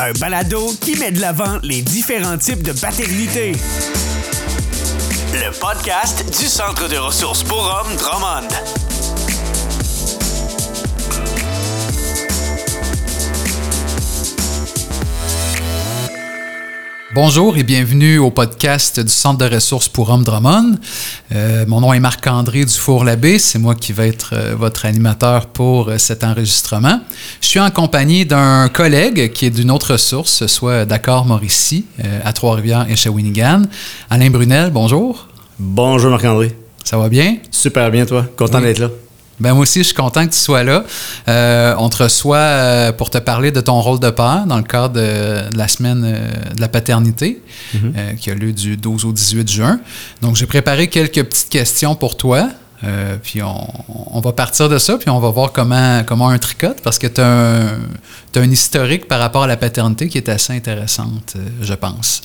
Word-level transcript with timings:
Un 0.00 0.12
balado 0.18 0.72
qui 0.80 0.96
met 0.96 1.10
de 1.10 1.20
l'avant 1.20 1.58
les 1.62 1.82
différents 1.82 2.36
types 2.36 2.62
de 2.62 2.72
paternité. 2.72 3.52
Le 5.32 5.58
podcast 5.58 6.24
du 6.38 6.46
Centre 6.46 6.88
de 6.88 6.96
ressources 6.96 7.42
pour 7.42 7.62
hommes 7.62 7.96
Drummond. 7.96 8.48
Bonjour 17.12 17.56
et 17.56 17.64
bienvenue 17.64 18.18
au 18.18 18.30
podcast 18.30 19.00
du 19.00 19.10
Centre 19.10 19.38
de 19.38 19.52
ressources 19.52 19.88
pour 19.88 20.10
hommes 20.10 20.22
Drummond. 20.22 20.76
Euh, 21.34 21.64
mon 21.66 21.80
nom 21.80 21.92
est 21.92 21.98
Marc-André 21.98 22.64
Dufour-Labbé. 22.64 23.40
C'est 23.40 23.58
moi 23.58 23.74
qui 23.74 23.92
vais 23.92 24.08
être 24.08 24.30
euh, 24.34 24.54
votre 24.56 24.84
animateur 24.86 25.46
pour 25.46 25.88
euh, 25.88 25.98
cet 25.98 26.22
enregistrement. 26.22 27.00
Je 27.40 27.48
suis 27.48 27.58
en 27.58 27.70
compagnie 27.72 28.26
d'un 28.26 28.68
collègue 28.68 29.32
qui 29.32 29.46
est 29.46 29.50
d'une 29.50 29.72
autre 29.72 29.96
source, 29.96 30.46
soit 30.46 30.84
Dakar 30.84 31.24
Mauricie, 31.24 31.84
à 32.24 32.32
Trois-Rivières 32.32 32.86
et 32.88 32.94
Shawinigan. 32.94 33.62
Alain 34.08 34.30
Brunel, 34.30 34.70
bonjour. 34.70 35.26
Bonjour 35.58 36.10
Marc-André. 36.10 36.56
Ça 36.84 36.96
va 36.96 37.08
bien? 37.08 37.38
Super 37.50 37.90
bien, 37.90 38.06
toi. 38.06 38.24
Content 38.36 38.58
Oui. 38.58 38.64
d'être 38.64 38.78
là. 38.78 38.88
Ben 39.40 39.54
moi 39.54 39.62
aussi, 39.62 39.80
je 39.80 39.84
suis 39.84 39.94
content 39.94 40.26
que 40.26 40.32
tu 40.32 40.38
sois 40.38 40.62
là. 40.62 40.84
Euh, 41.28 41.74
on 41.78 41.88
te 41.88 42.02
reçoit 42.02 42.36
euh, 42.36 42.92
pour 42.92 43.08
te 43.08 43.18
parler 43.18 43.50
de 43.50 43.60
ton 43.60 43.80
rôle 43.80 43.98
de 43.98 44.10
père 44.10 44.44
dans 44.46 44.58
le 44.58 44.62
cadre 44.62 44.94
de, 44.94 45.50
de 45.50 45.56
la 45.56 45.66
semaine 45.66 46.02
euh, 46.04 46.54
de 46.54 46.60
la 46.60 46.68
paternité 46.68 47.42
euh, 47.74 48.12
qui 48.14 48.30
a 48.30 48.34
lieu 48.34 48.52
du 48.52 48.76
12 48.76 49.06
au 49.06 49.12
18 49.12 49.50
juin. 49.50 49.80
Donc, 50.20 50.36
j'ai 50.36 50.46
préparé 50.46 50.88
quelques 50.88 51.22
petites 51.24 51.48
questions 51.48 51.94
pour 51.94 52.16
toi. 52.16 52.48
Euh, 52.82 53.16
puis 53.22 53.42
on, 53.42 53.68
on 54.12 54.20
va 54.20 54.32
partir 54.32 54.68
de 54.68 54.78
ça, 54.78 54.96
puis 54.96 55.10
on 55.10 55.20
va 55.20 55.30
voir 55.30 55.52
comment, 55.52 56.02
comment 56.04 56.28
un 56.28 56.38
tricote, 56.38 56.80
parce 56.82 56.98
que 56.98 57.06
tu 57.06 57.20
as, 57.20 57.26
un 57.26 57.78
t'as 58.32 58.40
un 58.40 58.50
historique 58.50 59.06
par 59.08 59.20
rapport 59.20 59.42
à 59.42 59.46
la 59.46 59.56
paternité 59.56 60.08
qui 60.08 60.18
est 60.18 60.28
assez 60.28 60.54
intéressante, 60.54 61.34
euh, 61.36 61.40
je 61.60 61.74
pense. 61.74 62.22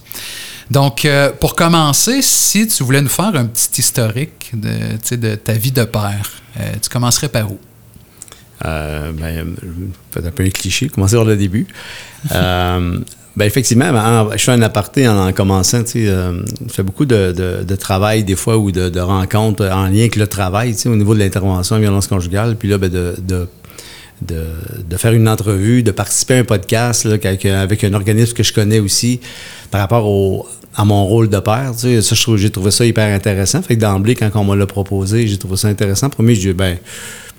Donc, 0.72 1.06
euh, 1.06 1.31
pour 1.31 1.56
commencer, 1.56 2.22
si 2.22 2.67
tu 2.67 2.83
voulais 2.83 3.02
nous 3.02 3.09
faire 3.09 3.36
un 3.36 3.45
petit 3.45 3.81
historique 3.81 4.52
de, 4.54 5.36
ta 5.36 5.54
vie 5.54 5.71
de 5.71 5.83
père, 5.83 6.32
euh, 6.60 6.73
tu 6.82 6.89
commencerais 6.89 7.30
par 7.30 7.52
où? 7.52 7.60
Euh, 8.66 9.11
ben, 9.11 9.55
peut-être 10.11 10.27
un 10.27 10.32
peu 10.32 10.43
un 10.43 10.49
cliché, 10.49 10.89
commencer 10.89 11.16
par 11.16 11.26
le 11.26 11.37
début. 11.37 11.67
Ben, 13.38 13.46
effectivement, 13.46 13.90
en- 13.90 14.32
je 14.32 14.38
fais 14.44 14.52
un 14.54 14.62
aparté 14.62 15.08
en, 15.08 15.28
en 15.28 15.34
commençant. 15.34 15.84
Tu 15.84 15.92
sais, 15.92 16.08
euh, 16.08 16.42
je 16.68 16.73
fais 16.73 16.84
beaucoup 16.84 17.06
de, 17.06 17.34
de- 17.34 17.64
de 17.64 17.76
travail 17.76 18.23
des 18.23 18.36
fois 18.38 18.58
ou 18.58 18.72
de, 18.72 18.88
de 18.90 19.00
rencontres 19.00 19.66
en 19.66 19.88
lien 19.88 20.00
avec 20.00 20.16
le 20.16 20.28
travail, 20.28 20.73
tu 20.73 20.82
sais, 20.82 20.90
au 20.90 20.96
niveau 20.96 21.14
de 21.14 21.20
l'intervention 21.20 21.76
en 21.76 21.80
violence 21.80 22.08
conjugale. 22.08 22.56
Puis 22.56 22.70
là, 22.70 22.78
ben, 22.78 22.90
de, 22.90 23.14
de, 24.22 24.98
faire 24.98 25.12
une 25.12 25.28
entrevue, 25.28 25.84
de 25.84 25.92
participer 25.92 26.36
à 26.36 26.38
un 26.40 26.44
podcast 26.46 27.04
là, 27.04 27.16
avec, 27.22 27.46
avec 27.46 27.84
un 27.84 27.94
organisme 27.94 28.34
que 28.34 28.44
je 28.44 28.54
connais 28.54 28.80
aussi 28.80 29.20
par 29.72 29.82
rapport 29.82 30.06
au, 30.08 30.48
à 30.76 30.86
mon 30.86 31.06
rôle 31.06 31.28
de 31.30 31.40
père. 31.40 31.73
Tu 31.78 32.02
sais, 32.02 32.02
ça, 32.02 32.16
j'ai 32.38 32.50
trouvé 32.50 32.72
ça 32.72 32.86
hyper 32.86 33.14
intéressant. 33.14 33.62
Fait 33.62 33.76
que 33.76 33.82
d'emblée, 33.82 34.16
quand 34.16 34.30
on 34.36 34.46
me 34.46 34.56
l'a 34.56 34.66
proposé, 34.66 35.28
j'ai 35.28 35.38
trouvé 35.38 35.58
ça 35.58 35.67
intéressant. 35.67 36.10
Premier, 36.10 36.36
je 36.36 36.40
dis, 36.40 36.54
ben, 36.54 36.78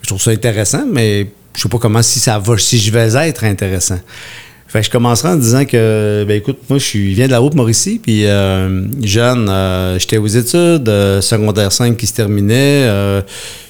je 0.03 0.09
trouve 0.09 0.21
ça 0.21 0.31
intéressant, 0.31 0.84
mais 0.91 1.31
je 1.57 1.63
sais 1.63 1.69
pas 1.71 1.78
comment 1.78 2.03
si 2.03 2.21
ça 2.21 2.39
va, 2.39 2.59
si 2.59 2.78
je 2.78 2.91
vais 2.93 3.15
être 3.28 3.45
intéressant. 3.45 3.99
Que 4.76 4.82
je 4.82 4.91
commencerai 4.91 5.31
en 5.31 5.37
disant 5.37 5.64
que, 5.64 6.25
ben 6.28 6.37
écoute, 6.37 6.59
moi, 6.69 6.78
je 6.78 6.98
viens 6.98 7.26
de 7.26 7.31
la 7.31 7.41
Haute-Mauricie, 7.41 7.98
puis 7.98 8.26
euh, 8.26 8.84
jeune, 9.03 9.48
euh, 9.48 9.98
j'étais 9.98 10.19
aux 10.19 10.26
études, 10.26 10.87
euh, 10.91 11.22
secondaire 11.22 11.72
5 11.72 11.97
qui 11.97 12.06
se 12.06 12.12
terminait, 12.12 12.84
je 12.84 13.22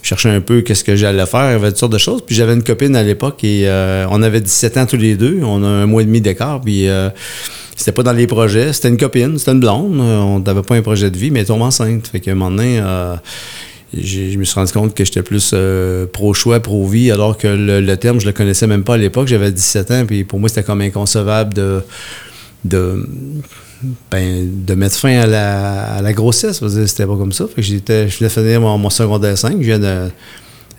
cherchais 0.03 0.31
un 0.31 0.41
peu 0.41 0.62
qu'est-ce 0.62 0.83
que 0.83 0.97
j'allais 0.97 1.27
faire, 1.27 1.50
il 1.50 1.53
y 1.53 1.55
avait 1.55 1.69
toutes 1.69 1.78
sortes 1.78 1.93
de 1.93 1.99
choses, 1.99 2.22
puis 2.27 2.34
j'avais 2.34 2.55
une 2.55 2.65
copine 2.65 2.97
à 2.97 3.05
l'époque 3.05 3.45
et 3.45 3.69
on 4.11 4.21
avait 4.21 4.41
17 4.41 4.78
ans 4.78 4.87
tous 4.87 4.97
les 4.97 5.15
deux, 5.15 5.41
on 5.45 5.62
a 5.62 5.69
un 5.69 5.87
mois 5.87 6.03
et 6.03 6.06
demi 6.06 6.21
d'écart, 6.21 6.61
puis 6.61 6.89
c'était 7.77 7.93
pas 7.93 8.03
dans 8.03 8.12
les 8.12 8.27
projets, 8.27 8.72
c'était 8.72 8.89
une 8.89 8.99
copine, 8.99 9.39
c'était 9.39 9.53
une 9.53 9.61
blonde, 9.61 10.00
on 10.00 10.41
n'avait 10.41 10.62
pas 10.62 10.75
un 10.75 10.83
projet 10.83 11.11
de 11.11 11.16
vie, 11.16 11.31
mais 11.31 11.41
elle 11.41 11.47
tombe 11.47 11.62
enceinte, 11.62 12.09
fait 12.09 12.19
qu'à 12.19 12.33
un 12.33 12.34
moment 12.34 12.50
donné... 12.50 12.81
je 13.95 14.37
me 14.37 14.45
suis 14.45 14.55
rendu 14.55 14.73
compte 14.73 14.95
que 14.95 15.05
j'étais 15.05 15.23
plus 15.23 15.51
euh, 15.55 16.07
pro-choix, 16.07 16.61
pro-vie, 16.61 17.11
alors 17.11 17.39
que 17.39 17.47
le, 17.47 17.97
terme, 17.97 18.21
je 18.21 18.27
le 18.27 18.33
connaissais 18.33 18.67
même 18.67 18.85
pas 18.85 18.95
à 18.95 18.99
l'époque. 18.99 19.29
J'avais 19.29 19.53
17 19.53 19.91
ans, 19.93 20.05
puis 20.07 20.25
pour 20.25 20.41
moi, 20.41 20.49
c'était 20.49 20.65
comme 20.65 20.81
inconcevable 20.81 21.55
de, 21.55 21.83
de, 22.65 23.09
ben, 24.11 24.65
de 24.65 24.75
mettre 24.75 24.97
fin 24.97 25.21
à 25.21 25.27
la, 25.27 25.95
à 25.95 26.03
la 26.03 26.13
grossesse. 26.13 26.63
C'était 26.87 27.07
pas 27.07 27.17
comme 27.17 27.33
ça. 27.33 27.47
J'étais, 27.57 28.09
je 28.09 28.23
de 28.25 28.29
finir 28.29 28.61
mon, 28.61 28.91
secondaire 28.91 29.39
5. 29.39 29.57
Je 29.61 29.67
viens 29.67 29.79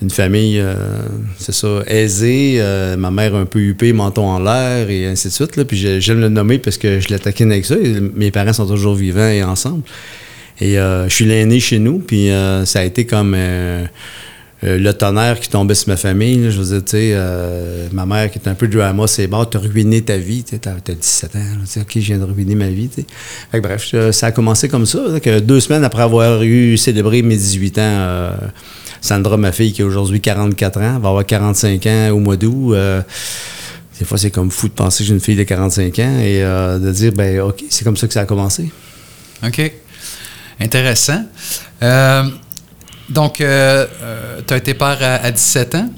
d'une 0.02 0.10
famille, 0.12 0.60
euh, 0.60 0.76
c'est 1.40 1.54
ça, 1.54 1.68
aisée. 1.88 2.58
euh, 2.60 2.98
ma 2.98 3.10
mère 3.10 3.36
un 3.36 3.46
peu 3.46 3.60
huppée, 3.60 3.94
menton 3.94 4.28
en 4.28 4.40
l'air, 4.40 4.90
et 4.90 5.08
ainsi 5.08 5.30
de 5.30 5.34
suite. 5.34 5.56
Là. 5.56 5.66
Puis 5.66 5.78
j'ai- 5.78 6.02
j'aime 6.02 6.20
le 6.20 6.30
nommer 6.30 6.60
parce 6.60 6.78
que 6.78 7.00
je 7.00 7.10
l'attaquais 7.10 7.46
avec 7.46 7.66
ça. 7.66 7.76
et 7.76 8.00
mes 8.16 8.32
parents 8.32 8.54
sont 8.54 8.68
toujours 8.68 8.96
vivants 8.96 9.30
et 9.30 9.44
ensemble. 9.44 9.84
Et 10.60 10.80
euh, 10.80 11.08
je 11.08 11.14
suis 11.14 11.26
l'aîné 11.26 11.60
chez 11.60 11.80
nous, 11.80 12.00
puis 12.00 12.32
euh, 12.32 12.66
ça 12.66 12.80
a 12.80 12.84
été 12.84 13.06
comme 13.06 13.36
euh, 13.38 13.86
le 14.64 14.92
tonnerre 14.92 15.40
qui 15.40 15.50
tombait 15.50 15.76
sur 15.76 15.90
ma 15.90 15.98
famille. 15.98 16.50
Je 16.50 16.60
veux 16.60 16.80
dire, 16.80 16.84
tu 16.84 16.92
sais, 16.92 17.18
ma 17.92 18.06
mère 18.08 18.32
qui 18.32 18.40
est 18.40 18.48
un 18.48 18.56
peu 18.56 18.68
drama, 18.68 19.06
c'est 19.06 19.28
bon, 19.28 19.46
t'as 19.46 19.60
ruiné 19.60 20.02
ta 20.02 20.18
vie, 20.18 20.44
tu 20.44 20.58
t'as 20.58 20.74
17 20.74 21.36
ans, 21.36 21.40
sais, 21.66 21.82
ok, 21.82 21.92
je 21.94 22.00
viens 22.00 22.18
de 22.18 22.24
ruiner 22.24 22.56
ma 22.56 22.70
vie. 22.70 22.90
Fait 22.90 23.06
que 23.52 23.60
bref, 23.60 23.94
ça 24.12 24.28
a 24.28 24.32
commencé 24.32 24.68
comme 24.68 24.88
ça, 24.88 25.00
que 25.22 25.40
deux 25.40 25.60
semaines 25.60 25.84
après 25.84 26.02
avoir 26.02 26.42
eu 26.42 26.76
célébré 26.76 27.22
mes 27.22 27.36
18 27.36 27.78
ans, 27.78 28.32
Sandra, 29.00 29.38
ma 29.38 29.52
fille, 29.52 29.74
qui 29.74 29.84
a 29.84 29.86
aujourd'hui 29.86 30.20
44 30.22 30.80
ans, 30.80 31.00
va 31.00 31.10
avoir 31.10 31.26
45 31.26 31.86
ans 31.86 32.10
au 32.14 32.20
mois 32.20 32.36
d'août. 32.36 32.76
des 34.00 34.06
fois, 34.06 34.18
c'est 34.18 34.32
comme 34.32 34.50
fou 34.50 34.70
de 34.70 34.74
penser 34.74 35.04
que 35.04 35.10
j'ai 35.10 35.14
une 35.14 35.20
fille 35.20 35.36
de 35.36 35.44
45 35.44 36.00
ans 36.00 36.20
et 36.20 36.42
de 36.42 36.92
dire, 36.92 37.12
ben, 37.14 37.42
OK, 37.42 37.64
c'est 37.70 37.84
comme 37.84 37.96
ça 37.96 38.08
que 38.08 38.14
ça 38.14 38.22
a 38.22 38.26
commencé. 38.26 38.72
OK. 39.46 39.72
Intéressant. 40.60 41.24
Euh, 41.84 42.24
donc, 43.10 43.36
tu 43.38 43.44
as 43.44 44.58
été 44.58 44.74
père 44.74 44.98
à, 45.02 45.16
à 45.26 45.32
17 45.32 45.76
ans? 45.76 45.90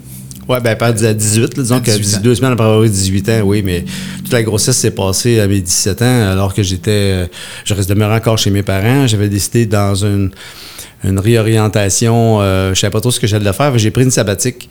Ouais, 0.50 0.59
ben, 0.62 0.75
pas 0.75 0.88
à 0.88 0.92
18, 1.14 1.58
là, 1.58 1.64
disons 1.64 1.75
À 1.75 1.80
que 1.80 1.92
18 1.92 2.18
ans. 2.18 2.22
deux 2.24 2.34
semaines 2.34 2.53
après 2.53 2.66
avoir 2.66 2.84
eu 2.84 2.90
18 2.90 3.30
ans, 3.30 3.42
oui, 3.44 3.62
mais 3.64 3.86
toute 4.18 4.33
la 4.33 4.42
grossesse 4.42 4.78
s'est 4.78 4.89
passée 4.89 5.39
à 5.39 5.48
mes 5.48 5.62
17 5.62 6.01
ans, 6.01 6.31
alors 6.31 6.56
que 6.56 6.63
j'étais, 6.63 6.92
euh, 6.92 7.25
je 7.66 7.74
reste 7.75 7.88
demeuré 7.88 8.16
encore 8.16 8.39
chez 8.39 8.50
mes 8.50 8.63
parents. 8.63 9.06
J'avais 9.06 9.30
décidé 9.30 9.68
dans 9.68 9.94
une, 9.94 10.31
une 11.04 11.19
réorientation, 11.19 12.42
euh, 12.42 12.74
je 12.74 12.80
savais 12.80 12.89
pas 12.92 13.00
trop 13.00 13.12
ce 13.12 13.19
que 13.19 13.28
j'allais 13.28 13.54
faire, 13.54 13.78
j'ai 13.78 13.92
pris 13.92 14.04
une 14.04 14.12
sabbatique, 14.12 14.69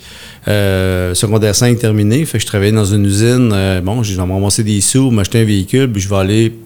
euh, 0.49 1.15
secondaire 1.15 1.55
5 1.55 1.79
terminé, 1.79 2.25
fait 2.25 2.39
que 2.39 2.43
je 2.43 2.47
travaillais 2.49 2.73
dans 2.73 2.85
une 2.85 3.07
usine, 3.07 3.53
euh, 3.55 3.81
bon, 3.81 4.03
me 4.03 4.33
ramasser 4.33 4.65
des 4.65 4.81
sous, 4.81 5.13
m'acheter 5.13 5.41
un 5.41 5.45
véhicule, 5.45 5.91
puis 5.93 6.03
je 6.03 6.09
vais 6.09 6.17
aller 6.17 6.59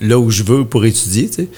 là 0.00 0.18
où 0.18 0.28
je 0.30 0.42
veux 0.42 0.64
pour 0.64 0.84
étudier, 0.84 1.28
tu 1.28 1.34
sais. 1.34 1.48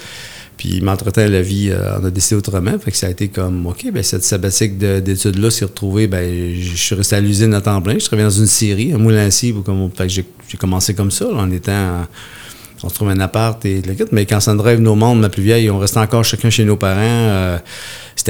Puis, 0.59 0.81
m'entretenant 0.81 1.29
la 1.31 1.41
vie, 1.41 1.69
euh, 1.71 1.99
on 2.01 2.05
a 2.05 2.09
décidé 2.11 2.35
autrement. 2.35 2.77
Fait 2.79 2.91
que 2.91 2.97
ça 2.97 3.07
a 3.07 3.09
été 3.09 3.29
comme, 3.29 3.65
OK, 3.65 3.85
ben 3.93 4.03
cette 4.03 4.25
sabbatique 4.25 4.77
de- 4.77 4.99
d'études-là 4.99 5.49
s'est 5.49 5.63
retrouvée, 5.63 6.07
ben 6.07 6.53
je 6.53 6.75
suis 6.75 6.95
resté 6.95 7.15
à 7.15 7.21
l'usine 7.21 7.53
à 7.53 7.61
temps 7.61 7.81
plein. 7.81 7.97
Je 7.97 8.05
travaillais 8.05 8.27
dans 8.27 8.39
une 8.39 8.45
scierie, 8.45 8.91
un 8.91 8.97
moulin 8.97 9.27
à 9.27 9.31
Comme, 9.63 9.89
fait 9.95 10.07
que 10.07 10.13
j'ai 10.13 10.57
commencé 10.57 10.93
comme 10.93 11.11
ça, 11.11 11.25
là, 11.25 11.37
en 11.37 11.49
étant... 11.49 12.05
On 12.81 12.87
se 12.87 12.93
trouve 12.95 13.09
un 13.09 13.19
appart 13.19 13.65
et 13.65 13.81
le. 13.81 13.93
Mais 14.13 14.25
quand 14.25 14.39
Sandra 14.39 14.71
est 14.71 14.77
venue 14.77 14.87
au 14.87 14.95
monde, 14.95 15.19
ma 15.19 15.27
plus 15.27 15.43
vieille, 15.43 15.69
on 15.69 15.79
restait 15.79 15.99
encore 15.99 16.23
chacun 16.23 16.49
chez 16.49 16.63
nos 16.63 16.77
parents. 16.77 16.97
euh, 17.01 17.57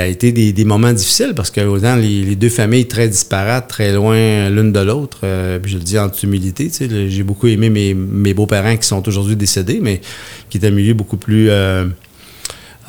été 0.07 0.31
des, 0.31 0.53
des 0.53 0.65
moments 0.65 0.91
difficiles 0.93 1.33
parce 1.35 1.51
que 1.51 1.61
autant 1.61 1.95
les, 1.95 2.23
les 2.23 2.35
deux 2.35 2.49
familles 2.49 2.87
très 2.87 3.07
disparates, 3.07 3.67
très 3.67 3.93
loin 3.93 4.49
l'une 4.49 4.71
de 4.71 4.79
l'autre, 4.79 5.19
euh, 5.23 5.59
puis 5.59 5.71
je 5.71 5.77
le 5.77 5.83
dis 5.83 5.99
en 5.99 6.09
toute 6.09 6.23
humilité, 6.23 6.71
j'ai 7.09 7.23
beaucoup 7.23 7.47
aimé 7.47 7.69
mes, 7.69 7.93
mes 7.93 8.33
beaux-parents 8.33 8.77
qui 8.77 8.87
sont 8.87 9.07
aujourd'hui 9.07 9.35
décédés, 9.35 9.79
mais 9.81 10.01
qui 10.49 10.57
étaient 10.57 10.67
un 10.67 10.71
milieu 10.71 10.93
beaucoup 10.95 11.17
plus 11.17 11.49
euh, 11.49 11.85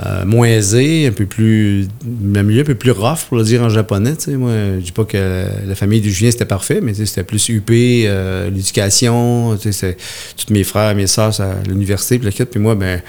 euh, 0.06 0.24
moins 0.24 0.46
aisé, 0.48 1.06
un 1.06 1.12
peu 1.12 1.26
plus. 1.26 1.86
un 2.34 2.42
milieu 2.42 2.62
un 2.62 2.64
peu 2.64 2.74
plus 2.74 2.90
rough, 2.92 3.26
pour 3.28 3.36
le 3.36 3.44
dire 3.44 3.62
en 3.62 3.68
japonais. 3.68 4.16
tu 4.16 4.24
sais. 4.24 4.36
Moi, 4.36 4.52
je 4.78 4.84
dis 4.84 4.92
pas 4.92 5.04
que 5.04 5.44
la 5.66 5.74
famille 5.74 6.00
du 6.00 6.10
Julien 6.10 6.30
c'était 6.30 6.44
parfait, 6.46 6.80
mais 6.82 6.94
c'était 6.94 7.24
plus 7.24 7.48
UP, 7.48 7.70
euh, 7.70 8.48
l'éducation, 8.50 9.56
tous 9.56 10.52
mes 10.52 10.64
frères, 10.64 10.94
mes 10.94 11.06
soeurs 11.06 11.38
à 11.40 11.54
l'université, 11.68 12.18
puis 12.18 12.32
le 12.38 12.44
puis 12.46 12.60
moi, 12.60 12.74
ben. 12.74 13.02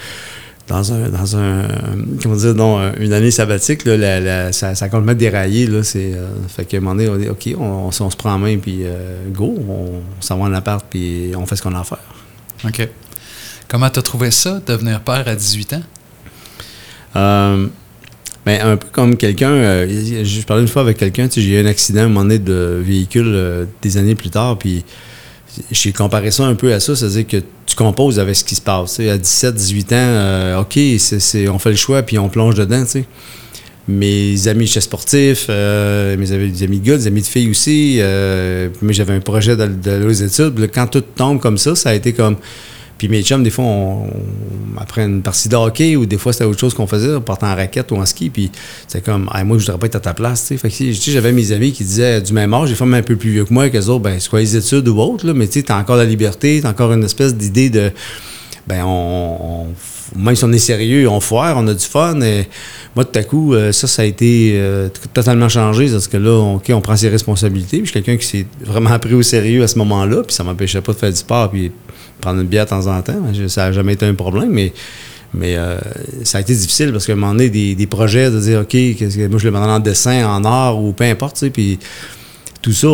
Dans 0.68 0.92
un, 0.92 1.08
dans 1.08 1.36
un, 1.36 1.66
comment 2.22 2.36
dire, 2.36 2.54
dans 2.54 2.94
une 2.94 3.12
année 3.12 3.32
sabbatique, 3.32 3.84
là, 3.84 4.52
ça, 4.52 4.76
ça 4.76 4.84
a 4.84 4.88
complètement 4.88 5.18
déraillé. 5.18 5.66
Là, 5.66 5.80
euh, 5.96 6.28
fait 6.48 6.64
qu'à 6.64 6.76
un 6.76 6.80
moment 6.80 6.94
donné, 6.94 7.28
on 7.28 7.32
OK, 7.32 7.48
on, 7.58 7.90
se- 7.90 8.16
prend 8.16 8.34
en 8.34 8.38
main, 8.38 8.56
puis 8.58 8.82
euh, 8.84 9.16
go, 9.32 9.58
on, 9.68 10.00
s'en 10.20 10.38
va 10.38 10.44
en 10.44 10.54
appart, 10.54 10.86
puis 10.88 11.32
on 11.36 11.44
fait 11.46 11.56
ce 11.56 11.62
qu'on 11.62 11.74
a 11.74 11.80
à 11.80 11.84
faire. 11.84 11.98
OK. 12.64 12.88
Comment 13.66 13.90
t'as 13.90 14.02
trouvé 14.02 14.30
ça, 14.30 14.62
devenir 14.64 15.00
père 15.00 15.26
à 15.26 15.34
18 15.34 15.72
ans? 15.72 15.82
Euh, 17.16 17.66
ben, 18.44 18.60
un 18.60 18.76
peu 18.76 18.88
comme 18.90 19.16
quelqu'un, 19.16 19.50
euh, 19.50 20.24
je 20.24 20.42
parlais 20.42 20.62
une 20.62 20.68
fois 20.68 20.82
avec 20.82 20.96
quelqu'un, 20.96 21.28
tu 21.28 21.34
sais, 21.34 21.46
j'ai 21.46 21.60
eu 21.60 21.62
un 21.62 21.66
accident 21.66 22.00
à 22.00 22.04
un 22.04 22.08
moment 22.08 22.22
donné 22.22 22.40
de 22.40 22.80
véhicule 22.84 23.28
euh, 23.28 23.64
des 23.82 23.98
années 23.98 24.16
plus 24.16 24.30
tard, 24.30 24.58
puis 24.58 24.84
j'ai 25.70 25.92
comparé 25.92 26.32
ça 26.32 26.44
un 26.44 26.56
peu 26.56 26.72
à 26.72 26.80
ça, 26.80 26.96
c'est-à-dire 26.96 27.26
que 27.26 27.36
tu 27.66 27.76
composes 27.76 28.18
avec 28.18 28.34
ce 28.34 28.42
qui 28.42 28.56
se 28.56 28.60
passe. 28.60 28.96
tu 28.96 29.04
sais. 29.04 29.10
À 29.10 29.18
17, 29.18 29.54
18 29.54 29.92
ans, 29.92 29.96
euh, 29.96 30.60
OK, 30.60 30.76
c'est, 30.98 31.48
on 31.48 31.60
fait 31.60 31.70
le 31.70 31.76
choix, 31.76 32.02
puis 32.02 32.18
on 32.18 32.28
plonge 32.28 32.56
dedans, 32.56 32.82
tu 32.82 32.90
sais. 32.90 33.04
Mes 33.86 34.48
amis 34.48 34.66
chez 34.66 34.80
sportifs, 34.80 35.48
mes 35.48 36.32
amis, 36.32 36.62
amis 36.62 36.78
de 36.78 36.86
gars, 36.86 36.96
des 36.96 37.08
amis 37.08 37.20
de 37.20 37.26
filles 37.26 37.50
aussi. 37.50 37.98
Mais 38.80 38.92
j'avais 38.92 39.12
un 39.12 39.18
projet 39.18 39.56
d'aller 39.56 40.06
aux 40.06 40.10
études. 40.12 40.70
Quand 40.72 40.86
tout 40.86 41.00
tombe 41.00 41.40
comme 41.40 41.58
ça, 41.58 41.74
ça 41.74 41.90
a 41.90 41.94
été 41.94 42.12
comme. 42.12 42.36
Puis 43.02 43.08
mes 43.08 43.22
chums, 43.24 43.42
des 43.42 43.50
fois, 43.50 43.64
on, 43.64 44.04
on- 44.04 45.00
une 45.02 45.22
partie 45.22 45.48
de 45.48 45.56
hockey 45.56 45.96
ou 45.96 46.06
des 46.06 46.18
fois, 46.18 46.32
c'était 46.32 46.44
autre 46.44 46.60
chose 46.60 46.72
qu'on 46.72 46.86
faisait, 46.86 47.14
on 47.16 47.20
partait 47.20 47.46
en 47.46 47.56
raquette 47.56 47.90
ou 47.90 47.96
en 47.96 48.06
ski. 48.06 48.30
Puis 48.30 48.50
c'était 48.86 49.00
comme, 49.00 49.28
Ah, 49.32 49.42
moi, 49.42 49.58
je 49.58 49.64
voudrais 49.64 49.78
pas 49.78 49.86
être 49.86 49.96
à 49.96 50.00
ta 50.00 50.14
place. 50.14 50.42
tu 50.42 50.46
sais. 50.48 50.56
Fait 50.56 50.68
que, 50.68 50.92
tu 51.00 51.10
j'avais 51.10 51.32
mes 51.32 51.50
amis 51.50 51.72
qui 51.72 51.82
disaient 51.82 52.20
du 52.20 52.32
même 52.32 52.54
âge, 52.54 52.68
des 52.68 52.76
fois 52.76 52.86
même 52.86 53.00
un 53.00 53.02
peu 53.02 53.16
plus 53.16 53.30
vieux 53.30 53.44
que 53.44 53.52
moi, 53.52 53.68
qu'eux 53.70 53.86
autres, 53.86 54.04
ben, 54.04 54.20
c'est 54.20 54.28
quoi 54.30 54.38
les 54.38 54.54
études 54.56 54.86
ou 54.88 55.00
autre, 55.00 55.26
là, 55.26 55.34
mais 55.34 55.48
tu 55.48 55.54
sais, 55.54 55.62
t'as 55.64 55.78
encore 55.80 55.96
la 55.96 56.04
liberté, 56.04 56.60
t'as 56.62 56.70
encore 56.70 56.92
une 56.92 57.02
espèce 57.02 57.34
d'idée 57.34 57.70
de. 57.70 57.90
Ben, 58.68 58.84
on, 58.84 59.66
même 60.16 60.36
si 60.36 60.44
on 60.44 60.52
est 60.52 60.58
sérieux, 60.58 61.08
on 61.08 61.18
foire, 61.18 61.56
on 61.58 61.66
a 61.66 61.74
du 61.74 61.84
fun. 61.84 62.20
Et 62.20 62.46
moi, 62.94 63.04
tout 63.04 63.18
à 63.18 63.24
coup, 63.24 63.54
euh, 63.54 63.72
ça, 63.72 63.88
ça 63.88 64.02
a 64.02 64.04
été 64.04 64.52
euh, 64.54 64.88
totalement 65.12 65.48
changé. 65.48 65.88
Parce 65.88 66.06
que 66.06 66.16
là, 66.18 66.30
on, 66.30 66.60
on 66.68 66.80
prend 66.80 66.94
ses 66.96 67.08
responsabilités. 67.08 67.78
Puis 67.78 67.86
je 67.86 67.90
suis 67.92 68.02
quelqu'un 68.02 68.16
qui 68.20 68.26
s'est 68.26 68.46
vraiment 68.64 68.96
pris 69.00 69.14
au 69.14 69.22
sérieux 69.22 69.62
à 69.64 69.68
ce 69.68 69.78
moment-là. 69.78 70.22
Puis 70.22 70.34
ça 70.34 70.44
m'empêchait 70.44 70.80
pas 70.80 70.92
de 70.92 70.98
faire 70.98 71.10
du 71.10 71.16
sport 71.16 71.50
puis 71.50 71.72
prendre 72.22 72.40
une 72.40 72.46
bière 72.48 72.64
de 72.64 72.70
temps 72.70 72.86
en 72.86 73.02
temps. 73.02 73.20
Je- 73.34 73.48
Ça 73.48 73.66
n'a 73.66 73.72
jamais 73.72 73.92
été 73.92 74.06
un 74.06 74.14
problème. 74.14 74.48
Mais, 74.50 74.72
mais 75.34 75.56
euh, 75.56 75.76
ça 76.24 76.38
a 76.38 76.40
été 76.40 76.54
difficile 76.54 76.90
parce 76.92 77.04
qu'à 77.06 77.12
un 77.12 77.16
moment 77.16 77.32
donné, 77.32 77.50
des, 77.50 77.74
des 77.74 77.86
projets 77.86 78.30
de 78.30 78.40
dire, 78.40 78.60
OK, 78.60 78.68
que, 78.70 79.26
moi, 79.28 79.38
je 79.38 79.44
le 79.44 79.50
mets 79.50 79.58
en 79.58 79.80
dessin, 79.80 80.26
en 80.26 80.44
art 80.44 80.82
ou 80.82 80.92
peu 80.92 81.04
importe. 81.04 81.34
tu 81.36 81.40
sais, 81.46 81.50
Puis 81.50 81.78
tout 82.62 82.72
ça, 82.72 82.88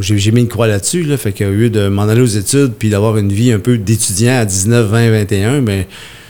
j'ai 0.00 0.30
mis 0.32 0.40
une 0.42 0.48
croix 0.48 0.66
là-dessus. 0.68 1.02
Là, 1.02 1.16
fait 1.16 1.32
qu'au 1.32 1.50
lieu 1.50 1.68
de 1.68 1.88
m'en 1.88 2.02
aller 2.02 2.20
aux 2.20 2.26
études 2.26 2.72
puis 2.78 2.90
d'avoir 2.90 3.16
une 3.18 3.32
vie 3.32 3.50
un 3.52 3.58
peu 3.58 3.76
d'étudiant 3.76 4.38
à 4.38 4.44
19, 4.44 4.86
20, 4.88 5.10
21, 5.10 5.62
ben, 5.62 5.84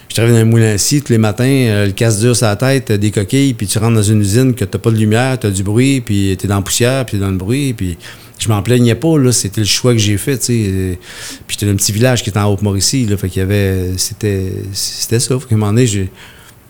je 0.08 0.14
travaille 0.16 0.32
dans 0.32 0.38
un 0.40 0.44
moulin 0.44 0.76
scie 0.78 1.02
tous 1.02 1.12
les 1.12 1.18
matins, 1.18 1.44
euh, 1.44 1.86
le 1.86 1.92
casse 1.92 2.18
dur 2.20 2.34
sur 2.34 2.46
la 2.46 2.56
tête, 2.56 2.90
des 2.90 3.10
coquilles, 3.12 3.54
puis 3.54 3.66
tu 3.68 3.78
rentres 3.78 3.94
dans 3.94 4.02
une 4.02 4.20
usine 4.22 4.54
que 4.54 4.64
t'as 4.64 4.78
pas 4.78 4.90
de 4.90 4.96
lumière, 4.96 5.38
t'as 5.38 5.50
du 5.50 5.62
bruit, 5.62 6.00
puis 6.00 6.36
t'es 6.36 6.48
dans 6.48 6.56
la 6.56 6.62
poussière, 6.62 7.04
puis 7.06 7.18
dans 7.18 7.30
le 7.30 7.36
bruit, 7.36 7.74
puis 7.74 7.96
je 8.40 8.48
m'en 8.48 8.62
plaignais 8.62 8.94
pas, 8.94 9.18
là, 9.18 9.32
c'était 9.32 9.60
le 9.60 9.66
choix 9.66 9.92
que 9.92 9.98
j'ai 9.98 10.16
fait, 10.16 10.38
tu 10.38 10.44
sais. 10.46 10.64
euh, 10.66 10.94
Puis 11.46 11.56
j'étais 11.56 11.66
dans 11.66 11.72
un 11.72 11.76
petit 11.76 11.92
village 11.92 12.22
qui 12.22 12.30
était 12.30 12.38
en 12.38 12.52
Haute-Mauricie, 12.52 13.06
là, 13.06 13.16
fait 13.16 13.28
qu'il 13.28 13.40
y 13.40 13.42
avait, 13.42 13.92
c'était, 13.96 14.52
c'était 14.72 15.20
ça. 15.20 15.38
Fait 15.38 15.46
qu'à 15.48 15.54
un 15.54 15.58
moment 15.58 15.72
donné, 15.72 15.86
j'ai, 15.86 16.10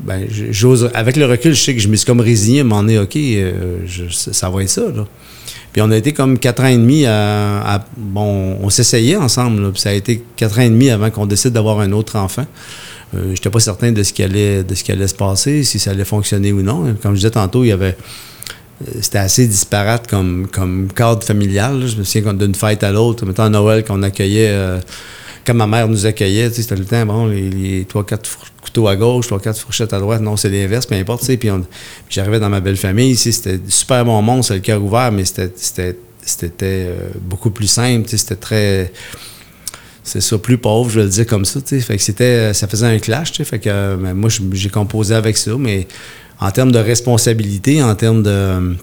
ben, 0.01 0.27
j'ose, 0.51 0.91
avec 0.95 1.17
le 1.17 1.27
recul, 1.27 1.55
je 1.55 1.61
sais 1.61 1.75
que 1.75 1.81
je 1.81 1.89
me 1.89 1.97
suis 1.97 2.07
comme 2.07 2.21
résigné 2.21 2.59
à 2.61 2.63
un 2.63 2.65
moment 2.67 3.03
OK, 3.03 3.17
euh, 3.17 3.79
ça 4.11 4.51
va 4.51 4.63
être 4.63 4.71
ça, 4.71 4.83
là. 4.95 5.07
Puis 5.73 5.81
on 5.83 5.91
a 5.93 5.97
été 5.97 6.13
comme 6.13 6.37
quatre 6.39 6.63
ans 6.65 6.67
et 6.67 6.77
demi 6.77 7.07
à. 7.07 7.61
à- 7.77 7.85
bon, 7.97 8.59
on 8.61 8.71
s'essayait 8.71 9.15
ensemble. 9.17 9.63
là, 9.63 9.71
puis 9.71 9.81
ça 9.81 9.91
a 9.91 9.93
été 9.93 10.21
quatre 10.35 10.59
ans 10.59 10.63
et 10.63 10.69
demi 10.69 10.91
avant 10.91 11.11
qu'on 11.11 11.27
décide 11.27 11.53
d'avoir 11.53 11.79
un 11.79 11.93
autre 11.93 12.17
enfant. 12.17 12.45
Euh, 13.15 13.35
J'étais 13.35 13.51
pas 13.51 13.61
certain 13.61 13.93
de 13.93 14.03
ce, 14.03 14.13
qui 14.13 14.25
allait, 14.25 14.65
de 14.65 14.75
ce 14.75 14.83
qui 14.83 14.91
allait 14.91 15.07
se 15.07 15.15
passer, 15.15 15.63
si 15.63 15.79
ça 15.79 15.93
allait 15.93 16.05
fonctionner 16.05 16.53
ou 16.53 16.63
non. 16.63 16.97
Comme 17.01 17.13
je 17.13 17.19
disais 17.19 17.31
tantôt, 17.31 17.63
il 17.63 17.69
y 17.69 17.73
avait. 17.73 17.97
Euh, 18.83 18.99
C'était 19.01 19.19
assez 19.19 19.47
disparate 19.47 20.09
comme, 20.09 20.49
comme 20.53 20.89
cadre 20.93 21.23
familial. 21.23 21.87
Je 21.87 21.97
me 21.97 22.05
souviens 22.05 22.35
d'une 22.35 22.55
fête 22.55 22.83
à 22.83 22.93
l'autre. 22.93 23.25
Mettons 23.27 23.45
à 23.45 23.49
Noël, 23.49 23.85
qu'on 23.85 24.03
accueillait. 24.03 24.51
euh, 24.51 24.81
comme 25.45 25.57
ma 25.57 25.67
mère 25.67 25.89
nous 25.89 26.07
accueillait, 26.07 26.51
tu 26.51 26.57
sais, 26.57 26.63
c'était 26.63 26.77
le 26.77 26.85
temps, 26.85 27.07
bon, 27.07 27.27
les, 27.27 27.85
trois, 27.89 28.05
quatre 28.05 28.29
couteaux 28.61 28.89
à 28.89 28.97
gauche, 28.97 29.27
trois, 29.27 29.41
quatre 29.41 29.59
fourchettes 29.59 29.93
à 29.93 29.99
droite. 29.99 30.21
Non, 30.21 30.37
c'est 30.37 30.51
l'inverse, 30.51 30.87
peu 30.87 30.95
importe, 30.95 31.21
tu 31.21 31.27
sais. 31.27 31.37
Puis 31.37 31.51
j'arrivais 32.11 32.39
dans 32.39 32.51
ma 32.51 32.61
belle 32.61 32.77
famille 32.77 33.11
ici, 33.13 33.33
c'était 33.33 33.59
super 33.69 34.05
bon 34.05 34.21
monde, 34.23 34.43
c'était 34.43 34.57
le 34.57 34.61
cœur 34.61 34.83
ouvert, 34.83 35.11
mais 35.11 35.25
c'était, 35.25 35.97
euh, 36.63 36.95
beaucoup 37.23 37.51
plus 37.51 37.67
simple, 37.67 38.05
tu 38.05 38.11
sais, 38.11 38.17
c'était 38.19 38.37
très. 38.37 38.93
C'est 40.03 40.21
ça, 40.21 40.39
plus 40.39 40.59
pauvre, 40.59 40.91
je 40.91 41.01
vais 41.01 41.05
le 41.05 41.11
dire 41.11 41.27
comme 41.27 41.45
ça, 41.45 41.61
tu 41.61 41.69
sais. 41.69 41.81
Fait 41.81 41.97
que 41.97 42.03
c'était. 42.03 42.53
Ça 42.53 42.69
faisait 42.69 42.87
un 42.87 42.99
clash, 42.99 43.33
tu 43.33 43.37
sais. 43.39 43.45
Fait 43.45 43.59
que 43.59 43.97
ben, 43.97 44.15
moi, 44.15 44.29
j'ai 44.53 44.69
composé 44.69 45.15
avec 45.15 45.37
ça, 45.37 45.53
mais 45.59 45.87
en 46.41 46.51
termes 46.51 46.73
de 46.73 46.79
responsabilité, 46.79 47.83
en 47.83 47.95
termes 47.95 48.23
de 48.23 48.77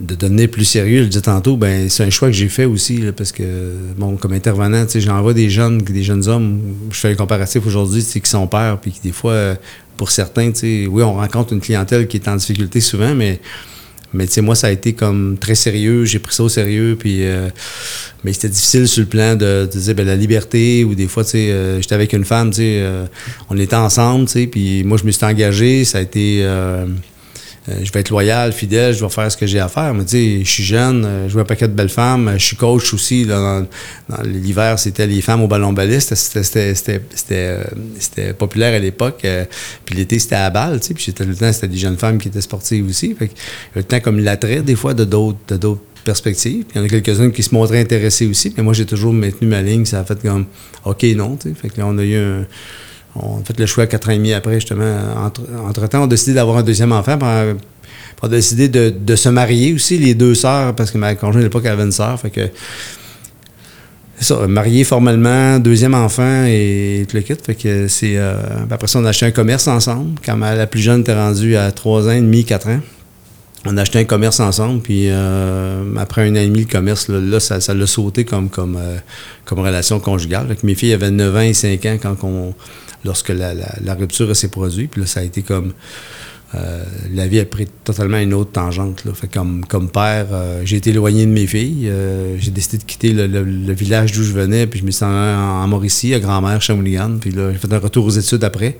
de 0.00 0.14
devenir 0.14 0.50
plus 0.50 0.66
sérieux, 0.66 0.98
je 0.98 1.02
le 1.04 1.08
disais 1.08 1.22
tantôt, 1.22 1.56
ben 1.56 1.88
c'est 1.88 2.04
un 2.04 2.10
choix 2.10 2.28
que 2.28 2.34
j'ai 2.34 2.50
fait 2.50 2.66
aussi, 2.66 3.00
parce 3.16 3.32
que, 3.32 3.72
bon, 3.96 4.16
comme 4.16 4.34
intervenant, 4.34 4.84
tu 4.84 4.92
sais, 4.92 5.00
j'envoie 5.00 5.32
des 5.32 5.48
jeunes, 5.48 5.78
des 5.78 6.02
jeunes 6.02 6.28
hommes, 6.28 6.60
je 6.90 6.98
fais 6.98 7.12
un 7.12 7.14
comparatif 7.14 7.66
aujourd'hui, 7.66 8.04
tu 8.04 8.20
qui 8.20 8.30
sont 8.30 8.46
pères, 8.46 8.78
puis 8.78 8.92
qui, 8.92 9.00
des 9.00 9.12
fois, 9.12 9.56
pour 9.96 10.10
certains, 10.10 10.52
tu 10.52 10.58
sais, 10.58 10.86
oui, 10.86 11.02
on 11.02 11.14
rencontre 11.14 11.54
une 11.54 11.60
clientèle 11.60 12.06
qui 12.06 12.18
est 12.18 12.28
en 12.28 12.36
difficulté 12.36 12.80
souvent, 12.80 13.14
mais, 13.14 13.40
mais 14.14 14.26
tu 14.26 14.34
sais, 14.34 14.40
moi, 14.40 14.54
ça 14.54 14.68
a 14.68 14.70
été 14.70 14.94
comme 14.94 15.36
très 15.38 15.54
sérieux, 15.54 16.04
j'ai 16.04 16.18
pris 16.18 16.34
ça 16.34 16.42
au 16.42 16.48
sérieux, 16.48 16.96
puis, 16.98 17.24
euh, 17.24 17.48
mais 18.24 18.32
c'était 18.32 18.48
difficile 18.48 18.88
sur 18.88 19.02
le 19.02 19.06
plan 19.08 19.34
de, 19.34 19.68
de 19.72 19.78
dire, 19.78 19.94
ben, 19.94 20.06
la 20.06 20.16
liberté, 20.16 20.84
ou 20.84 20.94
des 20.94 21.08
fois, 21.08 21.24
tu 21.24 21.30
sais, 21.30 21.50
euh, 21.50 21.80
j'étais 21.80 21.94
avec 21.94 22.12
une 22.12 22.24
femme, 22.24 22.50
tu 22.50 22.56
sais, 22.56 22.78
euh, 22.80 23.04
on 23.50 23.58
était 23.58 23.76
ensemble, 23.76 24.26
tu 24.26 24.32
sais, 24.32 24.46
puis 24.46 24.82
moi, 24.84 24.96
je 24.96 25.04
me 25.04 25.10
suis 25.10 25.24
engagé, 25.24 25.84
ça 25.84 25.98
a 25.98 26.00
été... 26.00 26.46
euh, 27.68 27.80
je 27.82 27.92
vais 27.92 28.00
être 28.00 28.10
loyal, 28.10 28.52
fidèle, 28.52 28.94
je 28.94 29.04
vais 29.04 29.10
faire 29.10 29.30
ce 29.30 29.36
que 29.36 29.46
j'ai 29.46 29.58
à 29.58 29.68
faire. 29.68 29.92
Mais 29.94 30.04
tu 30.04 30.10
sais, 30.10 30.44
je 30.44 30.50
suis 30.50 30.64
jeune, 30.64 31.04
euh, 31.04 31.28
je 31.28 31.32
vois 31.32 31.42
un 31.42 31.44
paquet 31.44 31.68
de 31.68 31.74
belles 31.74 31.88
femmes, 31.88 32.28
euh, 32.28 32.38
je 32.38 32.44
suis 32.44 32.56
coach 32.56 32.94
aussi. 32.94 33.26
Dans, 33.26 33.66
l'hiver, 34.24 34.78
c'était 34.78 35.06
les 35.06 35.20
femmes 35.20 35.42
au 35.42 35.48
ballon 35.48 35.72
baliste. 35.72 36.14
C'était, 36.14 37.00
populaire 38.38 38.74
à 38.74 38.78
l'époque. 38.78 39.26
puis 39.84 39.94
l'été, 39.94 40.18
c'était 40.18 40.36
à 40.36 40.50
balle, 40.50 40.80
tu 40.80 40.88
sais. 40.88 40.94
Puis 40.94 41.14
le 41.26 41.34
temps, 41.34 41.52
c'était 41.52 41.68
des 41.68 41.76
jeunes 41.76 41.98
femmes 41.98 42.18
qui 42.18 42.28
étaient 42.28 42.40
sportives 42.40 42.86
aussi. 42.86 43.14
Fait 43.14 43.28
que, 43.28 43.34
le 43.74 43.82
temps 43.82 44.00
comme 44.00 44.18
l'attrait, 44.18 44.62
des 44.62 44.76
fois, 44.76 44.94
de 44.94 45.04
d'autres, 45.04 45.38
perspectives. 46.04 46.64
Il 46.74 46.78
y 46.78 46.80
en 46.80 46.84
a 46.84 46.88
quelques-unes 46.88 47.32
qui 47.32 47.42
se 47.42 47.54
montraient 47.54 47.80
intéressées 47.80 48.26
aussi. 48.26 48.54
Mais 48.56 48.62
moi, 48.62 48.72
j'ai 48.72 48.86
toujours 48.86 49.12
maintenu 49.12 49.46
ma 49.46 49.60
ligne. 49.60 49.84
Ça 49.84 50.00
a 50.00 50.04
fait 50.04 50.22
comme 50.22 50.46
OK, 50.84 51.02
non. 51.14 51.36
Fait 51.36 51.68
que 51.68 51.78
là, 51.78 51.86
on 51.86 51.98
a 51.98 52.04
eu 52.04 52.16
un. 52.16 52.46
On 53.22 53.40
a 53.40 53.44
fait 53.44 53.58
le 53.58 53.66
choix 53.66 53.86
quatre 53.86 54.08
ans 54.08 54.12
et 54.12 54.16
demi 54.16 54.32
après, 54.32 54.54
justement. 54.54 54.96
Entre, 55.24 55.42
entre-temps, 55.66 56.00
on 56.02 56.04
a 56.04 56.08
décidé 56.08 56.34
d'avoir 56.34 56.58
un 56.58 56.62
deuxième 56.62 56.92
enfant. 56.92 57.16
Puis 57.18 57.28
on- 58.22 58.26
a 58.26 58.28
décidé 58.28 58.68
de, 58.68 59.14
se 59.16 59.28
marier 59.28 59.72
aussi, 59.72 59.96
les 59.96 60.14
deux 60.14 60.34
sœurs, 60.34 60.74
parce 60.74 60.90
que 60.90 60.98
ma 60.98 61.14
conjointe 61.14 61.42
à 61.42 61.44
l'époque 61.44 61.66
avait 61.66 61.84
une 61.84 61.92
sœur. 61.92 62.18
Fait 62.20 62.30
que. 62.30 62.48
Ça, 64.20 64.48
marié 64.48 64.82
formellement, 64.82 65.60
deuxième 65.60 65.94
enfant 65.94 66.44
et 66.46 67.06
tout 67.08 67.16
le 67.16 67.22
kit. 67.22 67.34
Fait 67.40 67.54
que 67.54 67.86
c'est. 67.86 68.16
euh, 68.16 68.34
après 68.68 68.88
ça, 68.88 68.98
on 68.98 69.04
a 69.04 69.10
acheté 69.10 69.26
un 69.26 69.30
commerce 69.30 69.68
ensemble. 69.68 70.18
Quand 70.24 70.36
ma- 70.36 70.56
la 70.56 70.66
plus 70.66 70.80
jeune 70.80 71.02
était 71.02 71.14
rendue 71.14 71.54
à 71.54 71.70
trois 71.70 72.08
ans 72.08 72.12
et 72.12 72.20
demi, 72.20 72.44
quatre 72.44 72.68
ans. 72.68 72.80
On 73.64 73.76
a 73.76 73.82
acheté 73.82 73.98
un 74.00 74.04
commerce 74.04 74.40
ensemble, 74.40 74.80
puis 74.80 75.06
euh, 75.08 75.82
après 75.98 76.22
un 76.28 76.32
an 76.32 76.36
et 76.40 76.46
demi, 76.46 76.60
le 76.60 76.66
commerce, 76.66 77.08
là, 77.08 77.38
ça, 77.40 77.74
l'a 77.74 77.86
sauté 77.86 78.24
comme, 78.24 78.48
comme, 78.48 78.76
euh, 78.76 78.96
comme 79.44 79.60
relation 79.60 80.00
conjugale. 80.00 80.46
Que 80.60 80.66
mes 80.66 80.74
filles 80.74 80.94
avaient 80.94 81.10
9 81.10 81.36
ans 81.36 81.40
et 81.40 81.54
5 81.54 81.84
ans 81.86 81.96
quand 82.00 82.16
on, 82.24 82.54
lorsque 83.08 83.30
la, 83.30 83.54
la, 83.54 83.94
rupture 83.94 84.36
s'est 84.36 84.48
produite. 84.48 84.90
Puis 84.92 85.00
là, 85.00 85.06
ça 85.06 85.20
a 85.20 85.22
été 85.24 85.42
comme. 85.42 85.72
euh, 86.54 86.84
la 87.14 87.26
vie 87.26 87.40
a 87.40 87.44
pris 87.44 87.66
totalement 87.84 88.18
une 88.18 88.34
autre 88.34 88.52
tangente. 88.52 89.04
Là. 89.04 89.12
Fait 89.14 89.26
comme, 89.26 89.64
comme 89.66 89.88
père, 89.88 90.26
euh, 90.32 90.62
j'ai 90.64 90.76
été 90.76 90.90
éloigné 90.90 91.24
de 91.26 91.30
mes 91.30 91.46
filles. 91.46 91.88
Euh, 91.88 92.36
j'ai 92.38 92.50
décidé 92.50 92.78
de 92.78 92.84
quitter 92.84 93.12
le, 93.12 93.72
village 93.72 94.12
d'où 94.12 94.22
je 94.22 94.32
venais, 94.32 94.66
puis 94.66 94.80
je 94.80 94.84
me 94.84 94.90
suis 94.90 95.04
en, 95.04 95.08
en 95.08 95.66
Mauricie, 95.66 96.12
à 96.14 96.20
grand-mère, 96.20 96.60
Shawinigan. 96.60 97.18
Puis 97.18 97.30
là, 97.32 97.50
j'ai 97.52 97.58
fait 97.58 97.72
un 97.72 97.78
retour 97.78 98.04
aux 98.04 98.10
études 98.10 98.44
après. 98.44 98.76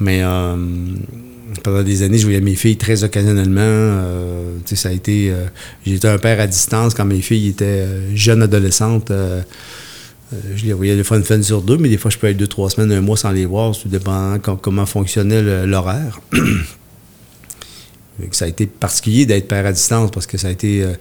Mais 0.00 0.22
pendant 1.64 1.82
des 1.82 2.02
années, 2.02 2.18
je 2.18 2.24
voyais 2.24 2.40
mes 2.40 2.54
filles 2.54 2.76
très 2.76 3.02
occasionnellement. 3.02 4.00
Ça 4.64 4.90
a 4.90 4.92
été. 4.92 5.32
j'ai 5.84 5.94
été 5.94 6.06
un 6.06 6.18
père 6.18 6.38
à 6.40 6.46
distance 6.46 6.94
quand 6.94 7.04
mes 7.04 7.20
filles 7.20 7.48
étaient 7.48 7.84
jeunes 8.14 8.42
adolescentes. 8.42 9.10
Euh, 10.32 10.36
je 10.56 10.64
les 10.66 10.72
voyais 10.72 10.96
des 10.96 11.04
fois 11.04 11.16
une 11.16 11.24
semaine 11.24 11.42
sur 11.42 11.62
deux, 11.62 11.78
mais 11.78 11.88
des 11.88 11.96
fois, 11.96 12.10
je 12.10 12.18
peux 12.18 12.26
être 12.26 12.36
deux, 12.36 12.46
trois 12.46 12.68
semaines, 12.70 12.92
un 12.92 13.00
mois 13.00 13.16
sans 13.16 13.30
les 13.30 13.46
voir, 13.46 13.76
tout 13.76 13.88
dépendant 13.88 14.38
com- 14.38 14.58
comment 14.60 14.86
fonctionnait 14.86 15.66
l'horaire. 15.66 16.20
Ça 18.32 18.46
a 18.46 18.48
été 18.48 18.66
particulier 18.66 19.26
d'être 19.26 19.46
père 19.46 19.64
à 19.64 19.70
distance 19.70 20.10
parce 20.10 20.26
que 20.26 20.36
ça 20.38 20.48
a 20.48 20.50
été. 20.50 20.82
euh, 20.82 20.92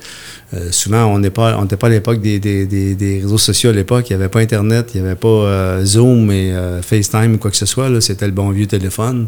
euh, 0.54 0.72
souvent, 0.72 1.06
on 1.06 1.18
n'était 1.18 1.32
pas 1.32 1.50
à 1.58 1.90
l'époque 1.90 2.22
des, 2.22 3.20
réseaux 3.24 3.40
sociaux 3.40 3.72
à 3.72 3.74
l'époque. 3.74 4.08
Il 4.10 4.14
n'y 4.14 4.22
avait 4.22 4.30
pas 4.30 4.40
Internet, 4.40 4.92
il 4.94 5.02
n'y 5.02 5.08
avait 5.08 5.16
pas 5.16 5.84
Zoom 5.84 6.30
et 6.30 6.54
FaceTime 6.84 7.34
ou 7.34 7.38
quoi 7.40 7.50
que 7.50 7.58
ce 7.58 7.66
soit. 7.66 7.90
C'était 8.02 8.28
le 8.28 8.34
bon 8.34 8.52
vieux 8.52 8.68
téléphone. 8.68 9.26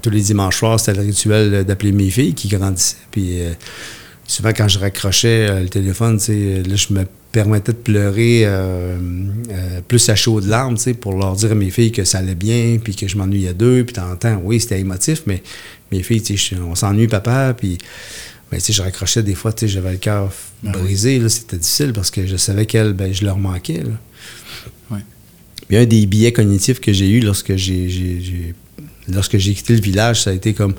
Tous 0.00 0.10
les 0.10 0.20
dimanches 0.20 0.58
soirs, 0.58 0.78
c'était 0.78 1.00
le 1.00 1.04
rituel 1.04 1.64
d'appeler 1.64 1.90
mes 1.90 2.10
filles 2.10 2.32
qui 2.32 2.46
grandissaient. 2.46 2.96
Puis 3.10 3.40
souvent, 4.30 4.50
quand 4.50 4.68
je 4.68 4.78
raccrochais 4.78 5.48
euh, 5.50 5.62
le 5.62 5.68
téléphone, 5.68 6.18
sais, 6.18 6.62
là, 6.62 6.76
je 6.76 6.92
me 6.94 7.04
permettais 7.32 7.72
de 7.72 7.78
pleurer 7.78 8.42
euh, 8.44 8.96
euh, 9.50 9.80
plus 9.86 10.08
à 10.08 10.14
chaud 10.14 10.40
de 10.40 10.48
larmes, 10.48 10.76
pour 11.00 11.14
leur 11.16 11.34
dire 11.36 11.52
à 11.52 11.54
mes 11.54 11.70
filles 11.70 11.92
que 11.92 12.04
ça 12.04 12.18
allait 12.18 12.34
bien, 12.34 12.78
puis 12.82 12.94
que 12.94 13.06
je 13.08 13.16
m'ennuyais 13.16 13.54
d'eux, 13.54 13.84
puis 13.84 13.94
temps, 13.94 14.40
oui, 14.42 14.60
c'était 14.60 14.80
émotif, 14.80 15.22
mais 15.26 15.42
mes 15.92 16.02
filles, 16.02 16.22
on 16.60 16.74
s'ennuie, 16.74 17.08
papa, 17.08 17.54
puis 17.56 17.78
ben, 18.50 18.60
je 18.60 18.82
raccrochais 18.82 19.22
des 19.22 19.34
fois, 19.34 19.52
j'avais 19.60 19.92
le 19.92 19.98
cœur 19.98 20.32
brisé, 20.62 21.18
là, 21.18 21.28
c'était 21.28 21.56
difficile 21.56 21.92
parce 21.92 22.10
que 22.10 22.26
je 22.26 22.36
savais 22.36 22.66
qu'elles, 22.66 22.92
ben, 22.92 23.12
je 23.12 23.24
leur 23.24 23.38
manquais, 23.38 23.82
là. 23.82 24.98
Puis 25.68 25.76
un 25.76 25.86
des 25.86 26.04
billets 26.06 26.32
cognitifs 26.32 26.80
que 26.80 26.92
j'ai 26.92 27.08
eu 27.08 27.20
lorsque 27.20 27.54
j'ai- 27.54 28.54
lorsque 29.08 29.38
j'ai 29.38 29.54
quitté 29.54 29.76
le 29.76 29.80
village, 29.80 30.22
ça 30.22 30.30
a 30.30 30.32
été 30.32 30.52
comme 30.52 30.74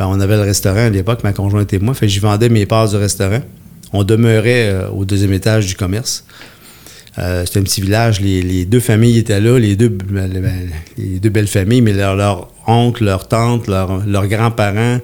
ben, 0.00 0.06
on 0.08 0.18
avait 0.18 0.36
le 0.36 0.44
restaurant 0.44 0.86
à 0.86 0.88
l'époque, 0.88 1.22
ma 1.24 1.34
conjointe 1.34 1.70
et 1.74 1.78
moi, 1.78 1.92
je 2.00 2.20
vendais 2.20 2.48
mes 2.48 2.64
parts 2.64 2.88
du 2.88 2.96
restaurant. 2.96 3.42
On 3.92 4.02
demeurait 4.02 4.70
euh, 4.70 4.88
au 4.88 5.04
deuxième 5.04 5.34
étage 5.34 5.66
du 5.66 5.74
commerce. 5.74 6.24
Euh, 7.18 7.44
c'était 7.44 7.60
un 7.60 7.64
petit 7.64 7.82
village, 7.82 8.18
les, 8.18 8.64
deux 8.64 8.80
familles 8.80 9.18
étaient 9.18 9.42
là, 9.42 9.58
les 9.58 9.76
deux, 9.76 9.90
ben, 9.90 10.26
ben, 10.30 11.30
belles 11.30 11.46
familles, 11.46 11.82
mais 11.82 11.92
leur, 11.92 12.16
leur 12.16 12.50
oncle, 12.66 13.04
leur 13.04 13.28
tante, 13.28 13.66
leur- 13.66 14.06
leurs 14.06 14.26
grands-parents, 14.26 15.00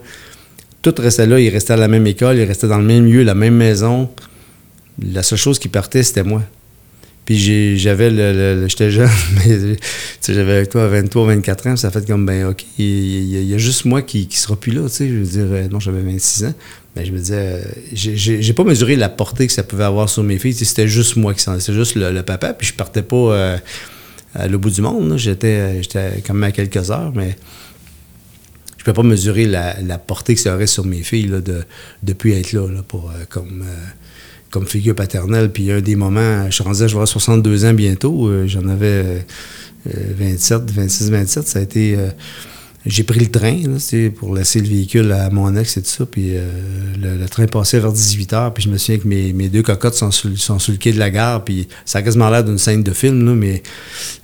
tout 0.80 0.94
restait 0.96 1.26
là, 1.26 1.38
ils 1.40 1.50
restaient 1.50 1.74
à 1.74 1.76
la 1.76 1.88
même 1.88 2.06
école, 2.06 2.38
ils 2.38 2.44
restaient 2.44 2.68
dans 2.68 2.78
le 2.78 2.84
même 2.84 3.04
lieu, 3.04 3.22
la 3.22 3.34
même 3.34 3.56
maison. 3.56 4.08
La 5.12 5.22
seule 5.22 5.38
chose 5.38 5.58
qui 5.58 5.68
partait, 5.68 6.04
c'était 6.04 6.22
moi. 6.24 6.40
Puis 7.26 7.76
j'avais 7.76 8.08
le, 8.08 8.68
j'étais 8.68 8.92
jeune, 8.92 9.10
mais 9.34 9.76
j'avais 10.26 10.64
toi 10.66 10.86
23, 10.86 11.26
24 11.26 11.66
ans, 11.66 11.76
ça 11.76 11.90
fait 11.90 12.06
comme 12.06 12.24
ben 12.24 12.46
OK, 12.46 12.64
il 12.78 13.24
y, 13.24 13.52
a- 13.52 13.58
juste 13.58 13.84
moi 13.84 14.00
qui, 14.00 14.28
qui 14.28 14.38
sera 14.38 14.54
plus 14.54 14.70
là, 14.70 14.82
tu 14.82 14.94
sais, 14.94 15.08
je 15.08 15.14
veux 15.14 15.24
dire 15.24 15.46
euh, 15.50 15.68
non, 15.68 15.80
j'avais 15.80 16.02
26 16.02 16.44
ans. 16.44 16.54
Ben, 16.94 17.04
je 17.04 17.10
me 17.10 17.18
disais 17.18 17.34
euh, 17.34 17.62
j'ai- 17.92 18.52
pas 18.52 18.62
mesuré 18.62 18.94
la 18.94 19.08
portée 19.08 19.48
que 19.48 19.52
ça 19.52 19.64
pouvait 19.64 19.84
avoir 19.84 20.08
sur 20.08 20.22
mes 20.22 20.38
filles, 20.38 20.54
c'était 20.54 20.86
juste 20.86 21.16
moi 21.16 21.34
qui 21.34 21.40
s'en 21.40 21.58
c'était 21.58 21.72
juste 21.72 21.96
le, 21.96 22.22
papa, 22.22 22.54
puis 22.54 22.68
je 22.68 22.74
partais 22.74 23.02
pas 23.02 23.16
euh, 23.16 23.58
à 24.36 24.46
l'au 24.46 24.60
bout 24.60 24.70
du 24.70 24.80
monde, 24.80 25.16
j'étais 25.16 25.82
quand 26.24 26.34
même 26.34 26.44
à 26.44 26.52
quelques 26.52 26.92
heures, 26.92 27.12
mais 27.12 27.36
je 28.78 28.84
peux 28.84 28.92
pas 28.92 29.02
mesurer 29.02 29.46
la, 29.46 29.98
portée 29.98 30.36
que 30.36 30.40
ça 30.40 30.54
aurait 30.54 30.68
sur 30.68 30.86
mes 30.86 31.02
filles 31.02 31.26
là, 31.26 31.40
de 31.40 31.64
depuis 32.04 32.34
être 32.34 32.52
là, 32.52 32.68
là, 32.68 32.84
pour 32.86 33.12
comme 33.30 33.64
comme 34.50 34.66
figure 34.66 34.94
paternelle. 34.94 35.50
Puis 35.50 35.70
un 35.70 35.80
des 35.80 35.96
moments, 35.96 36.46
je 36.46 36.54
suis 36.54 36.64
rendu 36.64 36.78
je 36.78 36.84
vais 36.84 36.92
avoir 36.92 37.08
62 37.08 37.64
ans 37.64 37.74
bientôt, 37.74 38.28
euh, 38.28 38.46
j'en 38.46 38.66
avais 38.68 38.86
euh, 38.86 39.18
euh, 39.88 40.12
27, 40.18 40.70
26, 40.70 41.10
27, 41.10 41.48
ça 41.48 41.58
a 41.58 41.62
été... 41.62 41.96
j'ai 42.88 43.02
pris 43.02 43.18
le 43.20 43.30
train 43.30 43.56
là, 43.66 43.78
pour 44.16 44.34
laisser 44.34 44.60
le 44.60 44.68
véhicule 44.68 45.10
à 45.10 45.28
mon 45.30 45.54
ex 45.56 45.76
et 45.76 45.82
tout 45.82 45.88
ça. 45.88 46.06
Puis 46.06 46.36
euh, 46.36 46.48
le, 47.00 47.16
le 47.18 47.28
train 47.28 47.46
passait 47.46 47.80
vers 47.80 47.92
18 47.92 48.32
h. 48.32 48.52
Puis 48.52 48.62
je 48.64 48.68
me 48.70 48.78
souviens 48.78 48.98
que 49.00 49.08
mes, 49.08 49.32
mes 49.32 49.48
deux 49.48 49.62
cocottes 49.62 49.94
sont 49.94 50.10
sur, 50.12 50.30
sont 50.38 50.58
sur 50.60 50.72
le 50.72 50.78
quai 50.78 50.92
de 50.92 50.98
la 50.98 51.10
gare. 51.10 51.44
Puis 51.44 51.66
ça 51.84 51.98
a 51.98 52.02
quasiment 52.02 52.30
l'air 52.30 52.44
d'une 52.44 52.58
scène 52.58 52.82
de 52.84 52.92
film. 52.92 53.26
Là, 53.26 53.34
mais 53.34 53.62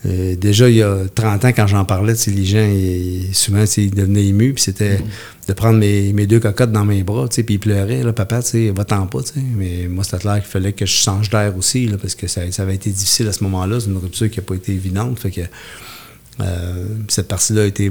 euh, 0.07 0.37
déjà, 0.37 0.69
il 0.71 0.77
y 0.77 0.83
a 0.83 0.97
30 1.15 1.45
ans, 1.45 1.49
quand 1.49 1.67
j'en 1.67 1.85
parlais, 1.85 2.15
les 2.29 2.45
gens, 2.45 2.65
ils- 2.73 3.35
souvent, 3.35 3.65
ils 3.77 3.91
devenaient 3.91 4.27
émus. 4.27 4.53
Puis 4.55 4.63
c'était 4.65 5.01
de 5.49 5.53
prendre 5.55 5.79
mes, 5.79 6.13
mes 6.13 6.29
deux 6.29 6.39
cocottes 6.39 6.71
dans 6.71 6.85
mes 6.85 7.03
bras. 7.03 7.27
tu 7.29 7.35
sais, 7.37 7.43
Puis 7.43 7.57
ils 7.57 7.59
pleuraient. 7.59 8.05
Là, 8.05 8.13
Papa, 8.13 8.43
tu 8.43 8.51
sais, 8.51 8.71
va-t'en 8.71 9.07
pas. 9.09 9.23
tu 9.23 9.33
sais. 9.35 9.41
Mais 9.57 9.89
moi, 9.89 10.05
c'était 10.05 10.19
clair 10.19 10.37
qu'il 10.37 10.51
fallait 10.51 10.73
que 10.73 10.87
je 10.87 10.93
change 10.93 11.31
d'air 11.31 11.57
aussi. 11.57 11.87
Là, 11.89 11.97
parce 12.01 12.15
que 12.15 12.29
ça, 12.29 12.43
ça 12.53 12.63
avait 12.63 12.77
été 12.77 12.91
difficile 12.91 13.27
à 13.27 13.33
ce 13.33 13.43
moment-là. 13.43 13.81
C'est 13.81 13.87
une 13.89 13.97
rupture 13.97 14.31
qui 14.31 14.39
n'a 14.39 14.45
pas 14.45 14.55
été 14.55 14.73
évidente. 14.73 15.19
Fait 15.19 15.31
que 15.33 15.41
euh, 16.41 16.87
cette 17.09 17.29
partie-là 17.29 17.63
a 17.63 17.67
été 17.67 17.91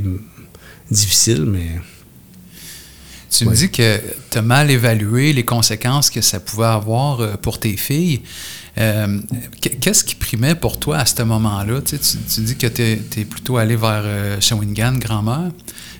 difficile, 0.92 1.46
mais 1.46 1.80
Tu 3.30 3.46
me 3.46 3.56
dis 3.56 3.72
que 3.72 4.00
tu 4.30 4.38
as 4.38 4.42
mal 4.42 4.70
évalué 4.70 5.32
les 5.34 5.46
conséquences 5.46 6.10
que 6.10 6.20
ça 6.22 6.40
pouvait 6.42 6.66
avoir 6.66 7.22
euh, 7.22 7.36
pour 7.38 7.60
tes 7.60 7.78
filles. 7.78 8.22
Euh, 8.78 9.20
qu- 9.62 9.70
Qu'est-ce 9.80 10.04
qui 10.04 10.16
primait 10.16 10.56
pour 10.56 10.80
toi 10.80 10.98
à 10.98 11.06
ce 11.06 11.22
moment-là? 11.24 11.82
Tu, 11.82 11.98
sais, 11.98 12.18
tu- 12.20 12.24
tu 12.36 12.42
dis 12.42 12.56
que 12.58 12.68
tu 12.68 12.82
es, 12.82 13.26
plutôt 13.26 13.56
allé 13.58 13.76
vers 13.78 14.02
euh, 14.04 14.42
Shawinigan, 14.42 14.94
grand-mère. 14.98 15.52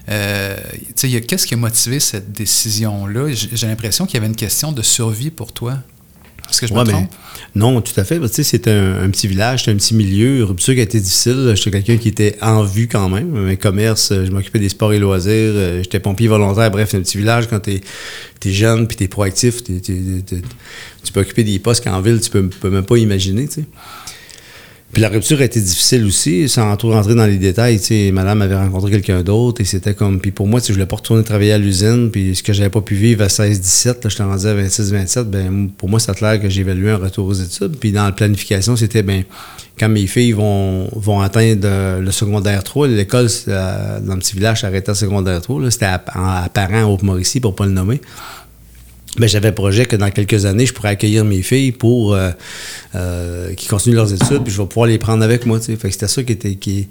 Euh, 0.10 0.58
Qu'est-ce 0.98 1.48
qui 1.48 1.54
a 1.54 1.58
motivé 1.58 2.00
cette 2.02 2.34
décision-là? 2.34 3.32
J'ai 3.34 3.68
l'impression 3.68 4.06
qu'il 4.06 4.16
y 4.16 4.18
avait 4.18 4.28
une 4.28 4.36
question 4.36 4.72
de 4.74 4.82
survie 4.82 5.32
pour 5.32 5.54
toi. 5.54 5.78
Est-ce 6.52 6.62
que 6.62 6.68
je 6.68 6.74
me 6.74 6.80
Ouais, 6.80 6.86
ben, 6.86 6.92
trompe? 6.92 7.10
non, 7.56 7.82
tout 7.82 7.94
à 7.98 8.04
fait. 8.04 8.20
Tu 8.20 8.28
sais, 8.28 8.44
c'était 8.44 8.72
un, 8.72 9.04
un 9.04 9.10
petit 9.10 9.28
village, 9.28 9.60
c'était 9.62 9.72
un 9.72 9.76
petit 9.78 9.94
milieu. 9.96 10.44
Rupture 10.44 10.74
qui 10.74 10.80
a 10.82 10.84
été 10.84 11.00
difficile. 11.00 11.54
J'étais 11.56 11.72
quelqu'un 11.72 11.98
qui 11.98 12.10
était 12.10 12.36
en 12.42 12.64
vue 12.64 12.88
quand 12.88 13.08
même. 13.10 13.36
Un 13.48 13.56
commerce, 13.56 14.12
euh, 14.12 14.26
je 14.26 14.32
m'occupais 14.32 14.60
des 14.60 14.70
sports 14.70 14.94
et 14.94 15.00
loisirs. 15.00 15.32
euh, 15.34 15.82
J'étais 15.82 16.00
pompier 16.00 16.28
volontaire. 16.28 16.70
Bref, 16.70 16.90
c'est 16.92 16.98
un 16.98 17.02
petit 17.02 17.18
village 17.18 17.48
quand 17.50 17.60
t'es 17.60 17.82
es 18.46 18.52
jeune 18.52 18.88
puis 18.88 18.98
t'es 18.98 19.08
proactif. 19.08 19.64
t'es- 19.64 19.80
t'es- 19.80 20.22
t'es- 20.26 20.42
tu 21.04 21.12
peux 21.14 21.22
occuper 21.22 21.44
des 21.44 21.58
postes 21.60 21.84
qu'en 21.84 22.02
ville, 22.02 22.20
tu 22.22 22.30
peux, 22.30 22.48
peux 22.48 22.70
même 22.70 22.86
pas 22.86 22.98
imaginer, 22.98 23.48
tu 23.48 23.54
sais. 23.62 23.66
Puis 24.94 25.02
la 25.02 25.08
rupture 25.08 25.40
a 25.40 25.46
été 25.46 25.62
difficile 25.62 26.06
aussi, 26.06 26.50
sans 26.50 26.76
trop 26.76 26.92
rentrer 26.92 27.16
dans 27.16 27.26
les 27.26 27.38
détails. 27.38 27.80
Sais, 27.80 28.12
madame 28.12 28.42
avait 28.42 28.56
rencontré 28.58 28.92
quelqu'un 28.92 29.24
d'autre 29.24 29.62
et 29.62 29.66
c'était 29.66 29.94
comme. 29.94 30.20
Puis 30.20 30.32
pour 30.32 30.48
moi, 30.48 30.60
je 30.66 30.74
voulais 30.74 30.86
pas 30.86 30.98
retourner 30.98 31.24
travailler 31.24 31.54
à 31.54 31.58
l'usine. 31.58 32.10
Puis 32.12 32.36
ce 32.36 32.44
que 32.44 32.52
j'avais 32.52 32.70
pas 32.70 32.82
pu 32.82 32.96
vivre 32.96 33.24
à 33.24 33.28
16-17, 33.28 33.88
là, 33.88 34.10
j'étais 34.10 34.24
rendu 34.24 34.48
à 34.48 34.56
26-27, 34.56 35.24
ben 35.24 35.70
pour 35.78 35.88
moi, 35.88 36.00
c'est 36.00 36.14
clair 36.14 36.42
que 36.42 36.50
j'évaluais 36.50 36.92
un 36.92 36.98
retour 36.98 37.28
aux 37.28 37.34
études. 37.34 37.78
Puis 37.78 37.94
dans 37.94 38.04
la 38.04 38.12
planification, 38.12 38.76
c'était 38.76 39.04
ben 39.04 39.24
quand 39.80 39.90
mes 39.90 40.06
filles 40.08 40.34
vont, 40.34 40.90
vont 40.94 41.22
atteindre 41.22 41.62
euh, 41.64 42.00
le 42.02 42.12
secondaire 42.12 42.64
3, 42.64 42.88
l'école 42.90 43.28
euh, 43.48 44.00
dans 44.02 44.14
le 44.14 44.20
petit 44.20 44.36
village 44.36 44.62
s'arrêtait 44.62 44.92
à 44.92 44.96
secondaire 44.96 45.42
3. 45.42 45.62
là, 45.62 45.72
C'était 45.72 45.86
à, 45.86 46.04
à, 46.08 46.44
à 46.44 46.50
Parent, 46.50 46.84
au 46.84 46.98
Mauricie, 47.02 47.40
pour 47.40 47.56
pas 47.56 47.66
le 47.66 47.72
nommer. 47.72 48.02
Ben, 49.18 49.28
j'avais 49.28 49.52
projet 49.52 49.86
que 49.86 49.98
dans 49.98 50.10
quelques 50.10 50.46
années, 50.46 50.66
je 50.66 50.74
pourrais 50.74 50.90
accueillir 50.90 51.26
mes 51.26 51.42
filles 51.42 51.74
pour 51.74 52.14
euh, 52.14 52.32
euh, 52.96 53.54
qui 53.56 53.68
continuent 53.68 53.96
leurs 53.96 54.14
études, 54.14 54.44
puis 54.44 54.54
je 54.54 54.62
vais 54.62 54.68
pouvoir 54.68 54.88
les 54.88 54.98
prendre 54.98 55.22
avec 55.24 55.46
moi. 55.46 55.60
Fait 55.60 55.76
que 55.76 55.90
c'était 55.92 56.08
ça 56.08 56.24
qui 56.24 56.32
était 56.32 56.56
qui, 56.56 56.88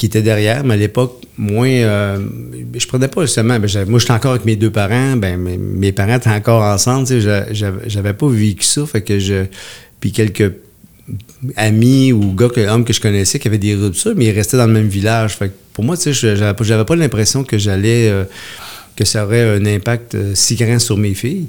était 0.00 0.22
derrière, 0.22 0.62
mais 0.62 0.74
à 0.74 0.76
l'époque, 0.76 1.22
moins 1.36 1.68
euh, 1.68 2.18
je 2.72 2.86
prenais 2.86 3.08
pas 3.08 3.22
justement. 3.22 3.58
Ben, 3.58 3.68
moi, 3.88 3.98
j'étais 3.98 4.12
encore 4.12 4.30
avec 4.30 4.44
mes 4.44 4.54
deux 4.54 4.70
parents, 4.70 5.16
ben 5.16 5.36
mes, 5.38 5.90
parents 5.90 6.16
étaient 6.16 6.30
encore 6.30 6.62
ensemble, 6.62 7.08
j'avais, 7.08 8.12
pas 8.12 8.28
vécu 8.28 8.64
ça, 8.64 8.86
fait 8.86 9.02
que 9.02 9.18
je. 9.18 9.46
Puis 9.98 10.12
quelques 10.12 10.52
amis 11.56 12.12
ou 12.12 12.32
gars, 12.32 12.48
que, 12.48 12.60
hommes 12.60 12.84
que 12.84 12.92
je 12.92 13.00
connaissais 13.00 13.40
qui 13.40 13.48
avaient 13.48 13.58
des 13.58 13.74
ruptures, 13.74 14.12
mais 14.14 14.26
ils 14.26 14.30
restaient 14.30 14.56
dans 14.56 14.66
le 14.66 14.72
même 14.72 14.86
village. 14.86 15.34
Fait 15.34 15.48
que 15.48 15.54
pour 15.72 15.82
moi, 15.82 15.96
tu 15.96 16.14
sais, 16.14 16.36
j'avais, 16.36 16.84
pas- 16.84 16.94
l'impression 16.96 17.42
que 17.42 17.58
j'allais. 17.58 18.08
Que 18.98 19.04
ça 19.04 19.24
aurait 19.24 19.42
un 19.42 19.64
impact 19.64 20.16
euh, 20.16 20.32
si 20.34 20.56
grand 20.56 20.80
sur 20.80 20.96
mes 20.96 21.14
filles. 21.14 21.46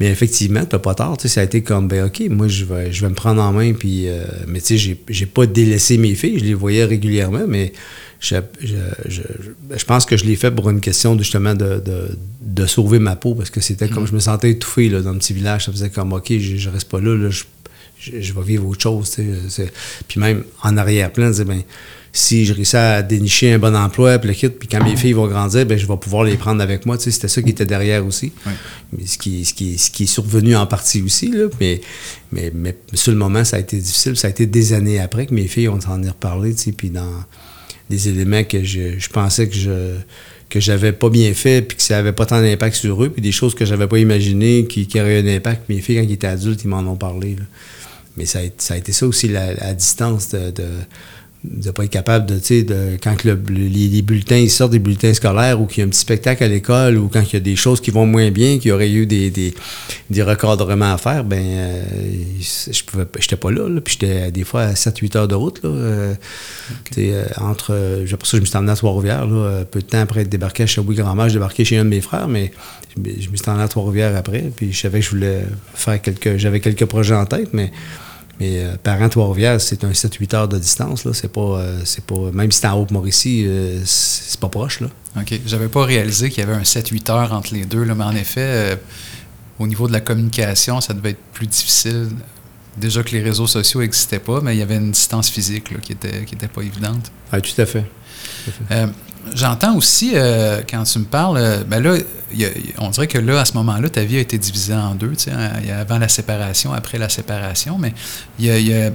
Mais 0.00 0.08
effectivement, 0.08 0.64
t'as 0.64 0.80
pas 0.80 0.96
sais, 1.20 1.28
Ça 1.28 1.42
a 1.42 1.44
été 1.44 1.62
comme, 1.62 1.86
ben 1.86 2.06
OK, 2.06 2.22
moi, 2.28 2.48
je 2.48 2.64
vais, 2.64 2.92
je 2.92 3.02
vais 3.02 3.08
me 3.08 3.14
prendre 3.14 3.40
en 3.40 3.52
main. 3.52 3.72
Puis, 3.72 4.08
euh, 4.08 4.24
mais 4.48 4.60
tu 4.60 4.66
sais, 4.66 4.78
j'ai, 4.78 5.00
j'ai 5.08 5.26
pas 5.26 5.46
délaissé 5.46 5.96
mes 5.96 6.16
filles. 6.16 6.40
Je 6.40 6.44
les 6.44 6.54
voyais 6.54 6.84
régulièrement, 6.84 7.46
mais 7.46 7.72
je, 8.18 8.34
je, 8.60 8.74
je, 9.06 9.22
je 9.76 9.84
pense 9.84 10.06
que 10.06 10.16
je 10.16 10.24
l'ai 10.24 10.34
fait 10.34 10.50
pour 10.50 10.68
une 10.70 10.80
question 10.80 11.14
de, 11.14 11.22
justement 11.22 11.54
de, 11.54 11.78
de, 11.78 12.18
de 12.40 12.66
sauver 12.66 12.98
ma 12.98 13.14
peau 13.14 13.36
parce 13.36 13.50
que 13.50 13.60
c'était 13.60 13.88
comme, 13.88 14.08
je 14.08 14.12
me 14.12 14.18
sentais 14.18 14.50
étouffé 14.50 14.88
là, 14.88 15.00
dans 15.00 15.12
le 15.12 15.18
petit 15.18 15.34
village. 15.34 15.66
Ça 15.66 15.72
faisait 15.72 15.90
comme, 15.90 16.12
OK, 16.12 16.32
je, 16.32 16.56
je 16.56 16.68
reste 16.68 16.88
pas 16.88 17.00
là, 17.00 17.14
là 17.14 17.28
je, 18.00 18.32
vais 18.32 18.42
vivre 18.42 18.66
autre 18.66 18.82
chose. 18.82 19.16
Puis 20.08 20.20
même 20.20 20.42
en 20.64 20.76
arrière-plan, 20.76 21.26
je 21.26 21.30
disais, 21.30 21.44
ben, 21.44 21.62
si 22.12 22.44
je 22.46 22.52
réussis 22.54 22.76
à 22.76 23.02
dénicher 23.02 23.52
un 23.52 23.58
bon 23.58 23.76
emploi, 23.76 24.18
puis 24.18 24.28
le 24.28 24.34
kit, 24.34 24.48
puis 24.48 24.66
quand 24.68 24.82
mes 24.82 24.96
filles 24.96 25.12
vont 25.12 25.26
grandir, 25.28 25.66
ben, 25.66 25.78
je 25.78 25.86
vais 25.86 25.96
pouvoir 25.96 26.24
les 26.24 26.36
prendre 26.36 26.62
avec 26.62 26.86
moi. 26.86 26.96
Tu 26.96 27.04
sais, 27.04 27.10
C'était 27.10 27.28
ça 27.28 27.42
qui 27.42 27.50
était 27.50 27.66
derrière 27.66 28.04
aussi. 28.06 28.32
Oui. 28.46 28.52
Mais 28.96 29.06
ce, 29.06 29.18
qui, 29.18 29.44
ce, 29.44 29.54
qui, 29.54 29.76
ce 29.78 29.90
qui 29.90 30.04
est 30.04 30.06
survenu 30.06 30.56
en 30.56 30.66
partie 30.66 31.02
aussi. 31.02 31.30
Là, 31.30 31.46
mais, 31.60 31.80
mais, 32.32 32.50
mais 32.54 32.74
sur 32.94 33.12
le 33.12 33.18
moment, 33.18 33.44
ça 33.44 33.56
a 33.56 33.60
été 33.60 33.76
difficile. 33.76 34.16
Ça 34.16 34.28
a 34.28 34.30
été 34.30 34.46
des 34.46 34.72
années 34.72 34.98
après 35.00 35.26
que 35.26 35.34
mes 35.34 35.46
filles 35.48 35.68
ont 35.68 35.80
s'en 35.80 36.02
est 36.02 36.08
reparlé. 36.08 36.54
tu 36.54 36.62
sais, 36.62 36.72
Puis 36.72 36.90
dans 36.90 37.24
des 37.90 38.08
éléments 38.08 38.44
que 38.44 38.64
je, 38.64 38.98
je 38.98 39.08
pensais 39.08 39.48
que 39.48 39.54
je 39.56 39.94
que 40.50 40.60
j'avais 40.60 40.92
pas 40.92 41.10
bien 41.10 41.34
fait 41.34 41.60
puis 41.60 41.76
que 41.76 41.82
ça 41.82 41.98
avait 41.98 42.12
pas 42.14 42.24
tant 42.24 42.40
d'impact 42.40 42.74
sur 42.74 43.04
eux 43.04 43.10
puis 43.10 43.20
des 43.20 43.32
choses 43.32 43.54
que 43.54 43.66
j'avais 43.66 43.86
pas 43.86 43.98
imaginées 43.98 44.64
qui, 44.66 44.86
qui 44.86 44.98
auraient 44.98 45.18
un 45.20 45.26
impact 45.36 45.68
mes 45.68 45.82
filles 45.82 45.96
quand 45.96 46.02
ils 46.04 46.12
étaient 46.12 46.26
adultes 46.26 46.64
ils 46.64 46.68
m'en 46.68 46.78
ont 46.90 46.96
parlé 46.96 47.36
là. 47.36 47.44
mais 48.16 48.24
ça 48.24 48.38
a, 48.38 48.42
été- 48.44 48.54
ça 48.56 48.72
a 48.72 48.76
été 48.78 48.92
ça 48.92 49.06
aussi 49.06 49.28
la, 49.28 49.52
la 49.52 49.74
distance 49.74 50.30
de, 50.30 50.50
de, 50.50 50.64
de 51.44 51.70
pas 51.70 51.84
être 51.84 51.90
capable 51.90 52.26
de, 52.26 52.36
tu 52.38 52.44
sais, 52.44 52.62
de, 52.64 52.96
quand 53.02 53.22
le- 53.24 53.40
les, 53.48 53.68
les 53.88 54.02
bulletins, 54.02 54.36
ils 54.38 54.50
sortent 54.50 54.72
des 54.72 54.80
bulletins 54.80 55.14
scolaires 55.14 55.60
ou 55.60 55.66
qu'il 55.66 55.78
y 55.80 55.84
a 55.84 55.86
un 55.86 55.90
petit 55.90 56.00
spectacle 56.00 56.42
à 56.42 56.48
l'école 56.48 56.98
ou 56.98 57.08
quand 57.08 57.22
il 57.22 57.32
y 57.32 57.36
a 57.36 57.40
des 57.40 57.54
choses 57.54 57.80
qui 57.80 57.92
vont 57.92 58.06
moins 58.06 58.30
bien, 58.32 58.58
qu'il 58.58 58.70
y 58.70 58.72
aurait 58.72 58.90
eu 58.90 59.06
des, 59.06 59.30
des, 59.30 59.54
des 60.10 60.22
recadrements 60.24 60.92
à 60.92 60.98
faire, 60.98 61.22
ben, 61.22 61.40
euh, 61.40 61.82
je 62.40 62.82
pouvais, 62.82 63.04
pas- 63.04 63.20
j'étais 63.20 63.36
pas 63.36 63.52
là, 63.52 63.68
là, 63.68 63.80
puis 63.80 63.96
j'étais 64.00 64.32
des 64.32 64.42
fois 64.44 64.62
à 64.62 64.72
7-8 64.74 65.16
heures 65.16 65.28
de 65.28 65.36
route, 65.36 65.60
là, 65.62 65.70
euh, 65.70 66.14
sais, 66.92 67.10
euh, 67.12 67.24
entre, 67.36 67.72
après 68.12 68.26
ça, 68.28 68.36
je 68.36 68.40
me 68.40 68.46
suis 68.46 68.56
emmené 68.56 68.72
à 68.72 68.76
Trois-Rivières, 68.76 69.26
peu 69.70 69.80
de 69.80 69.84
temps 69.86 70.00
après 70.00 70.22
être 70.22 70.28
débarqué 70.28 70.64
à 70.64 70.66
Chabouis-Grand-Mère, 70.66 71.28
je 71.28 71.34
débarqué 71.34 71.64
chez 71.64 71.76
un 71.78 71.84
de 71.84 71.90
mes 71.90 72.00
frères, 72.00 72.26
mais 72.26 72.50
je, 72.96 73.00
me- 73.00 73.20
je 73.20 73.30
me 73.30 73.36
suis 73.36 73.48
emmené 73.48 73.62
à 73.62 73.68
Trois-Rivières 73.68 74.16
après, 74.16 74.50
puis 74.56 74.72
je 74.72 74.80
savais 74.80 74.98
que 74.98 75.04
je 75.04 75.10
voulais 75.10 75.42
faire 75.74 76.02
quelques, 76.02 76.36
j'avais 76.36 76.58
quelques 76.60 76.86
projets 76.86 77.14
en 77.14 77.26
tête, 77.26 77.50
mais 77.52 77.70
mais 78.40 78.62
euh, 78.62 78.76
parent 78.82 79.08
Trois-Rivières, 79.08 79.60
c'est 79.60 79.84
un 79.84 79.90
7-8 79.90 80.36
heures 80.36 80.48
de 80.48 80.58
distance. 80.58 81.04
Là. 81.04 81.12
C'est 81.12 81.32
pas, 81.32 81.40
euh, 81.40 81.80
c'est 81.84 82.04
pas, 82.04 82.30
même 82.32 82.52
si 82.52 82.60
c'est 82.60 82.68
en 82.68 82.80
Haute-Mauricie, 82.80 83.44
euh, 83.46 83.80
c'est 83.84 84.38
pas 84.38 84.48
proche. 84.48 84.80
Là. 84.80 84.88
OK. 85.16 85.40
J'avais 85.46 85.68
pas 85.68 85.84
réalisé 85.84 86.30
qu'il 86.30 86.44
y 86.44 86.46
avait 86.46 86.56
un 86.56 86.62
7-8 86.62 87.10
heures 87.10 87.32
entre 87.32 87.54
les 87.54 87.64
deux, 87.64 87.82
là, 87.82 87.94
mais 87.94 88.04
en 88.04 88.14
effet, 88.14 88.40
euh, 88.40 88.76
au 89.58 89.66
niveau 89.66 89.88
de 89.88 89.92
la 89.92 90.00
communication, 90.00 90.80
ça 90.80 90.94
devait 90.94 91.10
être 91.10 91.22
plus 91.32 91.46
difficile. 91.46 92.08
Déjà 92.76 93.02
que 93.02 93.10
les 93.10 93.22
réseaux 93.22 93.48
sociaux 93.48 93.80
n'existaient 93.80 94.20
pas, 94.20 94.40
mais 94.40 94.54
il 94.54 94.58
y 94.60 94.62
avait 94.62 94.76
une 94.76 94.92
distance 94.92 95.28
physique 95.28 95.72
là, 95.72 95.78
qui 95.80 95.92
était, 95.92 96.24
qui 96.24 96.36
était 96.36 96.46
pas 96.46 96.62
évidente. 96.62 97.10
Ouais, 97.32 97.40
tout 97.40 97.60
à 97.60 97.66
fait. 97.66 97.84
Euh, 98.70 98.86
J'entends 99.34 99.76
aussi, 99.76 100.12
euh, 100.14 100.62
quand 100.68 100.82
tu 100.84 100.98
me 100.98 101.04
parles, 101.04 101.36
euh, 101.38 101.64
ben 101.64 101.82
là, 101.82 101.96
on 102.78 102.90
dirait 102.90 103.06
que 103.06 103.18
là, 103.18 103.40
à 103.40 103.44
ce 103.44 103.54
moment-là, 103.54 103.88
ta 103.88 104.04
vie 104.04 104.16
a 104.16 104.20
été 104.20 104.38
divisée 104.38 104.74
en 104.74 104.94
deux, 104.94 105.12
tu 105.12 105.24
sais, 105.24 105.30
hein, 105.32 105.50
avant 105.78 105.98
la 105.98 106.08
séparation, 106.08 106.72
après 106.72 106.98
la 106.98 107.08
séparation, 107.08 107.78
mais 107.78 107.94
il 108.38 108.46
y 108.46 108.74
a, 108.74 108.90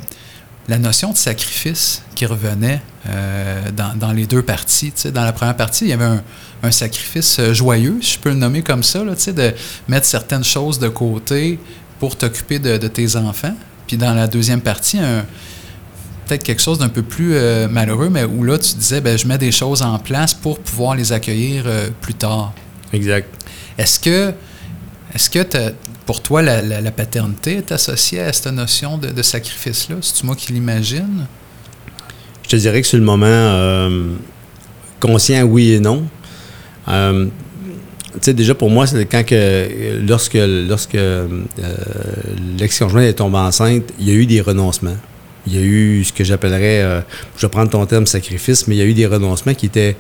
la 0.69 0.77
notion 0.77 1.11
de 1.11 1.17
sacrifice 1.17 2.03
qui 2.15 2.25
revenait 2.25 2.81
euh, 3.09 3.61
dans, 3.71 4.13
les 4.13 4.25
deux 4.25 4.41
parties. 4.41 4.93
Dans 5.13 5.25
la 5.25 5.33
première 5.33 5.57
partie, 5.57 5.85
il 5.85 5.89
y 5.89 5.93
avait 5.93 6.19
un, 6.63 6.71
sacrifice 6.71 7.41
joyeux, 7.51 7.97
si 8.01 8.13
je 8.13 8.19
peux 8.19 8.29
le 8.29 8.35
nommer 8.35 8.61
comme 8.61 8.83
ça, 8.83 9.03
là, 9.03 9.13
de 9.13 9.53
mettre 9.89 10.05
certaines 10.05 10.45
choses 10.45 10.79
de 10.79 10.87
côté 10.87 11.59
pour 11.99 12.15
t'occuper 12.15 12.59
de, 12.59 12.77
de 12.77 12.87
tes 12.87 13.17
enfants. 13.17 13.53
Puis 13.87 13.97
dans 13.97 14.13
la 14.13 14.27
deuxième 14.27 14.61
partie, 14.61 14.99
un, 14.99 15.25
peut-être 16.33 16.43
quelque 16.43 16.61
chose 16.63 16.79
d'un 16.79 16.89
peu 16.89 17.03
plus 17.03 17.35
euh, 17.35 17.67
malheureux, 17.67 18.09
mais 18.09 18.23
où 18.23 18.43
là, 18.43 18.57
tu 18.57 18.73
disais, 18.75 19.01
ben, 19.01 19.15
je 19.17 19.27
mets 19.27 19.37
des 19.37 19.51
choses 19.51 19.83
en 19.83 19.99
place 19.99 20.33
pour 20.33 20.57
pouvoir 20.57 20.95
les 20.95 21.11
accueillir 21.13 21.65
euh, 21.67 21.89
plus 22.01 22.15
tard. 22.15 22.53
Exact. 22.91 23.27
Est-ce 23.77 23.99
que, 23.99 24.33
est-ce 25.13 25.29
que 25.29 25.39
pour 26.07 26.23
toi, 26.23 26.41
la, 26.41 26.61
la- 26.63 26.81
la 26.81 26.91
paternité 26.91 27.57
est 27.57 27.71
associée 27.71 28.21
à 28.21 28.33
cette 28.33 28.51
notion 28.51 28.97
de, 28.97 29.09
de 29.09 29.21
sacrifice-là? 29.21 29.97
C'est-tu 30.01 30.25
moi 30.25 30.35
qui 30.35 30.53
l'imagine? 30.53 31.27
Je 32.41 32.49
te 32.49 32.55
dirais 32.55 32.81
que 32.81 32.87
sur 32.87 32.97
le 32.97 33.05
moment, 33.05 33.25
euh, 33.27 34.15
conscient, 34.99 35.43
oui 35.43 35.73
et 35.73 35.79
non. 35.79 36.03
Euh, 36.87 37.27
tu 38.13 38.19
sais, 38.21 38.33
déjà 38.33 38.55
pour 38.55 38.71
moi, 38.71 38.87
c'est 38.87 39.05
quand 39.05 39.23
que, 39.23 39.99
lorsque, 40.07 40.37
lorsque 40.39 40.95
euh, 40.95 41.27
l'ex-conjointe 42.57 43.03
est 43.05 43.13
tombée 43.13 43.37
enceinte, 43.37 43.83
il 43.99 44.09
y 44.09 44.11
a 44.11 44.15
eu 44.15 44.25
des 44.25 44.41
renoncements. 44.41 44.97
Il 45.47 45.55
y 45.55 45.57
a 45.57 45.62
eu 45.62 46.03
ce 46.03 46.13
que 46.13 46.23
j'appellerais, 46.23 46.81
euh, 46.83 47.01
je 47.38 47.45
vais 47.45 47.50
prendre 47.50 47.69
ton 47.69 47.85
terme 47.85 48.05
sacrifice, 48.05 48.67
mais 48.67 48.75
il 48.75 48.79
y 48.79 48.81
a 48.81 48.85
eu 48.85 48.93
des 48.93 49.07
renoncements 49.07 49.53
qui 49.53 49.65
étaient 49.65 49.97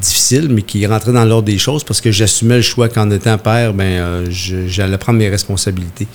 difficiles, 0.00 0.48
mais 0.50 0.62
qui 0.62 0.86
rentraient 0.86 1.12
dans 1.12 1.24
l'ordre 1.24 1.46
des 1.46 1.58
choses 1.58 1.84
parce 1.84 2.00
que 2.00 2.10
j'assumais 2.10 2.56
le 2.56 2.62
choix 2.62 2.88
qu'en 2.88 3.10
étant 3.10 3.38
père, 3.38 3.72
ben, 3.72 3.84
euh, 3.84 4.26
j'allais 4.30 4.98
prendre 4.98 5.18
mes 5.18 5.28
responsabilités. 5.28 6.06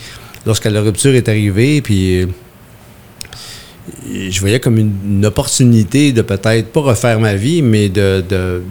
Lorsque 0.45 0.65
la 0.65 0.81
rupture 0.81 1.13
est 1.15 1.29
arrivée, 1.29 1.81
puis 1.81 2.21
euh, 2.21 2.25
je 4.29 4.39
voyais 4.39 4.59
comme 4.59 4.77
une, 4.77 5.25
opportunité 5.25 6.11
de 6.11 6.21
peut-être 6.21 6.71
pas 6.71 6.81
refaire 6.81 7.19
ma 7.19 7.35
vie, 7.35 7.61
mais 7.61 7.89
de, 7.89 8.23
de, 8.27 8.61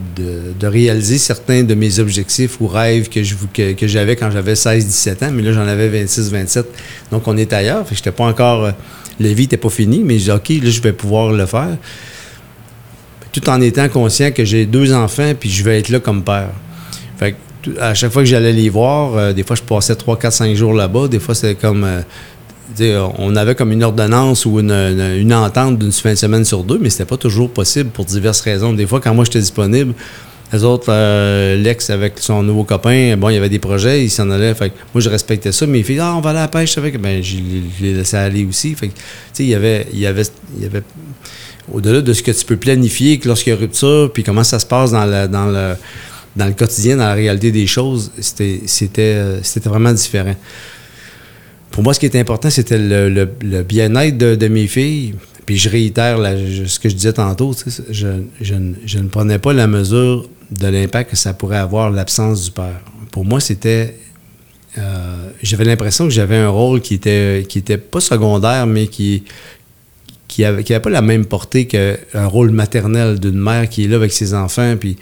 de- 0.58 0.66
réaliser 0.66 1.18
certains 1.18 1.62
de 1.62 1.74
mes 1.74 1.98
objectifs 1.98 2.60
ou 2.60 2.66
rêves 2.66 3.08
que, 3.08 3.20
que, 3.52 3.72
que 3.72 3.86
j'avais 3.86 4.16
quand 4.16 4.30
j'avais 4.30 4.54
16-17 4.54 5.24
ans, 5.24 5.30
mais 5.32 5.42
là 5.42 5.52
j'en 5.52 5.66
avais 5.66 6.04
26-27. 6.04 6.64
Donc 7.10 7.26
on 7.26 7.36
est 7.36 7.52
ailleurs. 7.52 7.84
Fait 7.86 7.90
que 7.90 7.96
j'étais 7.96 8.12
pas 8.12 8.24
encore. 8.24 8.72
La 9.20 9.28
vie 9.32 9.42
n'était 9.42 9.56
pas 9.56 9.68
finie, 9.70 10.02
mais 10.04 10.18
j'ai 10.18 10.24
dit, 10.24 10.30
OK, 10.32 10.48
là, 10.64 10.70
je 10.70 10.80
vais 10.80 10.92
pouvoir 10.92 11.30
le 11.32 11.46
faire. 11.46 11.76
Tout 13.32 13.48
en 13.48 13.60
étant 13.60 13.88
conscient 13.88 14.32
que 14.32 14.44
j'ai 14.44 14.66
deux 14.66 14.92
enfants, 14.92 15.32
puis 15.38 15.48
je 15.50 15.62
vais 15.62 15.78
être 15.78 15.88
là 15.88 16.00
comme 16.00 16.24
père. 16.24 16.50
Fait 17.16 17.36
à 17.78 17.92
chaque 17.94 18.10
fois 18.10 18.22
que 18.22 18.28
j'allais 18.28 18.52
les 18.54 18.70
voir, 18.70 19.14
euh, 19.16 19.32
des 19.34 19.42
fois 19.44 19.54
je 19.54 19.62
passais 19.62 19.94
3, 19.94 20.18
4, 20.18 20.32
5 20.32 20.54
jours 20.56 20.72
là-bas, 20.72 21.08
des 21.08 21.20
fois 21.20 21.34
c'était 21.34 21.54
comme. 21.54 21.84
euh, 21.84 22.00
on 23.18 23.36
avait 23.36 23.54
comme 23.54 23.72
une 23.72 23.82
ordonnance 23.84 24.46
ou 24.46 24.58
une, 24.60 24.70
une- 24.70 25.16
une 25.20 25.34
entente 25.34 25.78
d'une 25.78 25.92
fin 25.92 26.10
de 26.12 26.14
semaine 26.14 26.44
sur 26.44 26.64
deux, 26.64 26.78
mais 26.80 26.88
c'était 26.88 27.04
pas 27.04 27.16
toujours 27.18 27.50
possible 27.50 27.90
pour 27.90 28.04
diverses 28.06 28.40
raisons. 28.40 28.72
Des 28.72 28.86
fois, 28.86 29.00
quand 29.00 29.12
moi 29.14 29.24
j'étais 29.24 29.40
disponible, 29.40 29.92
les 30.52 30.64
autres, 30.64 30.86
euh, 30.88 31.56
l'ex 31.56 31.90
avec 31.90 32.14
son 32.18 32.42
nouveau 32.42 32.64
copain, 32.64 33.16
bon, 33.16 33.28
il 33.28 33.34
y 33.34 33.38
avait 33.38 33.48
des 33.48 33.58
projets, 33.60 34.04
il 34.04 34.10
s'en 34.10 34.30
allait. 34.30 34.54
Fait 34.54 34.72
moi, 34.92 35.00
je 35.00 35.08
respectais 35.08 35.52
ça. 35.52 35.66
Mes 35.66 35.82
filles, 35.82 36.00
ah, 36.00 36.14
on 36.16 36.20
va 36.20 36.30
aller 36.30 36.38
à 36.40 36.42
la 36.42 36.48
pêche. 36.48 36.74
Que, 36.74 36.98
ben, 36.98 37.22
je 37.22 37.36
je 37.78 37.84
les 37.84 37.94
laissais 37.94 38.16
aller 38.16 38.44
aussi. 38.44 38.74
Fait 38.74 38.88
tu 38.88 38.94
sais, 39.32 39.44
il 39.44 39.50
y 39.50 39.54
avait, 39.54 39.86
il 39.92 40.00
y 40.00 40.06
avait, 40.06 40.24
il 40.56 40.62
y 40.64 40.66
avait, 40.66 40.82
au-delà 41.72 42.00
de 42.00 42.12
ce 42.12 42.22
que 42.22 42.32
tu 42.32 42.44
peux 42.44 42.56
planifier, 42.56 43.18
que 43.18 43.28
lorsqu'il 43.28 43.52
y 43.52 43.56
a 43.56 43.58
rupture, 43.58 44.10
puis 44.12 44.24
comment 44.24 44.42
ça 44.42 44.58
se 44.58 44.66
passe 44.66 44.90
dans, 44.90 45.06
dans, 45.28 45.46
le, 45.46 45.74
dans 46.34 46.46
le 46.46 46.52
quotidien, 46.52 46.96
dans 46.96 47.06
la 47.06 47.14
réalité 47.14 47.52
des 47.52 47.68
choses, 47.68 48.10
c'était, 48.18 48.62
c'était, 48.66 49.38
vraiment 49.66 49.92
différent. 49.92 50.34
Pour 51.70 51.84
moi, 51.84 51.94
ce 51.94 52.00
qui 52.00 52.06
était 52.06 52.18
important, 52.18 52.50
c'était 52.50 52.78
le, 52.78 53.08
le- 53.08 53.62
bien-être 53.62 54.18
de, 54.18 54.34
de 54.34 54.48
mes 54.48 54.66
filles. 54.66 55.14
Puis 55.46 55.58
je 55.58 55.68
réitère 55.68 56.18
ce 56.66 56.78
que 56.78 56.88
je 56.88 56.94
disais 56.94 57.12
tantôt, 57.12 57.54
je, 57.90 58.08
je 58.40 58.54
ne 58.54 59.08
prenais 59.08 59.38
pas 59.38 59.52
la 59.52 59.66
mesure 59.66 60.28
de 60.50 60.66
l'impact 60.66 61.10
que 61.10 61.16
ça 61.16 61.32
pourrait 61.34 61.58
avoir 61.58 61.90
l'absence 61.90 62.44
du 62.44 62.50
père. 62.50 62.80
Pour 63.12 63.24
moi, 63.24 63.40
c'était... 63.40 63.96
euh, 64.78 65.30
j'avais 65.42 65.64
l'impression 65.64 66.04
que 66.04 66.10
j'avais 66.10 66.36
un 66.36 66.48
rôle 66.48 66.80
qui 66.80 66.94
était, 66.94 67.44
qui 67.48 67.58
était 67.58 67.78
pas 67.78 68.00
secondaire, 68.00 68.66
mais 68.66 68.86
qui 68.86 69.24
qui 70.30 70.44
avait, 70.44 70.62
qui 70.62 70.72
avait 70.72 70.82
pas 70.82 70.90
la 70.90 71.02
même 71.02 71.24
portée 71.24 71.66
qu'un 71.66 72.26
rôle 72.26 72.50
maternel 72.50 73.18
d'une 73.18 73.38
mère 73.38 73.68
qui 73.68 73.84
est 73.84 73.88
là 73.88 73.96
avec 73.96 74.12
ses 74.12 74.32
enfants. 74.32 74.76
Puis, 74.78 74.96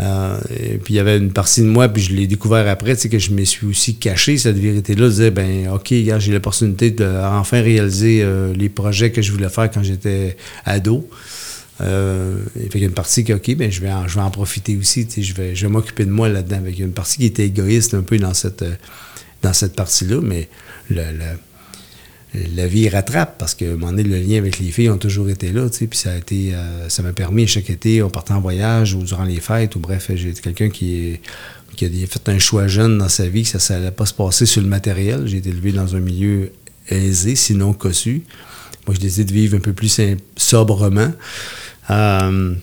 euh, 0.00 0.38
puis 0.82 0.94
il 0.94 0.96
y 0.96 0.98
avait 0.98 1.18
une 1.18 1.32
partie 1.32 1.60
de 1.60 1.66
moi, 1.66 1.88
puis 1.88 2.02
je 2.02 2.14
l'ai 2.14 2.26
découvert 2.26 2.66
après, 2.66 2.94
tu 2.96 3.02
sais, 3.02 3.08
que 3.10 3.18
je 3.18 3.30
me 3.32 3.44
suis 3.44 3.66
aussi 3.66 3.96
caché 3.96 4.38
cette 4.38 4.56
vérité-là, 4.56 5.08
de 5.08 5.12
dire, 5.12 5.32
ben 5.32 5.68
OK, 5.68 5.88
j'ai 5.90 6.32
l'opportunité 6.32 6.90
de 6.90 7.04
enfin 7.04 7.60
réaliser 7.60 8.22
euh, 8.22 8.54
les 8.54 8.70
projets 8.70 9.10
que 9.10 9.20
je 9.20 9.32
voulais 9.32 9.50
faire 9.50 9.70
quand 9.70 9.82
j'étais 9.82 10.36
ado. 10.64 11.06
Euh, 11.80 12.36
qu'il 12.70 12.80
y 12.80 12.84
a 12.84 12.88
une 12.88 12.94
partie 12.94 13.22
qui, 13.22 13.32
OK, 13.32 13.54
ben, 13.54 13.70
je, 13.70 13.80
vais 13.80 13.92
en, 13.92 14.08
je 14.08 14.16
vais 14.16 14.24
en 14.24 14.30
profiter 14.30 14.76
aussi. 14.76 15.06
Je 15.16 15.34
vais, 15.34 15.54
je 15.54 15.66
vais 15.66 15.72
m'occuper 15.72 16.04
de 16.04 16.10
moi 16.10 16.28
là-dedans. 16.28 16.60
Qu'il 16.66 16.80
y 16.80 16.82
a 16.82 16.86
une 16.86 16.92
partie 16.92 17.18
qui 17.18 17.26
était 17.26 17.46
égoïste 17.46 17.94
un 17.94 18.02
peu 18.02 18.18
dans 18.18 18.34
cette, 18.34 18.62
euh, 18.62 18.74
dans 19.42 19.52
cette 19.52 19.76
partie-là, 19.76 20.20
mais 20.20 20.48
le, 20.90 21.02
la 22.54 22.66
vie 22.66 22.88
rattrape 22.88 23.38
parce 23.38 23.54
que 23.54 23.64
un 23.64 23.76
moment 23.76 23.92
donné, 23.92 24.02
le 24.02 24.18
lien 24.18 24.38
avec 24.38 24.58
les 24.58 24.70
filles 24.70 24.90
ont 24.90 24.98
toujours 24.98 25.30
été 25.30 25.52
là. 25.52 25.68
Puis 25.68 26.52
euh, 26.52 26.88
ça 26.88 27.02
m'a 27.02 27.12
permis 27.12 27.46
chaque 27.46 27.70
été, 27.70 28.02
on 28.02 28.10
partait 28.10 28.32
en 28.32 28.40
voyage 28.40 28.94
ou 28.94 29.02
durant 29.02 29.24
les 29.24 29.40
fêtes, 29.40 29.76
ou 29.76 29.80
bref, 29.80 30.10
j'ai 30.14 30.30
été 30.30 30.40
quelqu'un 30.40 30.68
qui, 30.68 31.20
qui 31.76 31.86
a 31.86 31.88
fait 31.88 32.28
un 32.28 32.38
choix 32.38 32.66
jeune 32.66 32.98
dans 32.98 33.08
sa 33.08 33.28
vie, 33.28 33.44
que 33.44 33.58
ça 33.58 33.78
n'allait 33.78 33.90
pas 33.90 34.06
se 34.06 34.14
passer 34.14 34.46
sur 34.46 34.62
le 34.62 34.68
matériel. 34.68 35.26
J'ai 35.26 35.38
été 35.38 35.50
élevé 35.50 35.72
dans 35.72 35.96
un 35.96 36.00
milieu 36.00 36.52
aisé, 36.88 37.34
sinon 37.34 37.72
cossu. 37.72 38.24
Moi, 38.86 38.94
j'ai 38.94 39.02
décidé 39.02 39.24
de 39.24 39.32
vivre 39.32 39.56
un 39.56 39.60
peu 39.60 39.72
plus 39.72 40.00
sobrement. 40.36 41.12
Euh, 41.90 42.54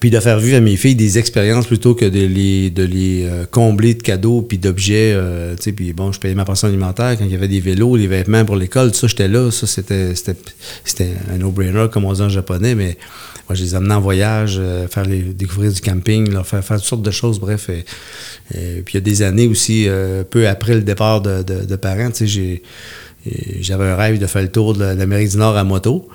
puis 0.00 0.08
de 0.10 0.18
faire 0.20 0.38
vivre 0.38 0.56
à 0.56 0.60
mes 0.60 0.76
filles 0.76 0.94
des 0.94 1.18
expériences 1.18 1.66
plutôt 1.66 1.94
que 1.94 2.06
de 2.06 2.24
les, 2.26 2.70
de 2.70 2.82
les 2.82 3.24
euh, 3.24 3.44
combler 3.50 3.92
de 3.92 4.02
cadeaux 4.02 4.40
puis 4.40 4.56
d'objets. 4.56 5.12
euh, 5.14 5.54
tu 5.56 5.64
sais, 5.64 5.72
puis 5.72 5.92
bon, 5.92 6.12
je 6.12 6.18
payais 6.18 6.34
ma 6.34 6.46
pension 6.46 6.66
alimentaire 6.68 7.16
quand 7.18 7.24
il 7.26 7.30
y 7.30 7.34
avait 7.34 7.48
des 7.48 7.60
vélos, 7.60 7.96
les 7.96 8.06
vêtements 8.06 8.44
pour 8.46 8.56
l'école, 8.56 8.90
tout 8.92 8.96
ça, 8.98 9.06
j'étais 9.06 9.28
là. 9.28 9.50
Ça, 9.50 9.66
c'était, 9.66 10.14
c'était, 10.14 11.10
un 11.30 11.36
no-brainer, 11.36 11.88
comme 11.92 12.06
on 12.06 12.12
dit 12.14 12.22
en 12.22 12.30
japonais, 12.30 12.74
mais 12.74 12.96
moi, 13.48 13.54
je 13.54 13.62
les 13.64 13.74
amenais 13.74 13.94
en 13.94 14.00
voyage, 14.00 14.56
euh, 14.58 14.88
faire 14.88 15.04
les, 15.04 15.20
découvrir 15.20 15.70
du 15.72 15.80
camping, 15.82 16.30
leur 16.32 16.46
faire 16.46 16.64
faire 16.64 16.78
toutes 16.78 16.86
sortes 16.88 17.02
de 17.02 17.10
choses, 17.10 17.38
bref. 17.38 17.68
Et, 17.68 17.84
et 18.54 18.80
puis 18.82 18.92
il 18.92 18.94
y 18.94 18.98
a 18.98 19.00
des 19.02 19.20
années 19.20 19.46
aussi, 19.46 19.88
euh, 19.88 20.24
peu 20.24 20.48
après 20.48 20.74
le 20.74 20.82
départ 20.82 21.20
de, 21.20 21.42
de- 21.42 21.66
de 21.66 21.76
parents, 21.76 22.10
tu 22.10 22.26
sais, 22.26 22.62
j'avais 23.60 23.84
un 23.84 23.96
rêve 23.96 24.18
de 24.18 24.26
faire 24.26 24.42
le 24.42 24.50
tour 24.50 24.72
de 24.74 24.84
l'Amérique 24.84 25.28
du 25.30 25.36
Nord 25.36 25.56
à 25.56 25.64
moto. 25.64 26.08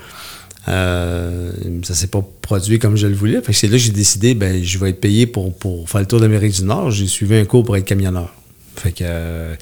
Euh, 0.67 1.51
ça 1.83 1.93
s'est 1.93 2.07
pas 2.07 2.23
produit 2.41 2.79
comme 2.79 2.97
je 2.97 3.07
le 3.07 3.15
voulais. 3.15 3.41
Fait 3.41 3.51
que 3.51 3.57
c'est 3.57 3.67
là 3.67 3.73
que 3.73 3.83
j'ai 3.83 3.91
décidé, 3.91 4.33
ben, 4.33 4.63
je 4.63 4.77
vais 4.77 4.89
être 4.89 4.99
payé 4.99 5.25
pour, 5.27 5.57
pour 5.57 5.89
faire 5.89 6.01
le 6.01 6.07
tour 6.07 6.19
de 6.19 6.25
l'Amérique 6.25 6.53
du 6.53 6.63
Nord. 6.63 6.91
J'ai 6.91 7.07
suivi 7.07 7.35
un 7.35 7.45
cours 7.45 7.63
pour 7.63 7.77
être 7.77 7.85
camionneur. 7.85 8.33
Fait 8.75 8.91
que 8.91 9.03
euh, 9.03 9.55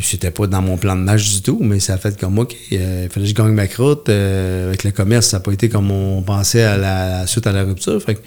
c'était 0.00 0.30
pas 0.30 0.46
dans 0.46 0.62
mon 0.62 0.76
plan 0.76 0.96
de 0.96 1.02
match 1.02 1.30
du 1.34 1.42
tout, 1.42 1.58
mais 1.60 1.78
ça 1.78 1.94
a 1.94 1.98
fait 1.98 2.18
comme 2.18 2.38
OK. 2.38 2.56
euh, 2.72 3.02
il 3.04 3.10
fallait 3.10 3.26
que 3.26 3.30
je 3.30 3.34
gagne 3.34 3.52
ma 3.52 3.66
croûte. 3.66 4.08
Euh, 4.08 4.68
avec 4.68 4.84
le 4.84 4.90
commerce, 4.90 5.28
ça 5.28 5.38
n'a 5.38 5.42
pas 5.42 5.52
été 5.52 5.68
comme 5.68 5.90
on 5.90 6.22
pensait 6.22 6.62
à 6.62 6.76
la, 6.76 7.26
suite 7.26 7.46
à 7.46 7.52
la 7.52 7.64
rupture. 7.64 8.02
Fait 8.02 8.16
que 8.16 8.20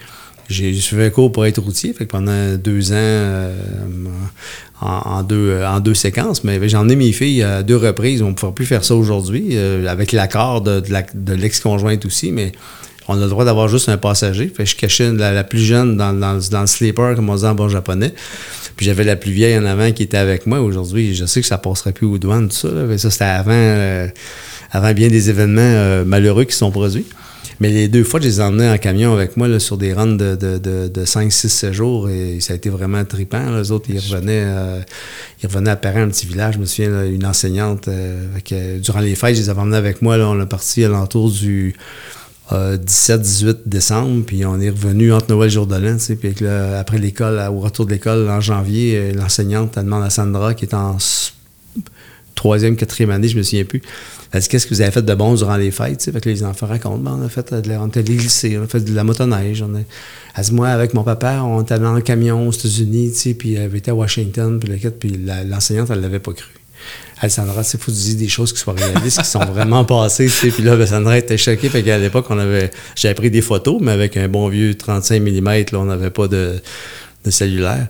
j'ai 0.49 0.73
suivi 0.75 1.03
un 1.03 1.09
cours 1.09 1.31
pour 1.31 1.45
être 1.45 1.61
routier, 1.61 1.93
fait 1.93 2.05
que 2.05 2.11
pendant 2.11 2.55
deux 2.55 2.91
ans, 2.91 2.95
euh, 2.95 3.55
en, 4.81 5.23
deux, 5.23 5.61
en 5.65 5.79
deux 5.79 5.93
séquences, 5.93 6.43
mais 6.43 6.67
j'ai 6.67 6.77
emmené 6.77 6.95
mes 6.95 7.13
filles 7.13 7.43
à 7.43 7.63
deux 7.63 7.77
reprises. 7.77 8.21
On 8.21 8.29
ne 8.29 8.33
pourra 8.33 8.53
plus 8.53 8.65
faire 8.65 8.83
ça 8.83 8.95
aujourd'hui, 8.95 9.49
euh, 9.51 9.87
avec 9.87 10.11
l'accord 10.11 10.61
de, 10.61 10.83
l'ex-conjointe 11.33 12.05
aussi, 12.05 12.31
mais 12.31 12.51
on 13.07 13.17
a 13.17 13.21
le 13.21 13.29
droit 13.29 13.45
d'avoir 13.45 13.67
juste 13.67 13.89
un 13.89 13.97
passager. 13.97 14.47
Fait 14.47 14.63
que 14.63 14.69
je 14.69 14.75
cachais 14.75 15.11
la, 15.11 15.43
plus 15.43 15.59
jeune 15.59 15.97
dans, 15.97 16.11
le 16.11 16.67
sleeper, 16.67 17.15
comme 17.15 17.29
on 17.29 17.35
dit 17.35 17.45
en 17.45 17.55
bon 17.55 17.69
japonais. 17.69 18.13
Puis 18.75 18.85
j'avais 18.85 19.03
la 19.03 19.15
plus 19.15 19.31
vieille 19.31 19.57
en 19.57 19.65
avant 19.65 19.91
qui 19.91 20.03
était 20.03 20.17
avec 20.17 20.47
moi. 20.47 20.59
Aujourd'hui, 20.59 21.13
je 21.13 21.25
sais 21.25 21.41
que 21.41 21.47
ça 21.47 21.57
passerait 21.57 21.91
plus 21.91 22.07
aux 22.07 22.17
douanes, 22.17 22.49
tout 22.49 22.55
ça. 22.55 22.69
Mais 22.69 22.97
ça, 22.97 23.11
c'était 23.11 23.25
avant, 23.25 23.51
euh, 23.53 24.07
avant 24.71 24.93
bien 24.93 25.09
des 25.09 25.29
événements 25.29 26.03
malheureux 26.05 26.45
qui 26.45 26.55
sont 26.55 26.71
produits. 26.71 27.05
Mais 27.63 27.71
les 27.71 27.87
deux 27.87 28.03
fois, 28.03 28.19
je 28.19 28.25
les 28.25 28.41
ai 28.41 28.43
emmenés 28.43 28.67
en 28.67 28.77
camion 28.77 29.13
avec 29.13 29.37
moi 29.37 29.47
là, 29.47 29.57
sur 29.57 29.77
des 29.77 29.93
runs 29.93 30.17
de, 30.17 30.35
de, 30.35 30.57
de, 30.57 30.89
de 30.89 31.05
5, 31.05 31.31
6, 31.31 31.47
7 31.47 31.71
jours 31.71 32.09
et 32.09 32.41
ça 32.41 32.51
a 32.51 32.57
été 32.57 32.69
vraiment 32.69 33.05
trippant. 33.05 33.55
Les 33.55 33.71
autres, 33.71 33.85
ils 33.87 33.99
revenaient, 33.99 34.43
euh, 34.45 34.81
ils 35.41 35.47
revenaient 35.47 35.71
à 35.71 35.77
Perrin, 35.77 36.01
un 36.01 36.09
petit 36.09 36.25
village. 36.25 36.55
Je 36.55 36.59
me 36.59 36.65
souviens, 36.65 36.89
là, 36.89 37.05
une 37.05 37.25
enseignante, 37.25 37.87
euh, 37.87 38.27
que, 38.43 38.79
durant 38.79 38.99
les 38.99 39.15
fêtes, 39.15 39.37
je 39.37 39.43
les 39.43 39.49
avais 39.49 39.61
emmenés 39.61 39.77
avec 39.77 40.01
moi. 40.01 40.17
On 40.17 40.41
est 40.41 40.45
parti 40.45 40.83
à 40.83 40.89
l'entour 40.89 41.31
du 41.31 41.73
17-18 42.51 43.59
décembre, 43.65 44.25
puis 44.25 44.45
on 44.45 44.59
est 44.59 44.69
revenu 44.69 45.13
entre 45.13 45.29
Noël 45.29 45.47
et 45.47 45.53
Jour 45.53 45.65
de 45.65 45.77
l'An, 45.77 45.95
puis 46.19 46.35
après 46.77 46.97
l'école, 46.97 47.41
au 47.49 47.61
retour 47.61 47.85
de 47.85 47.91
l'école 47.91 48.29
en 48.29 48.41
janvier, 48.41 48.97
euh, 48.97 49.13
l'enseignante, 49.13 49.77
elle 49.77 49.85
demande 49.85 50.03
à 50.03 50.09
Sandra, 50.09 50.53
qui 50.53 50.65
est 50.65 50.73
en 50.73 50.97
troisième, 52.35 52.75
quatrième 52.75 53.11
année, 53.11 53.29
je 53.29 53.37
me 53.37 53.43
souviens 53.43 53.63
plus. 53.63 53.81
Elle 54.33 54.41
dit 54.41 54.47
Qu'est-ce 54.49 54.67
que 54.67 54.73
vous 54.73 54.81
avez 54.81 54.91
fait 54.91 55.03
de 55.03 55.15
bon 55.15 55.35
durant 55.35 55.55
les 55.55 55.71
fêtes 55.71 55.99
tu 55.99 56.05
sais? 56.05 56.11
Fait 56.11 56.19
que 56.19 56.27
les 56.27 56.43
enfants 56.43 56.65
racontent 56.65 56.97
Ben, 56.97 57.17
On 57.21 57.25
a 57.25 57.29
fait 57.29 57.53
de 57.53 57.69
la, 57.69 57.79
on 57.81 57.87
a 57.87 58.67
fait 58.67 58.79
de 58.79 58.93
la 58.95 59.03
motoneige. 59.03 59.61
On 59.61 59.75
a, 59.75 59.79
elle 60.35 60.43
dit 60.43 60.53
Moi, 60.53 60.67
avec 60.67 60.93
mon 60.93 61.03
papa, 61.03 61.41
on 61.43 61.61
était 61.61 61.75
allé 61.75 61.85
en 61.85 62.01
camion 62.01 62.47
aux 62.47 62.51
États-Unis, 62.51 63.13
puis 63.37 63.53
elle 63.53 63.63
avait 63.63 63.77
été 63.77 63.91
à 63.91 63.95
Washington, 63.95 64.59
puis 64.59 65.19
l'enseignante, 65.47 65.89
elle 65.91 66.01
l'avait 66.01 66.19
pas 66.19 66.33
cru. 66.33 66.51
Elle 67.21 67.31
Sandra, 67.31 67.61
il 67.61 67.79
faut 67.79 67.91
dises 67.91 68.17
des 68.17 68.27
choses 68.27 68.51
qui 68.51 68.59
soient 68.59 68.73
réalistes, 68.73 69.21
qui 69.21 69.29
sont 69.29 69.45
vraiment 69.45 69.85
passées. 69.85 70.25
tu 70.25 70.31
sais. 70.31 70.49
Puis 70.49 70.63
là, 70.63 70.75
ben, 70.75 70.85
Sandra 70.85 71.17
était 71.17 71.37
choquée. 71.37 71.69
Fait 71.69 71.83
qu'à 71.83 71.97
l'époque, 71.97 72.25
on 72.29 72.37
avait, 72.37 72.71
j'avais 72.95 73.13
pris 73.13 73.31
des 73.31 73.41
photos, 73.41 73.77
mais 73.79 73.91
avec 73.91 74.17
un 74.17 74.27
bon 74.27 74.49
vieux 74.49 74.75
35 74.75 75.21
mm, 75.21 75.63
on 75.73 75.85
n'avait 75.85 76.09
pas 76.09 76.27
de 76.27 76.59
cellulaire. 77.29 77.87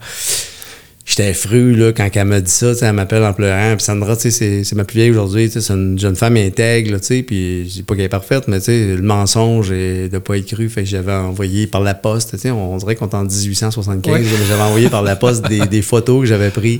J'étais 1.05 1.33
fru 1.33 1.75
là, 1.75 1.91
quand 1.91 2.09
elle 2.13 2.25
m'a 2.25 2.39
dit 2.39 2.49
ça, 2.49 2.71
elle 2.81 2.93
m'appelle 2.93 3.23
en 3.25 3.33
pleurant. 3.33 3.75
Puis 3.75 3.83
Sandra, 3.83 4.15
c'est, 4.17 4.31
c'est 4.31 4.73
ma 4.73 4.85
plus 4.85 4.95
vieille 4.95 5.11
aujourd'hui, 5.11 5.49
c'est 5.51 5.73
une 5.73 5.99
jeune 5.99 6.15
femme 6.15 6.37
intègre, 6.37 6.93
là, 6.93 6.99
tu 7.01 7.07
sais, 7.07 7.23
puis 7.23 7.65
je 7.67 7.73
dis 7.73 7.83
pas 7.83 7.95
qu'elle 7.95 8.05
est 8.05 8.09
parfaite, 8.09 8.47
mais 8.47 8.59
le 8.67 9.01
mensonge 9.01 9.71
et 9.71 10.07
de 10.07 10.17
pas 10.19 10.37
être 10.37 10.45
cru, 10.47 10.69
fait 10.69 10.83
que 10.83 10.87
j'avais 10.89 11.11
envoyé 11.11 11.67
par 11.67 11.81
la 11.81 11.93
poste, 11.93 12.35
on, 12.45 12.51
on 12.51 12.77
dirait 12.77 12.95
qu'on 12.95 13.09
est 13.09 13.15
en 13.15 13.25
1875, 13.25 14.13
Ouais. 14.13 14.19
là, 14.21 14.25
mais 14.39 14.45
j'avais 14.47 14.61
envoyé 14.61 14.89
par 14.89 15.03
la 15.03 15.17
poste 15.17 15.45
des, 15.49 15.65
des 15.67 15.81
photos 15.81 16.21
que 16.21 16.25
j'avais 16.25 16.51
prises. 16.51 16.79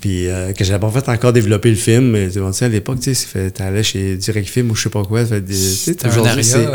Puis 0.00 0.28
euh, 0.28 0.52
que 0.52 0.62
j'avais 0.64 0.78
pas 0.78 0.90
fait 0.90 1.08
encore 1.08 1.32
développer 1.32 1.70
le 1.70 1.76
film, 1.76 2.10
mais 2.12 2.28
tu 2.30 2.38
sais, 2.52 2.64
à 2.64 2.68
l'époque, 2.68 3.00
tu 3.00 3.14
sais, 3.14 3.50
t'allais 3.50 3.82
chez 3.82 4.16
Direct 4.16 4.48
Film 4.48 4.70
ou 4.70 4.76
je 4.76 4.82
sais 4.84 4.90
pas 4.90 5.02
quoi, 5.04 5.24
fait 5.26 5.40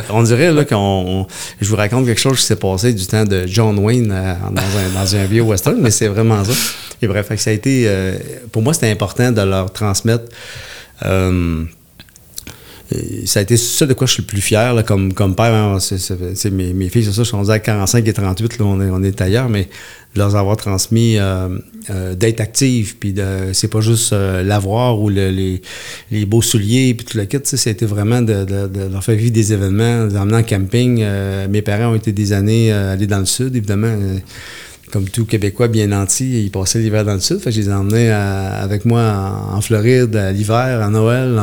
on 0.09 0.23
dirait 0.23 0.51
là 0.51 0.65
qu'on. 0.65 0.75
on- 0.77 1.27
je 1.61 1.67
vous 1.69 1.75
raconte 1.77 2.05
quelque 2.05 2.19
chose 2.19 2.37
qui 2.39 2.45
s'est 2.45 2.55
passé 2.57 2.93
du 2.93 3.05
temps 3.05 3.23
de 3.23 3.45
John 3.47 3.79
Wayne 3.79 4.11
euh, 4.11 4.33
dans, 4.51 4.61
un, 4.61 5.01
dans 5.03 5.15
un 5.15 5.25
vieux 5.25 5.41
western, 5.43 5.77
mais 5.79 5.91
c'est 5.91 6.07
vraiment 6.09 6.43
ça. 6.43 6.51
Et 7.01 7.07
bref, 7.07 7.27
fait 7.27 7.35
que 7.37 7.41
ça 7.41 7.49
a 7.51 7.53
été. 7.53 7.85
euh, 7.87 8.17
pour 8.51 8.61
moi, 8.61 8.73
c'était 8.73 8.89
important 8.91 9.31
de 9.31 9.41
leur 9.41 9.71
transmettre. 9.71 10.25
Euh, 12.93 12.97
ça 13.25 13.39
a 13.39 13.43
été 13.43 13.57
ça 13.57 13.85
de 13.85 13.93
quoi 13.93 14.07
je 14.07 14.13
suis 14.13 14.21
le 14.23 14.27
plus 14.27 14.41
fier 14.41 14.73
là, 14.73 14.83
comme, 14.83 15.13
comme 15.13 15.35
père. 15.35 15.53
hein, 15.53 15.77
mes, 16.51 16.89
filles, 16.89 17.03
c'est 17.03 17.11
ça, 17.11 17.23
je 17.23 17.27
suis 17.27 17.35
rendu 17.35 17.51
à 17.51 17.59
45 17.59 18.07
et 18.07 18.13
38, 18.13 18.59
là, 18.59 18.65
on, 18.65 18.81
est, 18.81 18.89
on 18.89 19.03
est 19.03 19.19
ailleurs, 19.21 19.49
mais 19.49 19.67
de 20.13 20.19
leur 20.19 20.35
avoir 20.35 20.57
transmis 20.57 21.17
euh, 21.17 21.49
euh, 21.89 22.13
d'être 22.15 22.39
active, 22.39 22.97
puis 22.99 23.15
c'est 23.53 23.67
pas 23.67 23.81
juste 23.81 24.11
l'avoir 24.13 24.99
ou 25.01 25.09
le- 25.09 25.31
les, 25.31 25.61
les 26.11 26.25
beaux 26.25 26.41
souliers, 26.43 26.93
puis 26.93 27.05
tout 27.05 27.17
le 27.17 27.25
kit, 27.25 27.39
c'était 27.43 27.85
vraiment 27.85 28.21
de, 28.21 28.45
de- 28.45 28.67
de 28.67 28.91
leur 28.91 29.03
faire 29.03 29.15
vivre 29.15 29.31
des 29.33 29.53
événements, 29.53 30.05
de 30.05 30.11
les 30.11 30.17
emmener 30.17 30.37
en 30.37 30.43
camping. 30.43 31.03
Mes 31.49 31.61
parents 31.63 31.93
ont 31.93 31.95
été 31.95 32.11
des 32.11 32.31
années 32.31 32.71
allés 32.71 33.07
dans 33.07 33.19
le 33.19 33.25
sud, 33.25 33.55
évidemment. 33.55 33.95
Comme 34.93 35.09
tout 35.09 35.25
Québécois 35.25 35.69
bien 35.69 35.87
nanti, 35.87 36.43
ils 36.43 36.51
passaient 36.51 36.77
l'hiver 36.77 37.03
dans 37.03 37.15
le 37.15 37.19
sud. 37.19 37.39
Fait 37.39 37.49
que 37.49 37.55
je 37.55 37.61
les 37.61 37.69
emmenais 37.71 38.11
à- 38.11 38.57
avec 38.61 38.85
moi 38.85 39.01
en, 39.51 39.59
Floride, 39.59 40.15
à 40.15 40.31
l'hiver, 40.31 40.83
à 40.83 40.89
Noël. 40.91 41.41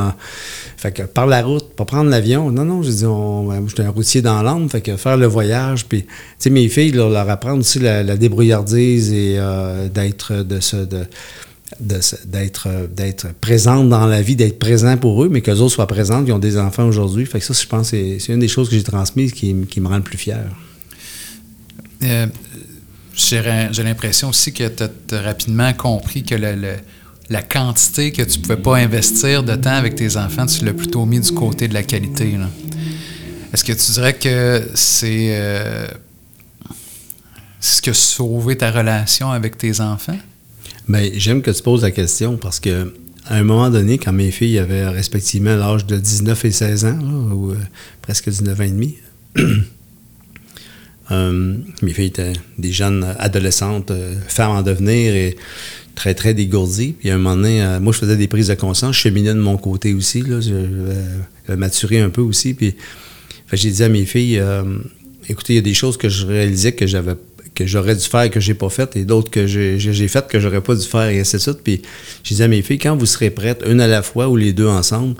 fait 0.76 0.92
que 0.92 1.02
par 1.02 1.26
la 1.26 1.42
route, 1.42 1.74
pas 1.74 1.84
prendre 1.84 2.08
l'avion. 2.10 2.52
Non, 2.52 2.64
non, 2.64 2.84
je 2.84 2.90
dis, 2.92 3.04
on, 3.04 3.48
ben, 3.48 3.64
j'étais 3.66 3.82
un 3.82 3.90
routier 3.90 4.22
dans 4.22 4.40
l'âme, 4.40 4.68
fait 4.70 4.80
que 4.80 4.96
faire 4.96 5.16
le 5.16 5.26
voyage. 5.26 5.84
Puis, 5.86 6.06
mes 6.48 6.68
filles, 6.68 6.92
leur, 6.92 7.28
apprendre 7.28 7.58
aussi 7.58 7.80
la, 7.80 8.04
la 8.04 8.16
débrouillardise 8.16 9.12
et 9.12 9.34
euh, 9.36 9.88
d'être 9.88 10.44
de 10.44 10.60
ce. 10.60 10.76
De, 10.76 11.04
d'être 11.80 12.68
d'être 12.94 13.28
présente 13.40 13.88
dans 13.88 14.06
la 14.06 14.22
vie, 14.22 14.34
d'être 14.34 14.58
présent 14.58 14.96
pour 14.96 15.22
eux, 15.24 15.28
mais 15.30 15.40
qu'eux 15.40 15.54
autres 15.54 15.74
soient 15.74 15.86
présents, 15.86 16.22
ils 16.26 16.32
ont 16.32 16.38
des 16.40 16.58
enfants 16.58 16.84
aujourd'hui. 16.84 17.26
Fait 17.26 17.38
que 17.38 17.44
ça, 17.44 17.54
je 17.54 17.66
pense, 17.66 17.88
c'est 17.90 18.18
c'est 18.18 18.32
une 18.32 18.40
des 18.40 18.48
choses 18.48 18.68
que 18.68 18.74
j'ai 18.76 18.82
transmises 18.82 19.32
qui, 19.32 19.54
qui 19.70 19.80
me 19.80 19.86
rend 19.86 19.96
le 19.96 20.02
plus 20.02 20.18
fier. 20.18 20.40
Euh, 22.02 22.26
j'ai 23.28 23.82
l'impression 23.82 24.28
aussi 24.30 24.52
que 24.52 24.68
tu 24.68 25.14
as, 25.14 25.20
rapidement 25.22 25.72
compris 25.72 26.22
que 26.22 26.34
le- 26.34 26.76
la 27.28 27.42
quantité 27.42 28.10
que 28.12 28.22
tu 28.22 28.40
pouvais 28.40 28.56
pas 28.56 28.76
investir 28.76 29.42
de 29.44 29.54
temps 29.54 29.70
avec 29.74 29.94
tes 29.94 30.16
enfants, 30.16 30.46
tu 30.46 30.64
l'as 30.64 30.72
plutôt 30.72 31.06
mis 31.06 31.20
du 31.20 31.32
côté 31.32 31.68
de 31.68 31.74
la 31.74 31.82
qualité. 31.84 32.36
Est-ce 33.52 33.64
que 33.64 33.72
tu 33.72 33.92
dirais 33.92 34.14
que 34.14 34.68
c'est 34.74 35.28
euh, 35.30 35.86
ce 37.60 37.80
qui 37.82 37.90
a 37.90 37.94
sauvé 37.94 38.56
ta 38.56 38.70
relation 38.70 39.30
avec 39.30 39.58
tes 39.58 39.80
enfants? 39.80 40.18
Ben, 40.88 41.10
j'aime 41.14 41.40
que 41.42 41.50
tu 41.52 41.62
poses 41.62 41.82
la 41.82 41.90
question 41.92 42.36
parce 42.36 42.58
que 42.58 42.92
à 43.26 43.36
un 43.36 43.44
moment 43.44 43.70
donné, 43.70 43.98
quand 43.98 44.12
mes 44.12 44.30
filles 44.32 44.58
avaient 44.58 44.88
respectivement 44.88 45.54
l'âge 45.54 45.86
de 45.86 45.96
19 45.96 46.44
et 46.46 46.50
16 46.50 46.84
ans, 46.86 46.98
ou 47.32 47.52
euh, 47.52 47.56
presque 48.02 48.28
19 48.28 48.58
ans 48.60 48.64
et 48.64 48.70
demi, 48.70 48.96
mes 51.10 51.92
filles 51.92 52.06
étaient 52.06 52.32
des 52.58 52.72
jeunes 52.72 53.14
adolescentes, 53.18 53.90
euh, 53.90 54.14
femmes 54.28 54.52
en 54.52 54.62
devenir 54.62 55.14
et 55.14 55.36
très, 55.94 56.14
très 56.14 56.34
dégourdies. 56.34 56.94
Puis 56.98 57.10
à 57.10 57.14
un 57.14 57.18
moment 57.18 57.36
donné, 57.36 57.62
euh, 57.62 57.80
moi, 57.80 57.92
je 57.92 57.98
faisais 57.98 58.16
des 58.16 58.28
prises 58.28 58.48
de 58.48 58.54
conscience. 58.54 58.96
Je 58.96 59.00
cheminais 59.00 59.34
de 59.34 59.40
mon 59.40 59.56
côté 59.56 59.92
aussi. 59.92 60.22
Là, 60.22 60.40
je, 60.40 60.50
je, 61.48 61.54
maturé 61.54 62.00
un 62.00 62.10
peu 62.10 62.20
aussi. 62.20 62.54
Puis 62.54 62.74
j'ai 63.52 63.70
dit 63.70 63.82
à 63.82 63.88
mes 63.88 64.06
filles, 64.06 64.38
euh, 64.38 64.62
écoutez, 65.28 65.54
il 65.54 65.56
y 65.56 65.58
a 65.58 65.62
des 65.62 65.74
choses 65.74 65.96
que 65.96 66.08
je 66.08 66.26
réalisais 66.26 66.72
que 66.72 66.86
j'avais 66.86 67.14
que 67.52 67.66
j'aurais 67.66 67.96
dû 67.96 68.04
faire 68.04 68.30
que 68.30 68.38
j'ai 68.38 68.54
pas 68.54 68.70
fait 68.70 68.96
et 68.96 69.04
d'autres 69.04 69.30
que 69.30 69.46
j'ai 69.46 69.78
j'ai 69.78 70.08
fait 70.08 70.26
que 70.28 70.38
j'aurais 70.38 70.62
pas 70.62 70.74
dû 70.74 70.86
faire 70.86 71.08
et 71.08 71.20
ainsi 71.20 71.36
de 71.36 71.40
suite. 71.40 71.60
Puis 71.62 71.82
j'ai 72.22 72.36
dit 72.36 72.42
à 72.42 72.48
mes 72.48 72.62
filles, 72.62 72.78
quand 72.78 72.96
vous 72.96 73.06
serez 73.06 73.30
prêtes, 73.30 73.62
une 73.66 73.80
à 73.80 73.88
la 73.88 74.02
fois 74.02 74.28
ou 74.28 74.36
les 74.36 74.52
deux 74.52 74.68
ensemble, 74.68 75.16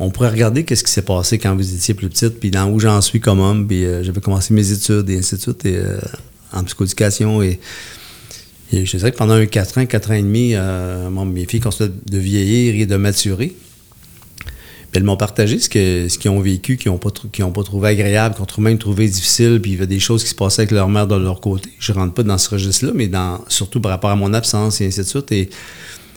on 0.00 0.08
pourrait 0.10 0.30
regarder 0.30 0.64
qu'est-ce 0.64 0.82
qui 0.82 0.90
s'est 0.90 1.02
passé 1.02 1.38
quand 1.38 1.54
vous 1.54 1.74
étiez 1.74 1.92
plus 1.92 2.08
petite, 2.08 2.40
puis 2.40 2.50
dans 2.50 2.70
où 2.70 2.80
j'en 2.80 3.02
suis 3.02 3.20
comme 3.20 3.38
homme, 3.38 3.66
puis 3.66 3.84
euh, 3.84 4.02
j'avais 4.02 4.22
commencé 4.22 4.54
mes 4.54 4.72
études 4.72 5.08
et 5.10 5.18
ainsi 5.18 5.36
de 5.36 5.40
suite, 5.40 5.66
euh, 5.66 6.00
en 6.52 6.64
psychoéducation. 6.64 7.42
Et, 7.42 7.60
et 8.72 8.86
je 8.86 8.96
dirais 8.96 9.12
que 9.12 9.18
pendant 9.18 9.34
un 9.34 9.44
4 9.44 9.78
ans, 9.78 9.84
4 9.84 10.10
ans 10.10 10.14
et 10.14 10.22
demi, 10.22 10.52
euh, 10.54 11.10
mes 11.10 11.44
filles 11.44 11.60
continuaient 11.60 11.92
de 12.10 12.18
vieillir 12.18 12.80
et 12.80 12.86
de 12.86 12.96
maturer. 12.96 13.54
Elles 14.92 15.04
m'ont 15.04 15.18
partagé 15.18 15.58
ce 15.58 15.68
qu'ils 15.68 16.30
ont 16.30 16.40
vécu, 16.40 16.78
qu'ils 16.78 16.90
n'ont 16.90 16.98
pas, 16.98 17.62
trouvé 17.62 17.90
agréable, 17.90 18.34
qu'ils 18.34 18.44
ont 18.58 18.62
même 18.62 18.78
trouvé 18.78 19.06
difficile, 19.06 19.60
puis 19.62 19.72
il 19.72 19.74
y 19.74 19.76
avait 19.76 19.86
des 19.86 20.00
choses 20.00 20.24
qui 20.24 20.30
se 20.30 20.34
passaient 20.34 20.62
avec 20.62 20.72
leur 20.72 20.88
mère 20.88 21.06
de 21.06 21.14
leur 21.14 21.40
côté. 21.40 21.68
Je 21.78 21.92
rentre 21.92 22.14
pas 22.14 22.22
dans 22.22 22.38
ce 22.38 22.48
registre-là, 22.48 22.92
mais 22.94 23.08
surtout 23.48 23.80
par 23.80 23.90
rapport 23.90 24.10
à 24.10 24.16
mon 24.16 24.32
absence 24.32 24.80
et 24.80 24.86
ainsi 24.86 25.00
de 25.00 25.04
suite. 25.04 25.30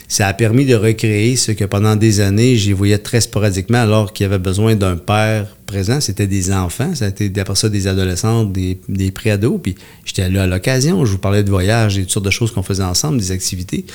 Ça 0.08 0.28
a 0.28 0.34
permis 0.34 0.66
de 0.66 0.76
recréer 0.76 1.36
ce 1.36 1.52
que 1.52 1.66
pendant 1.66 1.96
des 1.96 2.20
années, 2.20 2.56
j'y 2.56 2.72
voyais 2.72 2.98
très 3.00 3.22
sporadiquement, 3.22 3.80
alors 3.80 4.13
qu'il 4.13 4.26
y 4.26 4.28
avait 4.28 4.38
besoin 4.38 4.76
d'un 4.76 4.96
père 4.98 5.48
présent. 5.66 6.00
C'était 6.02 6.28
des 6.28 6.52
enfants, 6.52 6.94
ça 6.94 7.06
a 7.06 7.08
été 7.08 7.32
après 7.39 7.56
ça 7.56 7.70
des 7.70 7.88
adolescents, 7.88 8.44
des, 8.44 8.78
des 8.89 9.10
pré-ados. 9.12 9.60
Puis 9.63 9.76
j'étais 10.06 10.30
là 10.30 10.44
à 10.44 10.48
l'occasion, 10.48 11.04
je 11.06 11.12
vous 11.13 11.18
parlais 11.18 11.44
de 11.44 11.50
voyage 11.50 11.98
et 11.98 12.02
toutes 12.02 12.12
sortes 12.12 12.26
de 12.26 12.32
choses 12.32 12.52
qu'on 12.52 12.62
faisait 12.63 12.84
ensemble, 12.84 13.18
des 13.18 13.32
activités, 13.32 13.86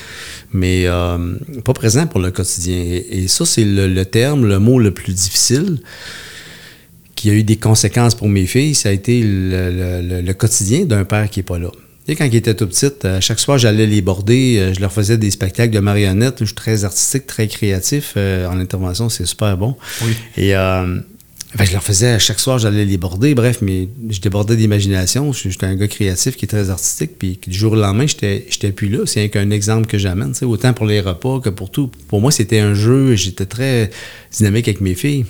mais 0.51 0.83
euh, 0.87 1.35
pas 1.63 1.73
présent 1.73 2.05
pour 2.07 2.19
le 2.19 2.31
quotidien. 2.31 2.75
Et, 3.09 3.27
ça, 3.29 3.45
c'est 3.45 3.63
le, 3.63 3.87
le 3.87 4.05
terme, 4.05 4.45
le 4.45 4.59
mot 4.59 4.79
le 4.79 4.91
plus 4.91 5.13
difficile 5.13 5.79
qui 7.15 7.29
a 7.29 7.33
eu 7.33 7.43
des 7.43 7.57
conséquences 7.57 8.15
pour 8.15 8.29
mes 8.29 8.45
filles, 8.45 8.73
ça 8.75 8.89
a 8.89 8.91
été 8.93 9.21
le- 9.21 10.01
le- 10.01 10.21
le 10.21 10.33
quotidien 10.33 10.85
d'un 10.85 11.03
père 11.03 11.29
qui 11.29 11.39
n'est 11.39 11.43
pas 11.43 11.59
là. 11.59 11.69
Sais, 12.09 12.15
quand 12.15 12.25
ils 12.25 12.37
étaient 12.37 12.55
tout 12.55 12.65
petites, 12.65 13.05
euh, 13.05 13.21
chaque 13.21 13.37
soir, 13.37 13.59
j'allais 13.59 13.85
les 13.85 14.01
border, 14.01 14.57
euh, 14.57 14.73
je 14.73 14.79
leur 14.79 14.91
faisais 14.91 15.19
des 15.19 15.29
spectacles 15.29 15.71
de 15.71 15.79
marionnettes. 15.79 16.37
Je 16.39 16.45
suis 16.45 16.55
très 16.55 16.83
artistique, 16.83 17.27
très 17.27 17.47
créatif. 17.47 18.13
euh, 18.17 18.49
en 18.49 18.59
intervention, 18.59 19.09
c'est 19.09 19.27
super 19.27 19.55
bon. 19.55 19.75
Oui. 20.03 20.13
Et 20.35 20.55
euh, 20.55 21.01
fait, 21.55 21.67
je 21.67 21.71
leur 21.71 21.83
faisais, 21.83 22.13
à 22.13 22.17
chaque 22.17 22.39
soir, 22.39 22.57
j'allais 22.57 22.85
les 22.85 22.97
border. 22.97 23.35
Bref, 23.35 23.59
mais 23.61 23.89
je 24.09 24.19
débordais 24.21 24.55
d'imagination. 24.55 25.31
J'étais 25.33 25.67
un 25.67 25.75
gars 25.75 25.87
créatif 25.87 26.35
qui 26.35 26.45
est 26.45 26.47
très 26.47 26.71
artistique. 26.71 27.11
Puis 27.19 27.39
du 27.45 27.55
jour 27.55 27.73
au 27.73 27.75
lendemain, 27.75 28.07
j'étais 28.07 28.47
j'étais 28.49 28.71
plus 28.71 28.89
là. 28.89 29.05
C'est 29.05 29.29
qu'un 29.29 29.51
exemple 29.51 29.85
que 29.85 29.99
j'amène. 29.99 30.33
Autant 30.41 30.73
pour 30.73 30.87
les 30.87 31.01
repas 31.01 31.39
que 31.39 31.49
pour 31.49 31.69
tout. 31.69 31.91
Pour 32.07 32.21
moi, 32.21 32.31
c'était 32.31 32.57
un 32.57 32.73
jeu. 32.73 33.13
J'étais 33.17 33.45
très 33.45 33.91
dynamique 34.35 34.67
avec 34.67 34.81
mes 34.81 34.95
filles. 34.95 35.27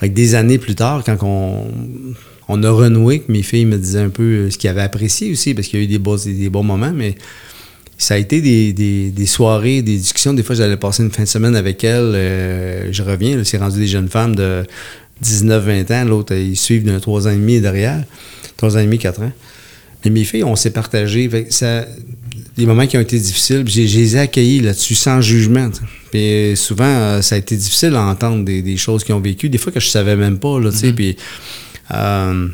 Fait 0.00 0.08
que 0.08 0.14
des 0.14 0.34
années 0.34 0.56
plus 0.56 0.76
tard, 0.76 1.04
quand 1.04 1.18
on, 1.20 1.66
on 2.48 2.62
a 2.62 2.70
renoué, 2.70 3.20
que 3.20 3.32
mes 3.32 3.42
filles 3.42 3.64
me 3.66 3.76
disaient 3.78 4.00
un 4.00 4.08
peu 4.10 4.22
euh, 4.22 4.50
ce 4.50 4.58
qu'ils 4.58 4.70
avaient 4.70 4.82
apprécié 4.82 5.32
aussi, 5.32 5.52
parce 5.54 5.66
qu'il 5.68 5.78
y 5.80 5.82
a 5.82 5.84
eu 5.84 5.88
des, 5.88 5.98
bons- 5.98 6.24
des 6.24 6.48
bons 6.48 6.62
moments, 6.62 6.92
mais 6.94 7.14
ça 7.98 8.14
a 8.14 8.18
été 8.18 8.40
des, 8.40 8.72
des- 8.72 9.10
des 9.10 9.26
soirées, 9.26 9.82
des 9.82 9.96
discussions. 9.96 10.32
Des 10.34 10.42
fois, 10.42 10.54
j'allais 10.54 10.76
passer 10.76 11.02
une 11.02 11.10
fin 11.10 11.22
de 11.24 11.28
semaine 11.28 11.56
avec 11.56 11.82
elles. 11.82 12.12
euh, 12.14 12.88
je 12.92 13.02
reviens, 13.02 13.42
c'est 13.44 13.58
rendu 13.58 13.78
des 13.78 13.86
jeunes 13.88 14.08
femmes 14.08 14.36
de 14.36 14.64
19-20 15.24 15.92
ans. 15.92 16.04
L'autre, 16.04 16.34
euh, 16.34 16.40
ils 16.40 16.56
suivent 16.56 16.84
d'un 16.84 17.00
3 17.00 17.26
ans 17.26 17.30
et 17.30 17.36
demi 17.36 17.60
derrière. 17.60 18.04
3 18.56 18.76
ans 18.76 18.80
et 18.80 18.84
demi, 18.84 18.98
4 18.98 19.22
ans. 19.22 19.32
Et 20.04 20.10
mes 20.10 20.24
filles, 20.24 20.44
on 20.44 20.56
s'est 20.56 20.70
partagé. 20.70 21.28
Fait 21.28 21.44
que 21.44 21.54
ça, 21.54 21.86
les 22.56 22.66
moments 22.66 22.86
qui 22.86 22.96
ont 22.96 23.00
été 23.00 23.18
difficiles, 23.18 23.64
j'ai- 23.66 23.88
je 23.88 23.98
les 23.98 24.16
ai 24.16 24.20
accueillis 24.20 24.60
là-dessus 24.60 24.94
sans 24.94 25.20
jugement. 25.20 25.70
Puis 26.12 26.52
souvent, 26.54 27.20
ça 27.22 27.34
a 27.34 27.38
été 27.38 27.56
difficile 27.56 27.94
à 27.96 28.02
entendre 28.02 28.44
des, 28.44 28.62
des 28.62 28.76
choses 28.76 29.02
qu'ils 29.04 29.14
ont 29.14 29.20
vécues, 29.20 29.48
des 29.48 29.58
fois 29.58 29.72
que 29.72 29.80
je 29.80 29.88
savais 29.88 30.16
même 30.16 30.38
pas. 30.38 30.60
Là, 30.60 30.70
tu 30.70 30.76
sais, 30.78 30.92
Puis, 30.92 31.16
euh, 31.92 32.48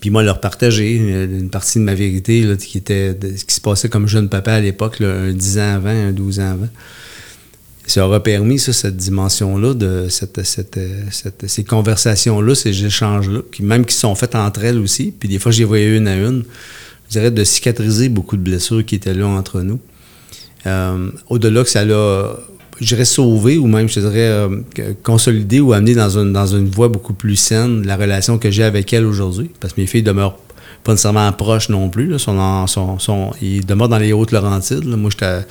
puis 0.00 0.10
moi, 0.10 0.22
leur 0.22 0.40
partager 0.40 0.98
euh, 1.00 1.26
une 1.26 1.50
partie 1.50 1.78
de 1.78 1.84
ma 1.84 1.94
vérité 1.94 2.44
qui 2.58 2.78
était 2.78 3.16
ce 3.36 3.44
qui 3.44 3.54
se 3.54 3.60
passait 3.60 3.88
comme 3.88 4.08
jeune 4.08 4.28
papa 4.28 4.54
à 4.54 4.60
l'époque, 4.60 5.00
un 5.00 5.32
10 5.32 5.58
ans 5.58 5.74
avant, 5.76 5.90
un 5.90 6.12
12 6.12 6.40
ans 6.40 6.50
avant. 6.52 6.68
Ça 7.86 8.06
aura 8.06 8.22
permis, 8.22 8.58
ça, 8.58 8.72
cette 8.72 8.96
dimension-là, 8.96 9.74
de 9.74 10.06
cette, 10.08 10.40
ces 11.46 11.64
conversations-là, 11.64 12.54
ces 12.54 12.84
échanges-là, 12.84 13.40
même 13.60 13.84
qui 13.84 13.94
sont 13.94 14.14
faites 14.14 14.34
entre 14.34 14.64
elles 14.64 14.78
aussi, 14.78 15.12
puis 15.18 15.28
des 15.28 15.38
fois, 15.38 15.50
les 15.52 15.64
voyais 15.64 15.96
une 15.96 16.06
à 16.06 16.16
une, 16.16 16.44
je 17.08 17.18
dirais 17.18 17.30
de 17.30 17.44
cicatriser 17.44 18.08
beaucoup 18.08 18.36
de 18.36 18.42
blessures 18.42 18.84
qui 18.86 18.94
étaient 18.94 19.14
là 19.14 19.26
entre 19.26 19.60
nous. 19.62 19.80
Euh, 20.66 21.10
Au-delà 21.28 21.64
que 21.64 21.70
ça 21.70 21.84
l'a, 21.84 22.36
je 22.82 22.88
dirais, 22.88 23.04
sauvé 23.04 23.58
ou 23.58 23.66
même, 23.66 23.88
je 23.88 24.00
dirais, 24.00 24.12
euh, 24.18 24.48
consolidé 25.02 25.60
ou 25.60 25.72
amené 25.72 25.94
dans 25.94 26.18
une, 26.18 26.32
dans 26.32 26.46
une 26.46 26.68
voie 26.68 26.88
beaucoup 26.88 27.14
plus 27.14 27.36
saine 27.36 27.86
la 27.86 27.96
relation 27.96 28.38
que 28.38 28.50
j'ai 28.50 28.64
avec 28.64 28.92
elles 28.92 29.06
aujourd'hui. 29.06 29.50
Parce 29.60 29.72
que 29.72 29.80
mes 29.80 29.86
filles 29.86 30.02
demeurent 30.02 30.36
pas 30.84 30.92
nécessairement 30.92 31.30
proches 31.32 31.68
non 31.68 31.88
plus. 31.88 32.08
Là, 32.08 32.66
ils 33.40 33.64
demeurent 33.64 33.88
dans 33.88 33.98
les 33.98 34.12
Hautes-Laurentides. 34.12 34.84
Moi, 34.84 35.10
j'étais 35.10 35.44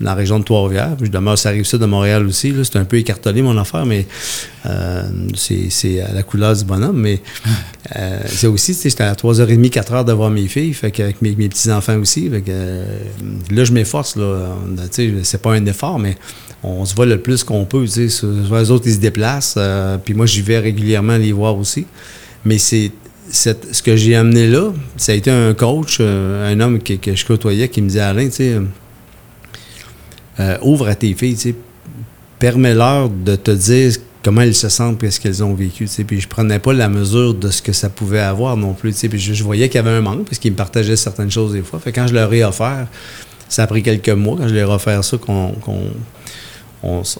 dans 0.00 0.10
la 0.10 0.14
région 0.14 0.38
de 0.38 0.44
Trois-Rivières. 0.44 0.96
Je 1.00 1.06
demeure 1.06 1.38
sur 1.38 1.50
la 1.50 1.54
rive 1.54 1.64
sud 1.64 1.80
de 1.80 1.86
Montréal 1.86 2.26
aussi. 2.26 2.52
C'est 2.64 2.76
un 2.76 2.84
peu 2.84 2.98
écartelé, 2.98 3.42
mon 3.42 3.56
affaire, 3.56 3.86
mais 3.86 4.06
euh, 4.66 5.02
c'est 5.34 6.00
à 6.00 6.12
la 6.12 6.22
couleur 6.22 6.54
du 6.54 6.64
bonhomme. 6.64 6.98
Mais 6.98 7.20
euh, 7.96 8.20
c'est 8.26 8.48
aussi, 8.48 8.76
j'étais 8.82 9.04
à 9.04 9.14
3h30, 9.14 9.70
4h 9.70 10.04
d'avoir 10.04 10.30
mes 10.30 10.48
filles, 10.48 10.74
fait 10.74 10.90
qu'avec 10.90 11.22
mes, 11.22 11.32
petits-enfants 11.34 11.98
aussi. 11.98 12.30
Euh, 12.30 12.84
là, 13.50 13.64
je 13.64 13.72
m'efforce. 13.72 14.16
là. 14.16 14.48
C'est 14.92 15.42
pas 15.42 15.52
un 15.52 15.64
effort, 15.66 15.98
mais 15.98 16.16
on 16.62 16.84
se 16.84 16.94
voit 16.94 17.06
le 17.06 17.20
plus 17.20 17.44
qu'on 17.44 17.64
peut. 17.64 17.84
tu 17.86 18.08
sais. 18.10 18.26
Les 18.50 18.70
autres, 18.70 18.86
ils 18.86 18.94
se 18.94 18.98
déplacent. 18.98 19.54
euh, 19.56 19.98
puis 19.98 20.14
moi, 20.14 20.26
j'y 20.26 20.42
vais 20.42 20.58
régulièrement 20.58 21.16
les 21.16 21.32
voir 21.32 21.56
aussi. 21.56 21.86
Mais 22.44 22.58
c'est 22.58 22.90
ce 23.30 23.82
que 23.82 23.96
j'ai 23.96 24.14
amené 24.16 24.46
là, 24.48 24.72
ça 24.96 25.12
a 25.12 25.14
été 25.16 25.30
un 25.30 25.52
coach, 25.54 25.98
euh, 26.00 26.52
un 26.52 26.60
homme 26.60 26.78
que, 26.80 26.94
que 26.94 27.14
je 27.14 27.24
côtoyais 27.26 27.68
qui 27.68 27.82
me 27.82 27.88
disait 27.88 28.00
Alain, 28.00 28.26
tu 28.26 28.32
sais, 28.36 28.56
euh, 30.40 30.58
ouvre 30.62 30.88
à 30.88 30.94
tes 30.94 31.12
filles, 31.14 31.34
tu 31.34 31.40
sais, 31.50 31.54
permets-leur 32.38 33.08
de 33.08 33.36
te 33.36 33.50
dire 33.50 33.92
comment 34.22 34.42
elles 34.42 34.54
se 34.54 34.68
sentent 34.68 35.02
et 35.04 35.10
ce 35.10 35.18
qu'elles 35.20 35.42
ont 35.42 35.54
vécu, 35.54 35.86
tu 35.86 35.90
sais. 35.92 36.04
Puis 36.04 36.20
je 36.20 36.28
prenais 36.28 36.58
pas 36.58 36.72
la 36.72 36.88
mesure 36.88 37.34
de 37.34 37.50
ce 37.50 37.62
que 37.62 37.72
ça 37.72 37.88
pouvait 37.88 38.20
avoir 38.20 38.56
non 38.56 38.74
plus, 38.74 38.92
tu 38.92 38.98
sais. 38.98 39.08
Puis 39.08 39.18
je, 39.18 39.32
je 39.34 39.42
voyais 39.44 39.68
qu'il 39.68 39.76
y 39.76 39.84
avait 39.86 39.90
un 39.96 40.00
manque 40.02 40.24
parce 40.26 40.38
qu'ils 40.38 40.52
me 40.52 40.56
partageaient 40.56 40.96
certaines 40.96 41.30
choses 41.30 41.52
des 41.52 41.62
fois. 41.62 41.78
Fait 41.80 41.92
quand 41.92 42.06
je 42.06 42.14
leur 42.14 42.32
ai 42.32 42.44
offert, 42.44 42.86
ça 43.48 43.62
a 43.62 43.66
pris 43.66 43.82
quelques 43.82 44.08
mois 44.10 44.36
quand 44.38 44.48
je 44.48 44.54
leur 44.54 44.70
ai 44.70 44.74
offert 44.74 45.02
ça 45.02 45.16
qu'on- 45.16 45.54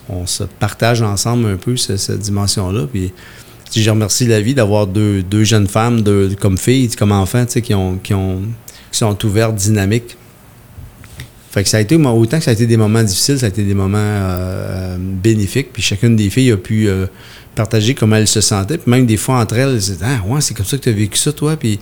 on, 0.09 0.27
se 0.27 0.45
partage 0.45 1.03
ensemble 1.03 1.47
un 1.49 1.57
peu 1.57 1.77
ce- 1.77 1.97
cette 1.97 2.21
dimension-là. 2.21 2.87
Puis 2.93 3.13
je 3.75 3.91
remercie 3.91 4.27
la 4.27 4.41
vie 4.41 4.55
d'avoir 4.55 4.87
deux, 4.87 5.25
jeunes 5.45 5.67
femmes 5.67 6.03
comme 6.41 6.57
filles, 6.59 6.89
comme 6.91 7.13
enfants, 7.13 7.45
qui, 7.47 7.75
ont, 7.75 7.99
qui, 7.99 8.15
ont, 8.15 8.43
qui 8.91 8.99
sont 8.99 9.27
ouvertes, 9.27 9.57
dynamiques. 9.57 10.17
Fait 11.51 11.63
que 11.63 11.69
ça 11.69 11.79
a 11.79 11.81
été, 11.81 11.97
autant 11.97 12.39
que 12.39 12.45
ça 12.45 12.51
a 12.51 12.55
été 12.55 12.67
des 12.67 12.77
moments 12.77 13.03
difficiles, 13.03 13.39
ça 13.39 13.47
a 13.47 13.49
été 13.49 13.65
des 13.65 13.75
moments 13.75 13.97
euh, 13.99 14.99
bénéfiques. 14.99 15.73
Puis 15.73 15.83
chacune 15.83 16.15
des 16.15 16.29
filles 16.29 16.53
a 16.53 16.59
pu 16.59 16.87
euh, 16.87 17.07
partager 17.55 17.95
comment 17.95 18.17
elles 18.17 18.29
se 18.29 18.43
sentaient. 18.43 18.77
Puis 18.77 18.91
même 18.91 19.07
des 19.07 19.17
fois 19.17 19.41
entre 19.41 19.55
elles, 19.57 19.71
elles 19.71 19.79
disaient 19.79 19.97
Ah, 20.03 20.21
ouais, 20.27 20.43
c'est 20.43 20.53
comme 20.53 20.67
ça 20.67 20.77
que 20.77 20.83
tu 20.83 20.91
as 20.91 20.93
vécu 20.93 21.17
ça, 21.17 21.33
toi. 21.33 21.57
Puis 21.57 21.81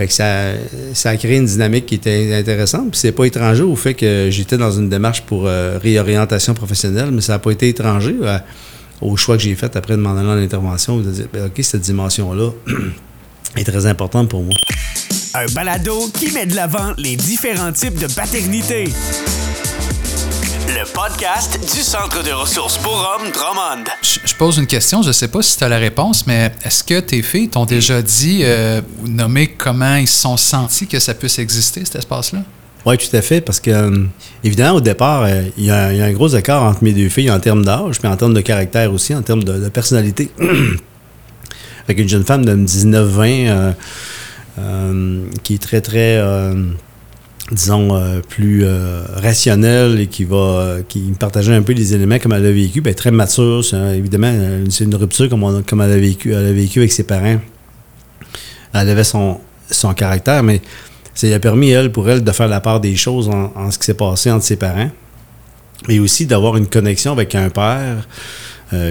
fait 0.00 0.06
que 0.06 0.94
ça, 0.94 1.10
a 1.10 1.16
créé 1.16 1.36
une 1.36 1.44
dynamique 1.44 1.86
qui 1.86 1.96
était 1.96 2.34
intéressante. 2.34 2.96
C'est 2.96 3.12
pas 3.12 3.26
étranger 3.26 3.62
au 3.62 3.76
fait 3.76 3.94
que 3.94 4.28
j'étais 4.30 4.56
dans 4.56 4.70
une 4.70 4.88
démarche 4.88 5.22
pour 5.22 5.46
euh, 5.46 5.78
réorientation 5.78 6.54
professionnelle, 6.54 7.10
mais 7.10 7.20
ça 7.20 7.34
n'a 7.34 7.38
pas 7.38 7.50
été 7.50 7.68
étranger 7.68 8.16
au 9.02 9.16
choix 9.16 9.36
que 9.36 9.42
j'ai 9.42 9.54
fait 9.54 9.74
après 9.76 9.96
de 9.96 10.00
m'en 10.00 10.16
aller 10.16 10.46
de 10.46 11.10
dire 11.10 11.26
Ben, 11.32 11.46
OK, 11.46 11.62
cette 11.62 11.82
dimension-là 11.82 12.50
est 13.56 13.64
très 13.64 13.86
importante 13.86 14.30
pour 14.30 14.42
moi. 14.42 14.54
Un 15.34 15.46
balado 15.52 16.08
qui 16.14 16.32
met 16.32 16.46
de 16.46 16.56
l'avant 16.56 16.94
les 16.96 17.16
différents 17.16 17.72
types 17.72 17.98
de 17.98 18.06
paternité. 18.06 18.84
Le 20.80 20.86
podcast 20.94 21.60
du 21.60 21.82
Centre 21.82 22.24
de 22.24 22.30
ressources 22.30 22.78
pour 22.78 22.94
hommes 22.94 23.30
Drummond. 23.30 23.84
Je, 24.00 24.18
je 24.24 24.34
pose 24.34 24.56
une 24.56 24.66
question, 24.66 25.02
je 25.02 25.08
ne 25.08 25.12
sais 25.12 25.28
pas 25.28 25.42
si 25.42 25.58
tu 25.58 25.62
as 25.62 25.68
la 25.68 25.76
réponse, 25.76 26.26
mais 26.26 26.54
est-ce 26.64 26.82
que 26.82 27.00
tes 27.00 27.20
filles 27.20 27.50
t'ont 27.50 27.66
déjà 27.66 28.00
dit 28.00 28.40
euh, 28.44 28.80
ou 29.02 29.08
nommé 29.08 29.48
comment 29.48 29.96
ils 29.96 30.08
se 30.08 30.18
sont 30.20 30.38
sentis 30.38 30.86
que 30.86 30.98
ça 30.98 31.12
puisse 31.12 31.38
exister, 31.38 31.84
cet 31.84 31.96
espace-là? 31.96 32.44
Oui, 32.86 32.96
tout 32.96 33.14
à 33.14 33.20
fait, 33.20 33.42
parce 33.42 33.60
que, 33.60 33.70
euh, 33.70 34.06
évidemment, 34.42 34.76
au 34.76 34.80
départ, 34.80 35.24
euh, 35.24 35.42
il 35.58 35.66
y, 35.66 35.70
a 35.70 35.92
il 35.92 35.98
y 35.98 36.02
a 36.02 36.06
un 36.06 36.12
gros 36.12 36.28
écart 36.28 36.62
entre 36.62 36.82
mes 36.82 36.92
deux 36.92 37.10
filles 37.10 37.30
en 37.30 37.40
termes 37.40 37.62
d'âge, 37.62 37.98
puis 37.98 38.08
en 38.08 38.16
termes 38.16 38.32
de 38.32 38.40
caractère 38.40 38.90
aussi, 38.90 39.14
en 39.14 39.20
termes 39.20 39.44
de, 39.44 39.58
de 39.58 39.68
personnalité. 39.68 40.30
Avec 41.84 41.98
une 41.98 42.08
jeune 42.08 42.24
femme 42.24 42.46
de 42.46 42.54
19-20 42.56 43.48
euh, 43.48 43.72
euh, 44.58 45.24
qui 45.42 45.56
est 45.56 45.62
très, 45.62 45.82
très, 45.82 46.16
euh, 46.16 46.54
disons, 47.50 47.94
euh, 47.96 48.20
plus 48.20 48.64
euh, 48.64 49.02
rationnelle 49.16 49.98
et 50.00 50.06
qui 50.06 50.24
va 50.24 50.36
euh, 50.36 50.82
qui 50.88 51.00
me 51.00 51.14
partageait 51.14 51.54
un 51.54 51.62
peu 51.62 51.72
les 51.72 51.94
éléments 51.94 52.18
comme 52.18 52.32
elle 52.32 52.46
a 52.46 52.52
vécu, 52.52 52.80
ben, 52.80 52.94
très 52.94 53.10
mature. 53.10 53.62
évidemment, 53.94 54.30
euh, 54.32 54.64
c'est 54.70 54.84
une 54.84 54.94
rupture 54.94 55.28
comme, 55.28 55.62
comme 55.64 55.80
elle, 55.80 55.92
a 55.92 55.98
vécu, 55.98 56.32
elle 56.32 56.46
a 56.46 56.52
vécu 56.52 56.78
avec 56.80 56.92
ses 56.92 57.02
parents. 57.04 57.38
Elle 58.72 58.88
avait 58.88 59.04
son, 59.04 59.38
son 59.70 59.92
caractère, 59.94 60.42
mais 60.42 60.60
ça 61.14 61.26
lui 61.26 61.34
a 61.34 61.40
permis, 61.40 61.70
elle, 61.70 61.90
pour 61.90 62.08
elle, 62.08 62.22
de 62.22 62.30
faire 62.32 62.46
la 62.48 62.60
part 62.60 62.80
des 62.80 62.94
choses 62.94 63.28
en, 63.28 63.70
ce 63.70 63.78
qui 63.78 63.84
s'est 63.84 63.94
passé 63.94 64.30
entre 64.30 64.44
ses 64.44 64.56
parents. 64.56 64.90
Mais 65.88 65.98
aussi 65.98 66.26
d'avoir 66.26 66.56
une 66.56 66.66
connexion 66.66 67.12
avec 67.12 67.34
un 67.34 67.48
père. 67.50 68.06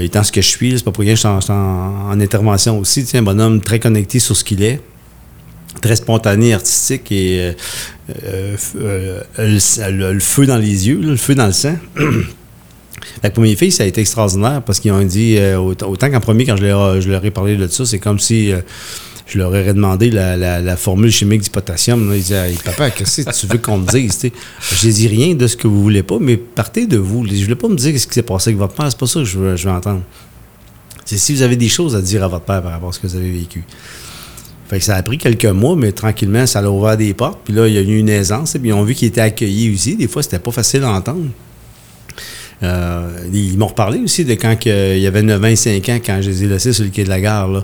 Étant 0.02 0.24
ce 0.24 0.32
que 0.34 0.41
je 0.41 0.48
suis, 0.48 0.78
c'est 0.78 0.84
pas 0.84 0.91
pour 0.91 1.04
rien 1.04 1.13
que 1.13 1.22
je 1.22 1.22
suis 1.22 1.30
en, 1.30 1.39
en- 1.56 2.12
en 2.12 2.19
intervention 2.19 2.78
aussi. 2.78 3.08
Un 3.13 3.22
bonhomme 3.22 3.62
très 3.62 3.80
connecté 3.80 4.19
sur 4.19 4.36
ce 4.36 4.43
qu'il 4.43 4.62
est, 4.62 4.82
très 5.82 5.96
spontané, 5.96 6.54
artistique 6.54 7.12
et 7.12 7.39
euh, 7.39 8.56
euh, 8.76 9.22
euh, 9.39 10.12
le, 10.13 10.20
feu 10.20 10.46
dans 10.46 10.58
les 10.58 10.88
yeux, 10.88 11.00
le 11.02 11.15
feu 11.15 11.36
dans 11.36 11.48
le 11.48 11.52
sang. 11.54 11.76
Pour 13.34 13.44
mes 13.44 13.56
filles, 13.56 13.72
ça 13.72 13.84
a 13.84 13.86
été 13.86 14.02
extraordinaire 14.02 14.62
parce 14.62 14.80
qu'ils 14.80 14.92
ont 14.92 15.04
dit, 15.04 15.38
autant, 15.58 16.10
qu'en 16.10 16.20
premier, 16.20 16.46
quand 16.46 16.58
je 16.58 16.63
leur, 16.63 17.26
ai 17.26 17.32
parlé 17.32 17.56
de 17.56 17.68
ça, 17.68 17.86
c'est 17.86 18.00
comme 18.00 18.20
si 18.20 18.52
je 19.28 19.38
leur 19.38 19.50
aurais 19.50 19.74
demandé 19.74 20.10
la, 20.10 20.36
la- 20.38 20.60
la 20.62 20.76
formule 20.78 21.12
chimique 21.12 21.42
du 21.42 21.50
potassium. 21.50 22.12
Ils 22.13 22.22
disaient, 22.22 22.54
papa, 22.63 22.89
qu'est-ce 22.92 23.22
que 23.22 23.32
tu 23.32 23.48
veux 23.48 23.58
qu'on 23.60 23.78
me 23.78 23.88
dise? 23.88 24.30
Je 24.62 24.89
dit 24.89 25.08
rien 25.08 25.36
de 25.36 25.48
ce 25.48 25.56
que 25.56 25.68
vous 25.68 25.82
voulez 25.82 26.04
pas, 26.04 26.18
mais 26.20 26.38
partez 26.38 26.88
de 26.88 26.98
vous. 26.98 27.26
Je 27.26 27.34
ne 27.34 27.44
voulais 27.44 27.56
pas 27.56 27.68
me 27.68 27.76
dire 27.76 28.00
ce 28.00 28.08
qui 28.08 28.13
s'est 28.13 28.22
passé 28.24 28.50
avec 28.50 28.58
votre 28.58 28.74
père. 28.74 28.89
C'est 28.89 28.98
pas 29.00 29.08
ça 29.08 29.20
que 29.20 29.26
je 29.26 29.38
veux, 29.38 29.56
je 29.56 29.68
veux 29.68 29.74
entendre. 29.74 30.02
C'est 31.06 31.18
si 31.18 31.34
vous 31.34 31.42
avez 31.42 31.56
des 31.56 31.70
choses 31.70 31.96
à 31.96 32.02
dire 32.02 32.24
à 32.24 32.28
votre 32.28 32.46
père 32.46 32.62
par 32.62 32.72
rapport 32.72 32.89
à 32.89 32.92
ce 32.94 33.00
que 33.00 33.08
vous 33.08 33.15
avez 33.15 33.32
vécu. 33.32 33.63
Fait 34.69 34.77
que 34.79 34.84
ça 34.86 34.95
a 34.95 35.03
pris 35.03 35.17
quelques 35.17 35.45
mois, 35.45 35.75
mais 35.75 35.91
tranquillement, 35.91 36.45
ça 36.45 36.60
a 36.60 36.69
ouvert 36.69 36.95
des 36.95 37.13
portes. 37.15 37.39
Puis 37.43 37.53
là, 37.53 37.67
il 37.67 37.73
y 37.73 37.77
a 37.77 37.82
eu 37.82 37.97
une 37.97 38.10
aisance. 38.10 38.53
Et 38.55 38.60
puis 38.60 38.69
ils 38.69 38.73
ont 38.73 38.84
vu 38.84 38.93
qu'il 38.93 39.08
était 39.08 39.21
accueilli 39.21 39.73
aussi. 39.73 39.95
Des 39.95 40.08
fois, 40.08 40.21
c'était 40.21 40.38
pas 40.39 40.51
facile 40.51 40.84
à 40.84 40.91
entendre. 40.91 41.25
Euh, 42.62 43.08
ils 43.34 43.58
m'ont 43.58 43.67
reparlé 43.67 43.99
aussi 43.99 44.25
de 44.25 44.34
quand 44.34 44.58
que, 44.60 44.95
il 44.95 45.01
y 45.01 45.08
avait 45.08 45.21
9 45.23 45.41
ans 45.43 45.47
et 45.47 45.55
5 45.55 45.89
ans, 45.89 45.99
quand 46.05 46.19
je 46.21 46.29
les 46.29 46.43
ai 46.43 46.47
laissés 46.47 46.73
sur 46.73 46.84
le 46.84 46.89
quai 46.89 47.03
de 47.03 47.10
la 47.10 47.21
gare. 47.21 47.47
Là. 47.47 47.63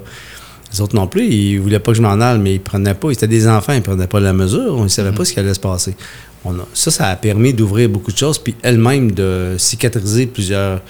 Les 0.73 0.81
autres 0.81 0.95
non 0.95 1.07
plus, 1.07 1.25
ils 1.27 1.59
voulaient 1.59 1.79
pas 1.79 1.91
que 1.91 1.97
je 1.97 2.01
m'en 2.01 2.19
aille, 2.19 2.39
mais 2.39 2.55
ils 2.55 2.61
prenaient 2.61 2.93
pas. 2.93 3.09
Ils 3.09 3.13
étaient 3.13 3.27
des 3.27 3.47
enfants, 3.47 3.73
ils 3.73 3.81
prenaient 3.81 4.07
pas 4.07 4.19
la 4.19 4.33
mesure. 4.33 4.73
On 4.75 4.83
ne 4.83 4.87
savait 4.87 5.11
pas 5.11 5.25
ce 5.25 5.33
qui 5.33 5.39
allait 5.39 5.53
se 5.53 5.59
passer. 5.59 5.95
On 6.43 6.53
a- 6.59 6.67
ça, 6.73 6.91
ça 6.91 7.07
a 7.09 7.15
permis 7.15 7.53
d'ouvrir 7.53 7.89
beaucoup 7.89 8.11
de 8.11 8.17
choses, 8.17 8.39
puis 8.39 8.55
elle-même 8.61 9.11
de 9.11 9.55
cicatriser 9.57 10.27
plusieurs 10.27 10.81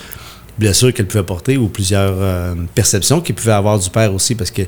blessures 0.58 0.94
qu'elle 0.94 1.08
pouvait 1.08 1.24
porter 1.24 1.58
ou 1.58 1.68
plusieurs 1.68 2.14
euh, 2.18 2.56
perceptions 2.74 3.22
qu'elle 3.22 3.36
pouvait 3.36 3.52
avoir 3.52 3.78
du 3.80 3.90
père 3.90 4.14
aussi, 4.14 4.36
parce 4.36 4.52
que 4.52 4.62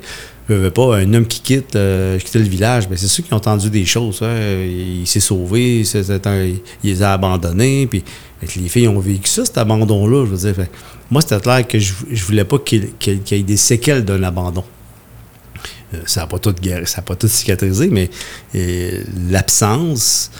je 0.49 0.53
veux 0.53 0.71
pas 0.71 0.97
un 0.97 1.13
homme 1.13 1.27
qui 1.27 1.41
quitte, 1.41 1.75
euh, 1.75 2.17
quitter 2.19 2.39
le 2.39 2.45
village, 2.45 2.87
ben 2.87 2.97
c'est 2.97 3.07
ceux 3.07 3.21
qui 3.23 3.33
ont 3.33 3.37
entendu 3.37 3.69
des 3.69 3.85
choses. 3.85 4.21
hein. 4.21 4.33
Il, 4.63 5.05
s'est 5.07 5.19
sauvé, 5.19 5.83
un- 6.25 6.43
il 6.45 6.59
les 6.83 7.03
a 7.03 7.13
abandonnés, 7.13 7.85
puis 7.87 8.03
les 8.41 8.69
filles 8.69 8.87
ont 8.87 8.99
vécu 8.99 9.27
ça, 9.29 9.43
cet 9.45 9.57
abandon-là. 9.57 10.25
Je 10.25 10.31
veux 10.35 10.53
dire, 10.53 10.65
moi, 11.11 11.21
c'était 11.21 11.39
clair 11.39 11.67
que 11.67 11.79
je, 11.79 11.93
je 12.11 12.23
voulais 12.23 12.45
pas 12.45 12.59
qu'il 12.59 12.91
qu'il- 12.97 13.21
qu'il 13.23 13.37
y 13.37 13.41
ait 13.41 13.43
des 13.43 13.57
séquelles 13.57 14.05
d'un 14.05 14.23
abandon. 14.23 14.63
Euh, 15.93 15.99
ça 16.05 16.21
n'a 16.21 16.27
pas 16.27 16.39
tout 16.39 16.53
guéri, 16.53 16.85
ça 16.85 16.97
n'a 16.97 17.03
pas 17.03 17.15
tout 17.15 17.27
cicatrisé, 17.29 17.87
mais 17.89 18.09
euh, 18.55 19.03
l'absence, 19.29 20.31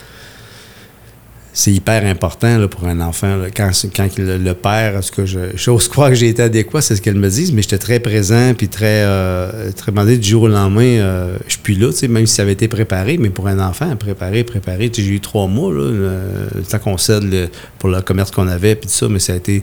c'est 1.57 1.71
hyper 1.71 2.05
important 2.05 2.67
pour 2.67 2.87
un 2.87 2.99
enfant. 2.99 3.35
Quand, 3.55 3.71
quand 3.95 4.07
le, 4.19 4.53
père, 4.53 5.01
je- 5.01 5.37
j'ose 5.55 5.87
croire 5.87 6.09
que 6.09 6.15
j'ai 6.15 6.27
été 6.29 6.43
adéquat, 6.43 6.81
c'est 6.81 6.95
ce 6.95 7.01
qu'elle 7.01 7.15
me 7.15 7.27
dit, 7.29 7.51
mais 7.51 7.63
j'étais 7.63 7.79
très 7.79 7.99
présent, 7.99 8.53
puis 8.55 8.67
très, 8.67 9.01
euh, 9.03 9.71
très 9.71 9.91
demandé 9.91 10.19
du 10.19 10.29
jour 10.29 10.43
au 10.43 10.47
lendemain. 10.49 10.83
euh, 10.83 11.35
je 11.47 11.55
suis 11.63 11.75
là, 11.75 11.89
même 12.09 12.27
si 12.27 12.35
ça 12.35 12.43
avait 12.43 12.51
été 12.51 12.67
préparé, 12.67 13.17
mais 13.17 13.31
pour 13.31 13.47
un 13.47 13.57
enfant, 13.57 13.95
préparé, 13.95 14.43
préparé, 14.43 14.91
j'ai 14.95 15.07
eu 15.07 15.19
trois 15.19 15.47
mois, 15.47 15.73
là, 15.73 15.89
le, 15.89 16.61
temps 16.61 16.77
qu'on 16.77 16.99
cède 16.99 17.49
pour 17.79 17.89
le 17.89 18.01
commerce 18.01 18.29
qu'on 18.29 18.47
avait, 18.47 18.75
puis 18.75 18.87
tout 18.87 18.93
ça, 18.93 19.07
mais 19.09 19.17
ça 19.17 19.33
a 19.33 19.37
été. 19.37 19.61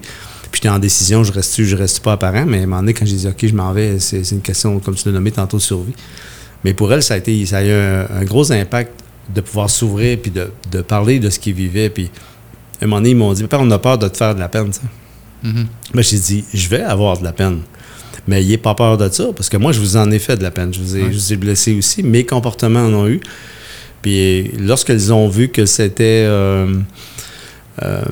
Puis 0.50 0.61
j'étais 0.62 0.70
en 0.70 0.80
décision, 0.80 1.22
je 1.22 1.30
reste 1.30 1.62
je 1.62 1.76
reste 1.76 2.00
pas 2.00 2.14
apparent, 2.14 2.44
mais 2.44 2.59
à 2.59 2.62
un 2.62 2.66
moment 2.66 2.80
donné, 2.80 2.94
quand 2.94 3.07
j'ai 3.07 3.14
dit, 3.14 3.28
OK, 3.28 3.46
je 3.46 3.54
m'en 3.54 3.72
vais, 3.72 4.00
c'est 4.00 4.28
une 4.33 4.40
question, 4.42 4.80
comme 4.80 4.96
tu 4.96 5.07
l'as 5.07 5.14
nommé 5.14 5.30
tantôt, 5.30 5.59
de 5.59 5.62
survie. 5.62 5.94
Mais 6.64 6.74
pour 6.74 6.92
elle, 6.92 7.04
ça 7.04 7.14
a, 7.14 7.18
été, 7.18 7.46
ça 7.46 7.59
a 7.59 7.62
eu 7.62 7.70
un 7.70 8.24
gros 8.24 8.50
impact 8.50 9.04
de 9.33 9.41
pouvoir 9.41 9.71
s'ouvrir 9.71 10.19
puis 10.21 10.31
de, 10.31 10.51
de 10.71 10.83
parler 10.83 11.19
de 11.21 11.31
ce 11.31 11.39
qu'ils 11.39 11.55
vivaient. 11.55 11.91
Puis 11.91 12.11
à 12.81 12.85
un 12.85 12.87
moment 12.89 13.01
donné, 13.01 13.11
ils 13.11 13.17
m'ont 13.17 13.33
dit 13.33 13.43
Papa, 13.45 13.63
on 13.63 13.71
a 13.71 13.79
peur 13.79 13.99
de 13.99 14.09
te 14.09 14.17
faire 14.17 14.35
de 14.35 14.41
la 14.41 14.49
peine. 14.49 14.73
sais. 14.73 14.81
Mhm. 15.43 15.67
Ben, 15.95 16.03
j'ai 16.03 16.19
dit 16.19 16.45
Je 16.53 16.69
vais 16.69 16.83
avoir 16.83 17.19
de 17.19 17.25
la 17.25 17.33
peine. 17.33 17.61
Mais 18.27 18.37
n'ayez 18.37 18.57
pas 18.57 18.75
peur 18.75 18.97
de 18.97 19.09
ça, 19.11 19.27
parce 19.37 19.51
que 19.51 19.59
moi, 19.59 19.73
je 19.73 19.81
vous 19.81 19.97
en 19.99 20.11
ai 20.11 20.19
fait 20.19 20.37
de 20.37 20.43
la 20.43 20.51
peine. 20.51 20.73
Je 20.73 20.81
vous 20.81 20.97
ai, 20.97 21.13
je 21.13 21.19
vous 21.19 21.33
ai 21.35 21.37
blessé 21.37 21.75
aussi. 21.75 22.03
Mes 22.03 22.25
comportements 22.25 22.81
en 22.87 22.93
ont 22.95 23.07
eu. 23.09 23.21
Puis 24.01 24.51
lorsqu'ils 24.59 25.13
ont 25.13 25.29
vu 25.29 25.49
que 25.49 25.67
c'était. 25.67 26.25
euh, 26.27 26.75
euh, 27.83 28.03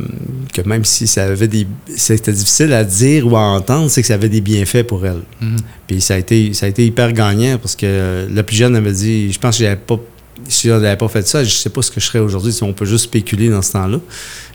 que 0.52 0.60
même 0.62 0.84
si 0.84 1.06
ça 1.06 1.24
avait 1.24 1.48
des. 1.48 1.66
C'était 1.96 2.32
difficile 2.32 2.72
à 2.72 2.84
dire 2.84 3.26
ou 3.26 3.36
à 3.36 3.40
entendre, 3.40 3.88
c'est 3.90 4.02
que 4.02 4.08
ça 4.08 4.14
avait 4.14 4.28
des 4.28 4.40
bienfaits 4.40 4.82
pour 4.82 5.06
elle. 5.06 5.22
Mhm. 5.40 5.56
Puis 5.86 6.00
ça 6.00 6.14
a 6.14 6.18
été, 6.18 6.52
ça 6.52 6.66
a 6.66 6.68
été 6.68 6.84
hyper 6.84 7.12
gagnant 7.12 7.56
parce 7.58 7.76
que 7.76 7.86
euh, 7.86 8.26
la 8.34 8.42
plus 8.42 8.56
jeune, 8.56 8.74
elle 8.76 8.82
m'a 8.82 8.90
dit 8.90 9.32
Je 9.32 9.38
pense 9.38 9.56
que 9.56 9.64
j'avais 9.64 9.76
pas. 9.76 9.98
Si 10.48 10.70
on 10.70 10.78
n'avait 10.78 10.96
pas 10.96 11.08
fait 11.08 11.26
ça, 11.26 11.44
je 11.44 11.50
sais 11.50 11.70
pas 11.70 11.82
ce 11.82 11.90
que 11.90 12.00
je 12.00 12.06
serais 12.06 12.18
aujourd'hui. 12.18 12.52
Si 12.52 12.62
on 12.62 12.72
peut 12.72 12.84
juste 12.86 13.04
spéculer 13.04 13.48
dans 13.48 13.62
ce 13.62 13.72
temps-là. 13.72 13.98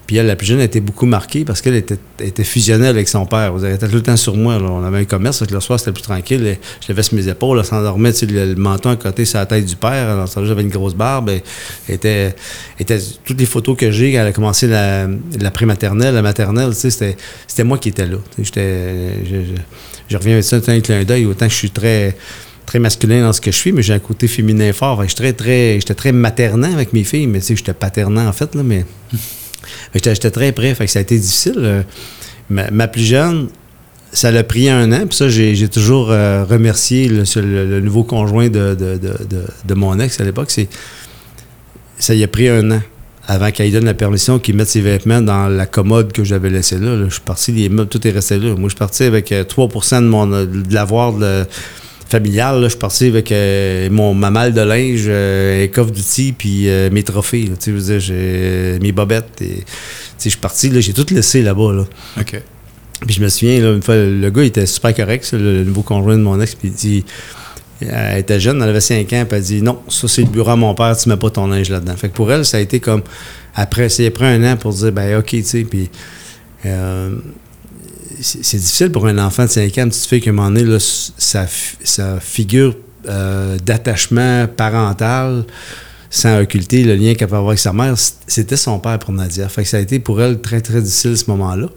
Puis 0.07 0.15
elle, 0.15 0.27
la 0.27 0.37
plus 0.37 0.47
jeune, 0.47 0.61
a 0.61 0.63
été 0.63 0.79
beaucoup 0.79 1.05
marquée 1.05 1.43
parce 1.43 1.61
qu'elle 1.61 1.75
était, 1.75 1.97
elle 2.19 2.27
était 2.27 2.45
fusionnelle 2.45 2.91
avec 2.91 3.09
son 3.09 3.25
père. 3.25 3.53
Elle 3.61 3.73
était 3.75 3.89
tout 3.89 3.95
le 3.95 4.01
temps 4.01 4.15
sur 4.15 4.37
moi. 4.37 4.55
On 4.55 4.81
avait 4.85 4.99
un 4.99 5.05
commerce, 5.05 5.45
que 5.45 5.53
le 5.53 5.59
soir, 5.59 5.77
c'était 5.79 5.91
plus 5.91 6.01
tranquille. 6.01 6.57
Je 6.81 6.87
l'avais 6.87 7.03
sur 7.03 7.15
mes 7.15 7.27
épaules, 7.27 7.59
elle 7.59 7.65
s'endormait, 7.65 8.13
tu 8.13 8.25
le, 8.25 8.55
menton 8.55 8.91
à 8.91 8.95
côté 8.95 9.25
sur 9.25 9.39
la 9.39 9.45
tête 9.45 9.65
du 9.65 9.75
père. 9.75 10.25
Temps-là, 10.33 10.47
j'avais 10.47 10.61
une 10.61 10.69
grosse 10.69 10.95
barbe. 10.95 11.29
Était, 11.89 12.33
toutes 13.25 13.37
les 13.39 13.45
photos 13.45 13.75
que 13.75 13.91
j'ai, 13.91 14.13
quand 14.13 14.19
elle 14.21 14.27
a 14.27 14.31
commencé 14.31 14.67
la, 14.67 15.07
la 15.41 15.51
prématernelle, 15.51 16.15
la 16.15 16.21
maternelle, 16.21 16.73
c'était, 16.73 17.17
moi 17.65 17.77
qui 17.77 17.89
étais 17.89 18.05
là. 18.05 18.17
Je- 18.41 19.43
je 20.09 20.15
reviens 20.17 20.33
avec 20.33 20.45
ça 20.45 20.57
un 20.67 20.79
clin 20.79 21.03
d'œil, 21.03 21.25
autant 21.25 21.47
que 21.47 21.51
je 21.51 21.57
suis 21.57 21.71
très 21.71 22.15
très 22.67 22.77
masculin 22.77 23.21
dans 23.23 23.33
ce 23.33 23.41
que 23.41 23.49
je 23.49 23.57
suis, 23.57 23.71
mais 23.71 23.81
j'ai 23.81 23.93
un 23.93 23.99
côté 23.99 24.27
féminin 24.27 24.71
fort. 24.73 25.03
Suis 25.05 25.15
très, 25.15 25.33
très, 25.33 25.79
j'étais 25.79 25.95
très 25.95 26.11
maternant 26.11 26.71
avec 26.71 26.93
mes 26.93 27.03
filles, 27.03 27.25
mais 27.25 27.39
tu 27.39 27.47
sais, 27.47 27.55
j'étais 27.55 27.73
paternant 27.73 28.27
en 28.27 28.33
fait, 28.33 28.53
là, 28.53 28.61
mais 28.61 28.85
j'étais, 29.95 30.13
j'étais 30.13 30.29
très 30.31 30.51
prêt. 30.51 30.75
Fait 30.75 30.85
que 30.85 30.91
ça 30.91 30.99
a 30.99 31.01
été 31.01 31.17
difficile. 31.17 31.55
Euh, 31.57 31.81
Ma, 32.49 32.87
plus 32.87 33.03
jeune, 33.03 33.49
ça 34.13 34.31
l'a 34.31 34.43
pris 34.43 34.69
un 34.69 34.91
an, 34.93 35.05
puis 35.05 35.17
ça, 35.17 35.27
j'ai, 35.27 35.67
toujours 35.67 36.11
euh, 36.11 36.45
remercié 36.45 37.09
le, 37.09 37.79
nouveau 37.81 38.03
conjoint 38.03 38.47
de, 38.47 38.73
de, 38.73 38.97
de, 38.97 39.13
de- 39.65 39.73
mon 39.73 39.99
ex 39.99 40.19
à 40.21 40.23
l'époque. 40.23 40.53
Ça 41.99 42.13
y 42.13 42.23
a 42.23 42.27
pris 42.27 42.47
un 42.47 42.71
an 42.71 42.81
avant 43.27 43.51
qu'elle 43.51 43.69
donne 43.73 43.83
la 43.83 43.93
permission 43.93 44.39
qu'il 44.39 44.55
mette 44.55 44.69
ses 44.69 44.79
vêtements 44.79 45.21
dans 45.21 45.49
la 45.49 45.65
commode 45.65 46.13
que 46.13 46.23
j'avais 46.23 46.49
laissée 46.49 46.79
là. 46.79 47.03
Je 47.05 47.13
suis 47.13 47.21
parti, 47.21 47.51
les 47.51 47.67
meubles, 47.67 47.89
tout 47.89 48.07
est 48.07 48.11
resté 48.11 48.39
là. 48.39 48.51
Moi, 48.55 48.63
je 48.63 48.69
suis 48.69 48.77
parti 48.77 49.03
avec 49.03 49.33
euh, 49.33 49.43
3% 49.43 50.01
de 50.01 50.07
mon 50.07 50.31
euh, 50.31 50.45
de 50.45 50.73
l'avoir 50.73 51.13
familial. 52.09 52.55
là. 52.55 52.63
Je 52.63 52.69
suis 52.69 52.79
parti 52.79 53.05
avec 53.07 53.31
euh, 53.31 53.89
mon, 53.89 54.13
ma 54.13 54.29
malle 54.31 54.53
de 54.53 54.61
linge, 54.61 55.03
euh, 55.07 55.63
un 55.63 55.67
coffre 55.67 55.91
d'outils, 55.91 56.33
puis 56.37 56.69
euh, 56.69 56.89
mes 56.91 57.03
trophées. 57.03 57.43
là. 57.45 57.55
Je 57.65 57.71
veux 57.71 57.81
dire, 57.81 57.99
j'ai 57.99 58.79
mes 58.81 58.91
bobettes. 58.91 59.41
Et, 59.41 59.63
je 60.23 60.29
suis 60.29 60.39
parti, 60.39 60.69
là, 60.69 60.79
j'ai 60.79 60.93
tout 60.93 61.05
laissé 61.11 61.41
là-bas. 61.41 61.73
Là. 61.73 61.83
OK. 62.19 62.41
Puis 63.05 63.15
je 63.15 63.21
me 63.21 63.29
souviens, 63.29 63.59
là, 63.61 63.73
une 63.73 63.83
fois, 63.83 63.95
le 63.95 64.29
gars 64.31 64.41
il 64.43 64.47
était 64.47 64.65
super 64.65 64.93
correct, 64.95 65.23
ça, 65.23 65.37
le, 65.37 65.59
le 65.59 65.63
nouveau 65.63 65.83
conjoint 65.83 66.17
de 66.17 66.23
mon 66.23 66.39
ex, 66.41 66.55
puis 66.55 66.69
il 66.69 66.73
dit. 66.73 67.05
Elle 67.79 68.17
était 68.17 68.39
jeune, 68.39 68.59
elle 68.59 68.69
avait 68.69 68.81
5 68.81 69.01
ans, 69.13 69.25
puis 69.29 69.37
elle 69.37 69.43
dit 69.43 69.61
Non, 69.61 69.79
ça 69.87 70.07
c'est 70.07 70.23
le 70.23 70.29
bureau 70.29 70.49
à 70.49 70.55
mon 70.55 70.73
père, 70.73 70.97
tu 70.97 71.07
mets 71.09 71.15
pas 71.15 71.29
ton 71.29 71.45
linge 71.45 71.69
là-dedans. 71.69 71.95
Fait 71.95 72.09
que 72.09 72.13
pour 72.15 72.31
elle, 72.31 72.43
ça 72.43 72.57
a 72.57 72.59
été 72.59 72.79
comme. 72.79 73.03
Après, 73.53 73.87
ça 73.89 74.01
a 74.01 74.09
pris 74.09 74.25
un 74.25 74.43
an 74.51 74.57
pour 74.57 74.73
dire 74.73 74.91
Ben, 74.91 75.19
OK, 75.19 75.27
tu 75.27 75.43
sais, 75.43 75.63
puis. 75.63 75.87
euh, 76.65 77.11
c'est 78.21 78.57
difficile 78.57 78.91
pour 78.91 79.07
un 79.07 79.17
enfant 79.17 79.45
de 79.45 79.49
5 79.49 79.77
ans, 79.77 79.83
une 79.83 79.89
petite 79.89 80.05
fille 80.05 80.21
qui, 80.21 80.29
à 80.29 80.31
un 80.31 80.35
moment 80.35 80.49
donné, 80.49 80.63
là, 80.63 80.77
sa, 80.79 81.45
sa 81.83 82.19
figure 82.19 82.75
euh, 83.07 83.57
d'attachement 83.59 84.47
parental, 84.47 85.45
sans 86.09 86.39
occulter 86.39 86.83
le 86.83 86.95
lien 86.95 87.13
qu'elle 87.15 87.27
peut 87.27 87.35
avoir 87.35 87.49
avec 87.49 87.59
sa 87.59 87.73
mère, 87.73 87.95
c'était 87.97 88.57
son 88.57 88.79
père 88.79 88.99
pour 88.99 89.11
Nadia. 89.11 89.47
Fait 89.49 89.63
que 89.63 89.69
ça 89.69 89.77
a 89.77 89.79
été 89.79 89.99
pour 89.99 90.21
elle 90.21 90.41
très, 90.41 90.61
très 90.61 90.81
difficile 90.81 91.17
ce 91.17 91.29
moment-là. 91.29 91.67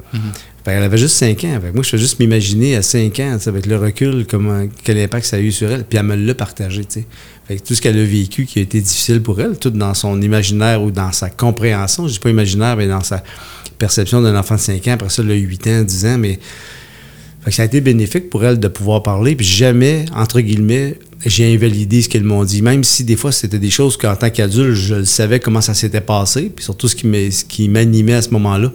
Fait 0.65 0.73
qu'elle 0.73 0.83
avait 0.83 0.99
juste 0.99 1.17
5 1.17 1.45
ans. 1.45 1.59
Fait 1.61 1.69
que 1.69 1.75
moi, 1.75 1.83
je 1.83 1.89
fais 1.89 1.99
juste 1.99 2.21
m'imaginer 2.21 2.77
à 2.77 2.83
5 2.83 3.19
ans, 3.21 3.39
avec 3.47 3.67
le 3.67 3.77
recul, 3.77 4.27
comment, 4.29 4.67
quel 4.85 4.99
impact 4.99 5.27
ça 5.27 5.37
a 5.37 5.41
eu 5.41 5.53
sur 5.53 5.71
elle. 5.71 5.85
Puis 5.85 5.99
elle 5.99 6.07
me 6.07 6.17
l'a 6.17 6.35
partagé. 6.35 6.85
tu 6.85 7.01
sais. 7.01 7.07
Fait 7.49 7.57
que 7.57 7.63
tout 7.67 7.75
ce 7.75 7.81
qu'elle 7.81 7.99
a 7.99 8.05
vécu 8.05 8.45
qui 8.45 8.61
a 8.61 8.63
été 8.63 8.81
difficile 8.81 9.23
pour 9.23 9.41
elle, 9.41 9.59
tout 9.59 9.71
dans 9.71 9.95
son 9.95 10.21
imaginaire 10.23 10.83
ou 10.83 10.91
dans 10.91 11.13
sa 11.13 11.31
compréhension, 11.31 12.07
je 12.07 12.13
dis 12.13 12.19
pas 12.19 12.31
imaginaire, 12.31 12.77
mais 12.77 12.87
dans 12.87 13.03
sa 13.03 13.25
perception 13.81 14.23
d'un 14.23 14.39
enfant 14.39 14.55
de 14.55 14.61
5 14.61 14.87
ans, 14.87 14.93
après 14.93 15.09
ça, 15.09 15.25
le 15.25 15.35
8 15.35 15.67
ans, 15.67 15.83
10 15.83 16.07
ans, 16.07 16.19
mais 16.19 16.39
ça 17.49 17.63
a 17.63 17.65
été 17.65 17.81
bénéfique 17.81 18.31
pour 18.31 18.45
elle 18.45 18.61
de 18.61 18.69
pouvoir 18.69 19.03
parler. 19.03 19.35
Puis 19.35 19.47
jamais, 19.47 20.05
entre 20.15 20.41
guillemets, 20.41 20.99
j'ai 21.25 21.53
invalidé 21.53 22.03
ce 22.03 22.09
qu'elles 22.09 22.23
m'ont 22.23 22.45
dit. 22.45 22.61
Même 22.61 22.85
si 22.85 23.03
des 23.03 23.17
fois, 23.17 23.33
c'était 23.33 23.59
des 23.59 23.71
choses 23.71 23.97
qu'en 23.97 24.15
tant 24.15 24.31
qu'adulte, 24.31 24.75
je 24.75 25.03
savais 25.05 25.41
comment 25.41 25.63
ça 25.63 25.73
s'était 25.75 26.03
passé. 26.03 26.53
Puis 26.55 26.65
surtout 26.65 26.87
ce 26.87 26.95
qui 26.95 27.69
m'animait 27.69 28.15
à 28.15 28.23
ce 28.23 28.31
moment-là. 28.31 28.71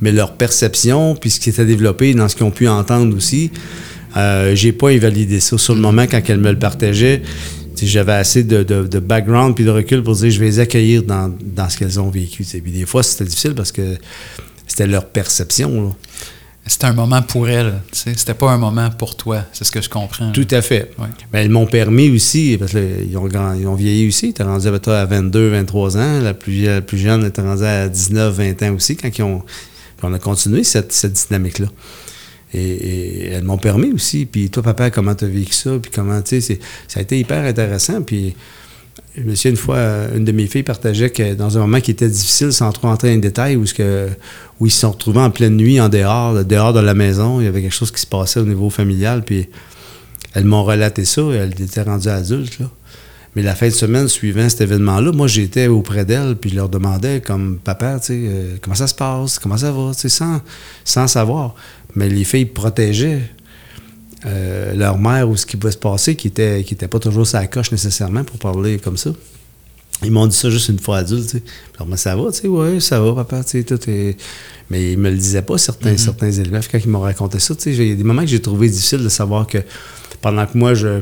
Mais 0.00 0.10
leur 0.10 0.32
perception, 0.32 1.14
puis 1.14 1.30
ce 1.30 1.38
qui 1.38 1.52
s'était 1.52 1.66
développé 1.66 2.12
dans 2.14 2.28
ce 2.28 2.34
qu'ils 2.34 2.44
ont 2.44 2.50
pu 2.50 2.66
entendre 2.68 3.16
aussi, 3.16 3.52
euh, 4.16 4.56
j'ai 4.56 4.72
pas 4.72 4.88
invalidé 4.88 5.38
ça. 5.38 5.56
Sur 5.56 5.74
le 5.74 5.80
moment, 5.80 6.06
quand 6.10 6.20
elles 6.28 6.40
me 6.40 6.50
le 6.50 6.58
partageaient, 6.58 7.22
j'avais 7.86 8.12
assez 8.12 8.42
de, 8.44 8.62
de- 8.62 8.86
de 8.86 8.98
background 8.98 9.54
puis 9.54 9.64
de 9.64 9.70
recul 9.70 10.02
pour 10.02 10.14
dire 10.14 10.30
je 10.30 10.40
vais 10.40 10.46
les 10.46 10.58
accueillir 10.60 11.02
dans, 11.02 11.32
dans 11.42 11.68
ce 11.68 11.78
qu'elles 11.78 12.00
ont 12.00 12.10
vécu. 12.10 12.44
tu. 12.44 12.60
Puis 12.60 12.72
des 12.72 12.86
fois, 12.86 13.02
c'était 13.02 13.24
difficile 13.24 13.54
parce 13.54 13.72
que 13.72 13.96
c'était 14.66 14.86
leur 14.86 15.06
perception. 15.06 15.82
là. 15.88 15.90
C'était 16.66 16.84
un 16.86 16.92
moment 16.92 17.22
pour 17.22 17.48
elle. 17.48 17.80
tu 17.90 17.98
sais. 17.98 18.12
C'était 18.16 18.34
pas 18.34 18.50
un 18.52 18.58
moment 18.58 18.90
pour 18.90 19.16
toi. 19.16 19.44
C'est 19.52 19.64
ce 19.64 19.72
que 19.72 19.80
je 19.80 19.88
comprends. 19.88 20.30
Tout 20.30 20.46
à 20.50 20.62
fait. 20.62 20.90
Ouais. 20.98 21.06
Ben, 21.32 21.40
ils 21.40 21.50
m'ont 21.50 21.66
permis 21.66 22.10
aussi, 22.10 22.56
parce 22.58 22.72
qu'ils 22.72 23.16
ont, 23.16 23.28
ils 23.58 23.66
ont 23.66 23.74
vieilli 23.74 24.06
aussi. 24.06 24.26
Ils 24.26 24.30
étaient 24.30 24.42
rendus 24.44 24.68
à, 24.68 24.78
toi, 24.78 25.00
à 25.00 25.06
22, 25.06 25.48
23 25.50 25.96
ans. 25.96 26.20
La 26.20 26.34
plus, 26.34 26.64
la 26.66 26.80
plus 26.82 26.98
jeune 26.98 27.24
était 27.24 27.42
rendue 27.42 27.64
à 27.64 27.88
19, 27.88 28.34
20 28.34 28.62
ans 28.62 28.74
aussi, 28.74 28.94
quand 28.96 29.08
ils 29.18 29.22
ont, 29.22 29.42
on 30.02 30.12
a 30.12 30.18
continué 30.18 30.62
cette, 30.62 30.92
cette 30.92 31.14
dynamique-là. 31.14 31.66
Et, 32.52 33.28
elles 33.32 33.44
m'ont 33.44 33.58
permis 33.58 33.92
aussi. 33.92 34.26
Puis 34.26 34.50
toi, 34.50 34.62
papa, 34.62 34.90
comment 34.90 35.14
tu 35.14 35.24
as 35.24 35.28
vécu 35.28 35.52
ça? 35.52 35.70
Puis 35.80 35.90
comment, 35.94 36.20
tu 36.22 36.40
sais, 36.40 36.60
ça 36.88 37.00
a 37.00 37.02
été 37.02 37.18
hyper 37.18 37.44
intéressant. 37.44 38.02
Puis 38.02 38.34
je 39.16 39.22
me 39.22 39.34
souviens 39.34 39.50
une 39.52 39.56
fois, 39.56 39.78
une 40.14 40.24
de 40.24 40.32
mes 40.32 40.46
filles 40.46 40.62
partageait 40.62 41.10
que 41.10 41.34
dans 41.34 41.56
un 41.58 41.60
moment 41.62 41.80
qui 41.80 41.90
était 41.90 42.08
difficile, 42.08 42.52
sans 42.52 42.70
trop 42.72 42.88
entrer 42.88 43.14
en 43.14 43.18
détail, 43.18 43.56
où, 43.56 43.64
que, 43.64 44.08
où 44.60 44.66
ils 44.66 44.70
se 44.70 44.80
sont 44.80 44.92
retrouvés 44.92 45.20
en 45.20 45.30
pleine 45.30 45.56
nuit, 45.56 45.80
en 45.80 45.88
dehors, 45.88 46.44
dehors 46.44 46.72
de 46.72 46.80
la 46.80 46.94
maison, 46.94 47.40
il 47.40 47.44
y 47.44 47.46
avait 47.46 47.62
quelque 47.62 47.74
chose 47.74 47.90
qui 47.90 48.00
se 48.00 48.06
passait 48.06 48.40
au 48.40 48.44
niveau 48.44 48.70
familial, 48.70 49.22
puis 49.24 49.48
elles 50.34 50.44
m'ont 50.44 50.64
relaté 50.64 51.04
ça, 51.04 51.22
et 51.22 51.36
elles 51.36 51.60
étaient 51.60 51.82
rendues 51.82 52.08
adultes, 52.08 52.58
là. 52.60 52.70
Mais 53.36 53.42
la 53.42 53.54
fin 53.54 53.68
de 53.68 53.72
semaine 53.72 54.08
suivant 54.08 54.48
cet 54.48 54.62
événement-là, 54.62 55.12
moi, 55.12 55.28
j'étais 55.28 55.68
auprès 55.68 56.04
d'elles, 56.04 56.34
puis 56.34 56.50
je 56.50 56.56
leur 56.56 56.68
demandais, 56.68 57.20
comme 57.20 57.58
papa, 57.58 58.00
tu 58.00 58.06
sais, 58.06 58.20
euh, 58.24 58.56
comment 58.60 58.74
ça 58.74 58.88
se 58.88 58.94
passe, 58.94 59.38
comment 59.38 59.56
ça 59.56 59.70
va, 59.70 59.92
tu 59.94 60.00
sais, 60.00 60.08
sans, 60.08 60.40
sans 60.84 61.06
savoir. 61.06 61.54
Mais 61.94 62.08
les 62.08 62.24
filles 62.24 62.46
protégeaient 62.46 63.22
euh, 64.26 64.74
leur 64.74 64.98
mère 64.98 65.28
ou 65.28 65.36
ce 65.36 65.46
qui 65.46 65.56
pouvait 65.56 65.72
se 65.72 65.78
passer, 65.78 66.14
qui 66.14 66.28
était, 66.28 66.62
qui 66.64 66.74
pas 66.74 66.98
toujours 66.98 67.26
sa 67.26 67.46
coche 67.46 67.72
nécessairement 67.72 68.24
pour 68.24 68.38
parler 68.38 68.78
comme 68.78 68.96
ça. 68.96 69.10
Ils 70.02 70.10
m'ont 70.10 70.26
dit 70.26 70.36
ça 70.36 70.48
juste 70.50 70.68
une 70.68 70.78
fois 70.78 70.98
adulte, 70.98 71.24
tu 71.24 71.38
sais. 71.38 71.42
Alors, 71.76 71.88
mais 71.88 71.96
ça 71.96 72.16
va, 72.16 72.32
tu 72.32 72.40
sais, 72.40 72.48
ouais, 72.48 72.80
ça 72.80 73.00
va, 73.00 73.12
papa, 73.14 73.44
tu 73.44 73.50
sais, 73.50 73.64
tout 73.64 73.78
est... 73.88 74.16
Mais 74.70 74.92
ils 74.92 74.98
me 74.98 75.10
le 75.10 75.16
disaient 75.16 75.42
pas, 75.42 75.58
certains, 75.58 75.96
certains 75.96 76.30
élèves, 76.30 76.68
quand 76.70 76.78
ils 76.78 76.88
m'ont 76.88 77.00
raconté 77.00 77.38
ça, 77.38 77.54
tu 77.54 77.62
sais, 77.62 77.74
il 77.74 77.88
y 77.88 77.92
a 77.92 77.94
des 77.94 78.04
moments 78.04 78.22
que 78.22 78.28
j'ai 78.28 78.40
trouvé 78.40 78.68
difficile 78.68 79.02
de 79.02 79.08
savoir 79.08 79.46
que 79.46 79.58
pendant 80.20 80.46
que 80.46 80.56
moi, 80.56 80.74
je 80.74 81.00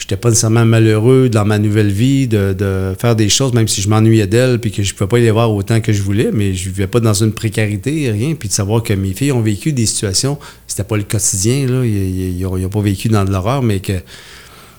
n'étais 0.00 0.16
pas 0.16 0.28
nécessairement 0.28 0.64
malheureux 0.64 1.28
dans 1.28 1.44
ma 1.44 1.58
nouvelle 1.58 1.90
vie, 1.90 2.28
de, 2.28 2.52
de 2.52 2.94
faire 2.98 3.16
des 3.16 3.28
choses, 3.28 3.52
même 3.54 3.66
si 3.66 3.80
je 3.80 3.88
m'ennuyais 3.88 4.26
d'elles, 4.26 4.60
puis 4.60 4.70
que 4.70 4.82
je 4.82 4.92
ne 4.92 4.96
pouvais 4.96 5.08
pas 5.08 5.18
les 5.18 5.30
voir 5.30 5.52
autant 5.52 5.80
que 5.80 5.92
je 5.92 6.02
voulais, 6.02 6.30
mais 6.32 6.54
je 6.54 6.68
ne 6.68 6.74
vivais 6.74 6.86
pas 6.86 7.00
dans 7.00 7.14
une 7.14 7.32
précarité, 7.32 8.10
rien, 8.10 8.34
puis 8.34 8.48
de 8.48 8.52
savoir 8.52 8.82
que 8.82 8.92
mes 8.92 9.14
filles 9.14 9.32
ont 9.32 9.40
vécu 9.40 9.72
des 9.72 9.86
situations, 9.86 10.38
c'était 10.66 10.84
pas 10.84 10.96
le 10.96 11.04
quotidien, 11.04 11.66
là, 11.66 11.84
ils 11.84 12.38
n'ont 12.40 12.68
pas 12.68 12.80
vécu 12.80 13.08
dans 13.08 13.24
de 13.24 13.30
l'horreur, 13.30 13.62
mais 13.62 13.80
que 13.80 13.94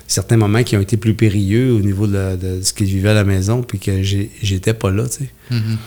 certains 0.10 0.36
moments 0.36 0.63
qui 0.63 0.76
ont 0.76 0.82
été 0.82 0.98
plus 0.98 1.13
périlleux 1.13 1.72
au 1.72 1.80
niveau 1.80 2.06
de, 2.08 2.13
la- 2.13 2.36
de 2.36 2.60
ce 2.62 2.74
qu'ils 2.74 2.88
vivaient 2.88 3.12
à 3.12 3.13
la 3.13 3.24
maison, 3.24 3.62
puis 3.63 3.80
que 3.80 4.04
j'étais 4.04 4.74
pas 4.74 4.91
là, 4.91 5.04
tu 5.08 5.24
sais. 5.24 5.30
Mhm. 5.52 5.78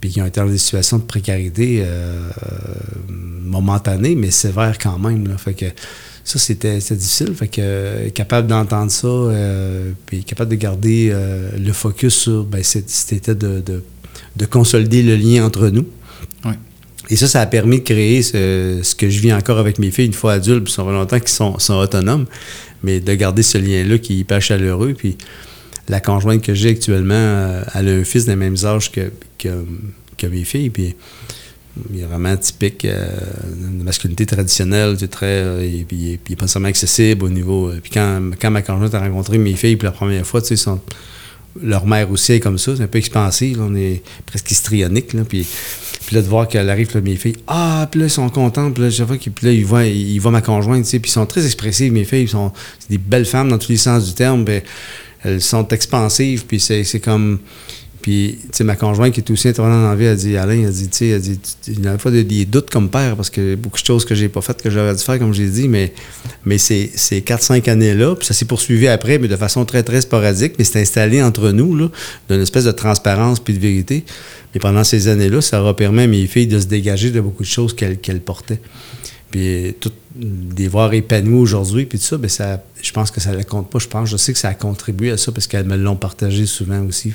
Puis 0.00 0.10
qui 0.10 0.22
ont 0.22 0.26
été 0.26 0.40
dans 0.40 0.46
des 0.46 0.56
situations 0.58 0.96
de 0.98 1.02
précarité 1.02 1.82
euh, 1.84 2.28
momentanées, 3.08 4.14
mais 4.14 4.30
sévères 4.30 4.78
quand 4.78 4.98
même. 4.98 5.26
Là. 5.28 5.36
Fait 5.38 5.54
que 5.54 5.66
ça, 6.24 6.38
c'était 6.38 6.80
c'était 6.80 6.96
difficile. 6.96 7.34
Fait 7.34 7.48
que 7.48 7.60
euh, 7.60 8.10
capable 8.10 8.48
d'entendre 8.48 8.90
ça, 8.90 9.06
euh, 9.06 9.92
puis 10.06 10.24
capable 10.24 10.50
de 10.50 10.56
garder 10.56 11.10
euh, 11.12 11.50
le 11.58 11.72
focus 11.72 12.14
sur, 12.14 12.44
ben, 12.44 12.62
c'était 12.62 13.34
de, 13.34 13.60
de, 13.60 13.82
de 14.36 14.44
consolider 14.46 15.02
le 15.02 15.16
lien 15.16 15.44
entre 15.44 15.68
nous. 15.68 15.86
Oui. 16.44 16.52
Et 17.08 17.14
ça, 17.16 17.28
ça 17.28 17.40
a 17.40 17.46
permis 17.46 17.78
de 17.78 17.84
créer 17.84 18.22
ce, 18.22 18.80
ce 18.82 18.94
que 18.96 19.08
je 19.08 19.20
vis 19.20 19.32
encore 19.32 19.58
avec 19.58 19.78
mes 19.78 19.92
filles 19.92 20.06
une 20.06 20.12
fois 20.12 20.32
adultes, 20.34 20.64
puis 20.64 20.72
ça 20.72 20.84
fait 20.84 20.90
longtemps 20.90 21.20
qu'ils 21.20 21.28
sont, 21.28 21.56
sont 21.60 21.74
autonomes, 21.74 22.26
mais 22.82 23.00
de 23.00 23.14
garder 23.14 23.42
ce 23.42 23.58
lien-là 23.58 23.98
qui 23.98 24.14
est 24.14 24.16
hyper 24.18 24.40
chaleureux. 24.42 24.94
Puis 24.96 25.16
la 25.88 26.00
conjointe 26.00 26.42
que 26.42 26.54
j'ai 26.54 26.70
actuellement, 26.70 27.14
euh, 27.14 27.62
elle 27.74 27.88
a 27.88 27.92
un 27.92 28.04
fils 28.04 28.24
des 28.26 28.36
mêmes 28.36 28.56
âges 28.64 28.90
que, 28.90 29.12
que, 29.38 30.26
mes 30.26 30.44
filles, 30.44 30.70
puis 30.70 30.94
il 31.92 32.00
est 32.00 32.04
vraiment 32.04 32.36
typique 32.36 32.84
euh, 32.86 33.06
de 33.78 33.84
masculinité 33.84 34.24
traditionnelle, 34.26 34.96
c'est 34.98 35.08
très, 35.10 35.26
euh, 35.26 35.64
il 35.64 35.84
puis 35.84 36.18
il 36.28 36.32
est 36.32 36.36
pas 36.36 36.46
seulement 36.48 36.68
accessible 36.68 37.24
au 37.24 37.28
niveau. 37.28 37.68
euh, 37.68 37.80
puis 37.82 37.90
quand, 37.92 38.30
quand 38.40 38.50
ma 38.50 38.62
conjointe 38.62 38.94
a 38.94 39.00
rencontré 39.00 39.38
mes 39.38 39.54
filles 39.54 39.76
pour 39.76 39.84
la 39.86 39.92
première 39.92 40.26
fois, 40.26 40.40
tu 40.40 40.48
sais, 40.48 40.56
sont- 40.56 40.80
leur 41.62 41.86
mère 41.86 42.10
aussi 42.10 42.32
est 42.34 42.40
comme 42.40 42.58
ça, 42.58 42.76
c'est 42.76 42.82
un 42.82 42.86
peu 42.86 42.98
expansive, 42.98 43.60
on 43.60 43.74
est 43.74 44.02
presque 44.26 44.50
histrionique, 44.50 45.12
là, 45.12 45.22
puis, 45.28 45.46
puis 46.06 46.16
là 46.16 46.22
de 46.22 46.26
voir 46.28 46.48
qu'elle 46.48 46.68
arrive, 46.70 46.94
là, 46.94 47.00
mes 47.00 47.16
filles, 47.16 47.36
ah, 47.46 47.88
puis 47.90 48.00
là 48.00 48.06
ils 48.06 48.10
sont 48.10 48.28
contents, 48.28 48.70
puis 48.70 48.82
là, 48.84 48.90
chaque 48.90 49.06
fois 49.06 49.16
qu'ils- 49.18 49.32
là 49.42 49.52
ils 49.52 49.64
voient, 49.66 49.84
ils 49.86 50.18
voient 50.18 50.30
ma 50.32 50.42
conjointe, 50.42 50.84
tu 50.84 50.90
sais, 50.90 50.98
puis 50.98 51.10
ils 51.10 51.14
sont 51.14 51.26
très 51.26 51.44
expressives, 51.44 51.92
mes 51.92 52.04
filles, 52.04 52.22
ils 52.22 52.28
sont 52.28 52.52
des 52.90 52.98
belles 52.98 53.26
femmes 53.26 53.48
dans 53.48 53.58
tous 53.58 53.70
les 53.70 53.76
sens 53.76 54.06
du 54.06 54.14
terme, 54.14 54.44
puis 54.44 54.60
elles 55.24 55.40
sont 55.40 55.66
expansives, 55.68 56.44
puis 56.46 56.60
c'est 56.60 56.84
c'est 56.84 57.00
comme... 57.00 57.38
Puis, 58.06 58.38
tu 58.40 58.48
sais, 58.52 58.62
ma 58.62 58.76
conjointe 58.76 59.12
qui 59.12 59.18
est 59.18 59.30
aussi 59.32 59.48
intervenante 59.48 59.82
dans 59.82 59.88
la 59.88 59.96
vie, 59.96 60.04
elle 60.04 60.16
dit, 60.16 60.36
Alain, 60.36 60.62
elle 60.62 60.70
dit, 60.70 60.88
tu 60.88 60.96
sais, 60.96 61.08
elle 61.08 61.20
dit, 61.20 61.40
il 61.66 61.84
y 61.84 61.88
a 61.88 61.92
des 61.94 61.98
fois 61.98 62.12
des, 62.12 62.22
des 62.22 62.44
doutes 62.44 62.70
comme 62.70 62.88
père 62.88 63.16
parce 63.16 63.30
que 63.30 63.56
beaucoup 63.56 63.80
de 63.80 63.84
choses 63.84 64.04
que 64.04 64.14
j'ai 64.14 64.28
pas 64.28 64.40
faites 64.42 64.62
que 64.62 64.70
j'aurais 64.70 64.94
dû 64.94 65.02
faire, 65.02 65.18
comme 65.18 65.34
j'ai 65.34 65.48
dit, 65.48 65.66
mais, 65.66 65.92
mais 66.44 66.56
ces, 66.56 66.88
ces 66.94 67.20
4-5 67.20 67.68
années-là, 67.68 68.14
puis 68.14 68.24
ça 68.24 68.32
s'est 68.32 68.44
poursuivi 68.44 68.86
après, 68.86 69.18
mais 69.18 69.26
de 69.26 69.34
façon 69.34 69.64
très, 69.64 69.82
très 69.82 70.02
sporadique, 70.02 70.52
mais 70.56 70.62
c'est 70.62 70.80
installé 70.80 71.20
entre 71.20 71.50
nous, 71.50 71.74
là, 71.74 71.88
d'une 72.30 72.42
espèce 72.42 72.62
de 72.62 72.70
transparence 72.70 73.40
puis 73.40 73.54
de 73.54 73.58
vérité. 73.58 74.04
Mais 74.54 74.60
pendant 74.60 74.84
ces 74.84 75.08
années-là, 75.08 75.40
ça 75.40 75.60
aura 75.60 75.74
permis 75.74 76.02
à 76.02 76.06
mes 76.06 76.28
filles 76.28 76.46
de 76.46 76.60
se 76.60 76.66
dégager 76.66 77.10
de 77.10 77.20
beaucoup 77.20 77.42
de 77.42 77.48
choses 77.48 77.74
qu'elles 77.74 78.20
portaient. 78.20 78.60
Puis 79.32 79.74
tout, 79.80 79.90
de 80.14 80.54
les 80.56 80.68
voir 80.68 80.94
épanouies 80.94 81.40
aujourd'hui, 81.40 81.86
puis 81.86 81.98
tout 81.98 82.04
ça, 82.04 82.18
ben 82.18 82.28
ça, 82.28 82.62
je 82.80 82.92
pense 82.92 83.10
que 83.10 83.20
ça 83.20 83.32
ne 83.32 83.42
compte 83.42 83.68
pas. 83.68 83.80
Je 83.80 83.88
pense, 83.88 84.08
je 84.08 84.16
sais 84.16 84.32
que 84.32 84.38
ça 84.38 84.50
a 84.50 84.54
contribué 84.54 85.10
à 85.10 85.16
ça 85.16 85.32
parce 85.32 85.48
qu'elles 85.48 85.66
me 85.66 85.76
l'ont 85.76 85.96
partagé 85.96 86.46
souvent 86.46 86.86
aussi. 86.86 87.12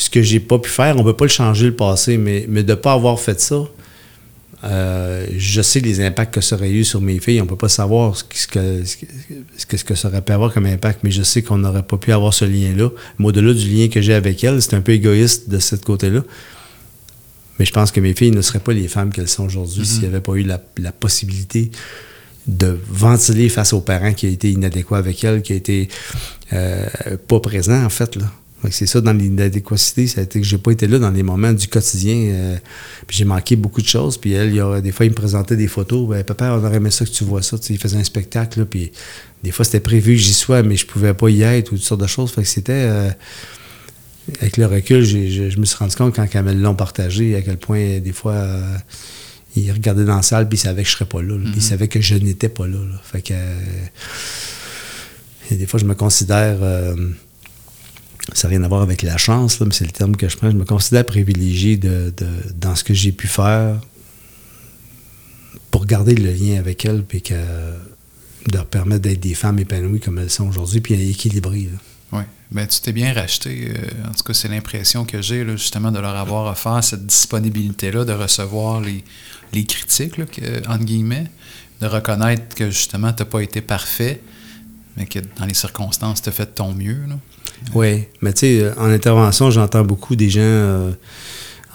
Ce 0.00 0.08
que 0.08 0.22
j'ai 0.22 0.40
pas 0.40 0.58
pu 0.58 0.70
faire, 0.70 0.96
on 0.96 1.04
peut 1.04 1.12
pas 1.12 1.26
le 1.26 1.30
changer 1.30 1.66
le 1.66 1.76
passé, 1.76 2.16
mais, 2.16 2.46
mais 2.48 2.62
de 2.62 2.70
ne 2.70 2.74
pas 2.74 2.94
avoir 2.94 3.20
fait 3.20 3.38
ça, 3.38 3.68
euh, 4.64 5.26
je 5.36 5.60
sais 5.60 5.80
les 5.80 6.02
impacts 6.02 6.32
que 6.32 6.40
ça 6.40 6.56
aurait 6.56 6.70
eu 6.70 6.84
sur 6.84 7.02
mes 7.02 7.18
filles. 7.18 7.42
On 7.42 7.46
peut 7.46 7.56
pas 7.56 7.68
savoir 7.68 8.16
ce 8.16 8.24
que, 8.24 8.34
ce 8.34 8.46
que, 8.46 9.06
ce 9.58 9.66
que, 9.66 9.76
ce 9.76 9.84
que 9.84 9.94
ça 9.94 10.08
aurait 10.08 10.22
pu 10.22 10.32
avoir 10.32 10.54
comme 10.54 10.64
impact, 10.64 11.00
mais 11.02 11.10
je 11.10 11.22
sais 11.22 11.42
qu'on 11.42 11.58
n'aurait 11.58 11.82
pas 11.82 11.98
pu 11.98 12.12
avoir 12.12 12.32
ce 12.32 12.46
lien-là. 12.46 12.88
Mais 13.18 13.26
au-delà 13.26 13.52
du 13.52 13.68
lien 13.68 13.88
que 13.88 14.00
j'ai 14.00 14.14
avec 14.14 14.42
elles, 14.42 14.62
c'est 14.62 14.72
un 14.72 14.80
peu 14.80 14.92
égoïste 14.92 15.50
de 15.50 15.58
ce 15.58 15.76
côté-là. 15.76 16.24
Mais 17.58 17.66
je 17.66 17.72
pense 17.72 17.90
que 17.90 18.00
mes 18.00 18.14
filles 18.14 18.30
ne 18.30 18.40
seraient 18.40 18.58
pas 18.58 18.72
les 18.72 18.88
femmes 18.88 19.12
qu'elles 19.12 19.28
sont 19.28 19.44
aujourd'hui 19.44 19.84
s'il 19.84 20.00
n'y 20.00 20.06
avait 20.06 20.22
pas 20.22 20.32
eu 20.32 20.44
la, 20.44 20.62
la 20.78 20.92
possibilité 20.92 21.70
de 22.46 22.78
ventiler 22.88 23.50
face 23.50 23.74
aux 23.74 23.82
parents 23.82 24.14
qui 24.14 24.24
a 24.24 24.30
été 24.30 24.50
inadéquat 24.50 24.96
avec 24.96 25.22
elles, 25.24 25.42
qui 25.42 25.52
a 25.52 25.56
été 25.56 25.88
euh, 26.54 26.86
pas 27.28 27.40
présent, 27.40 27.84
en 27.84 27.90
fait. 27.90 28.16
Là. 28.16 28.24
C'est 28.70 28.86
ça, 28.86 29.00
dans 29.00 29.12
l'inadéquacité, 29.14 30.06
ça 30.06 30.20
a 30.20 30.24
été 30.24 30.38
que 30.40 30.46
j'ai 30.46 30.58
pas 30.58 30.70
été 30.72 30.86
là 30.86 30.98
dans 30.98 31.10
les 31.10 31.22
moments 31.22 31.52
du 31.52 31.66
quotidien. 31.66 32.14
euh, 32.16 32.56
puis 33.06 33.16
j'ai 33.16 33.24
manqué 33.24 33.56
beaucoup 33.56 33.80
de 33.80 33.86
choses. 33.86 34.18
Puis 34.18 34.32
elle, 34.32 34.50
il 34.50 34.56
y 34.56 34.60
a, 34.60 34.80
des 34.82 34.92
fois, 34.92 35.06
il 35.06 35.10
me 35.10 35.14
présentait 35.14 35.56
des 35.56 35.66
photos. 35.68 36.08
Ben, 36.08 36.22
papa, 36.24 36.58
on 36.60 36.64
aurait 36.64 36.76
aimé 36.76 36.90
ça 36.90 37.04
que 37.06 37.10
tu 37.10 37.24
vois 37.24 37.40
ça. 37.42 37.58
Tu 37.58 37.68
sais, 37.68 37.72
il 37.74 37.78
faisait 37.78 37.96
un 37.96 38.04
spectacle. 38.04 38.58
là, 38.60 38.66
puis 38.66 38.92
des 39.42 39.50
fois, 39.50 39.64
c'était 39.64 39.80
prévu 39.80 40.12
que 40.14 40.20
j'y 40.20 40.34
sois, 40.34 40.62
mais 40.62 40.76
je 40.76 40.84
pouvais 40.86 41.14
pas 41.14 41.30
y 41.30 41.42
être 41.42 41.72
ou 41.72 41.76
toutes 41.76 41.84
sortes 41.84 42.02
de 42.02 42.06
choses. 42.06 42.32
Fait 42.32 42.42
que 42.42 42.48
c'était. 42.48 42.72
euh, 42.74 43.10
avec 44.40 44.58
le 44.58 44.66
recul, 44.66 45.02
je, 45.04 45.48
je 45.50 45.58
me 45.58 45.64
suis 45.64 45.76
rendu 45.78 45.96
compte 45.96 46.14
quand 46.14 46.26
ils 46.32 46.60
l'ont 46.60 46.74
partagé, 46.74 47.34
à 47.36 47.42
quel 47.42 47.56
point, 47.56 47.98
des 47.98 48.12
fois, 48.12 48.34
euh, 48.34 48.76
ils 49.56 49.72
regardaient 49.72 50.04
dans 50.04 50.16
la 50.16 50.22
salle, 50.22 50.48
puis 50.48 50.56
ils 50.58 50.60
savaient 50.60 50.82
que 50.82 50.88
je 50.88 50.94
serais 50.94 51.06
pas 51.06 51.22
là. 51.22 51.34
là. 51.36 51.44
Puis 51.44 51.54
ils 51.56 51.62
savaient 51.62 51.88
que 51.88 52.00
je 52.00 52.14
n'étais 52.14 52.48
pas 52.50 52.66
là. 52.66 52.76
là. 52.78 53.00
Fait 53.02 53.22
que. 53.22 53.32
euh, 53.32 53.58
et 55.50 55.56
des 55.56 55.66
fois, 55.66 55.80
je 55.80 55.86
me 55.86 55.94
considère. 55.94 56.58
Ça 58.34 58.48
n'a 58.48 58.50
rien 58.56 58.62
à 58.64 58.68
voir 58.68 58.82
avec 58.82 59.02
la 59.02 59.16
chance, 59.16 59.60
mais 59.60 59.72
c'est 59.72 59.84
le 59.84 59.92
terme 59.92 60.16
que 60.16 60.28
je 60.28 60.36
prends. 60.36 60.50
Je 60.50 60.56
me 60.56 60.64
considère 60.64 61.04
privilégié 61.06 61.76
de, 61.76 62.12
de- 62.16 62.26
dans 62.54 62.74
ce 62.74 62.84
que 62.84 62.94
j'ai 62.94 63.12
pu 63.12 63.26
faire 63.28 63.78
pour 65.70 65.86
garder 65.86 66.14
le 66.14 66.32
lien 66.32 66.58
avec 66.58 66.84
elles, 66.84 67.02
puis 67.04 67.22
que, 67.22 67.34
de 67.34 68.54
leur 68.54 68.66
permettre 68.66 69.02
d'être 69.02 69.20
des 69.20 69.34
femmes 69.34 69.58
épanouies 69.58 70.00
comme 70.00 70.18
elles 70.18 70.30
sont 70.30 70.48
aujourd'hui, 70.48 70.80
puis 70.80 70.94
équilibrées. 71.10 71.68
Oui. 72.12 72.22
Ben, 72.50 72.66
tu 72.66 72.80
t'es 72.80 72.92
bien 72.92 73.12
racheté. 73.12 73.70
euh, 73.70 74.08
en 74.08 74.12
tout 74.12 74.24
cas, 74.24 74.34
c'est 74.34 74.48
l'impression 74.48 75.04
que 75.04 75.22
j'ai, 75.22 75.44
là, 75.44 75.54
justement, 75.56 75.92
de 75.92 76.00
leur 76.00 76.16
avoir 76.16 76.50
offert 76.50 76.82
cette 76.82 77.06
disponibilité-là 77.06 78.04
de 78.04 78.12
recevoir 78.12 78.80
les, 78.80 79.04
les 79.52 79.64
critiques, 79.64 80.18
guillemets, 80.80 81.26
de 81.80 81.86
reconnaître 81.86 82.54
que, 82.56 82.70
justement, 82.70 83.12
tu 83.12 83.22
n'as 83.22 83.28
pas 83.28 83.40
été 83.40 83.60
parfait, 83.60 84.20
mais 84.96 85.06
que 85.06 85.20
dans 85.38 85.46
les 85.46 85.54
circonstances, 85.54 86.20
tu 86.22 86.28
as 86.28 86.32
fait 86.32 86.46
ton 86.54 86.74
mieux. 86.74 86.98
Oui, 87.74 88.04
mais 88.20 88.32
tu 88.32 88.40
sais, 88.40 88.60
euh, 88.62 88.74
en 88.78 88.86
intervention, 88.90 89.50
j'entends 89.50 89.84
beaucoup 89.84 90.16
des 90.16 90.28
gens, 90.30 90.40
euh, 90.40 90.90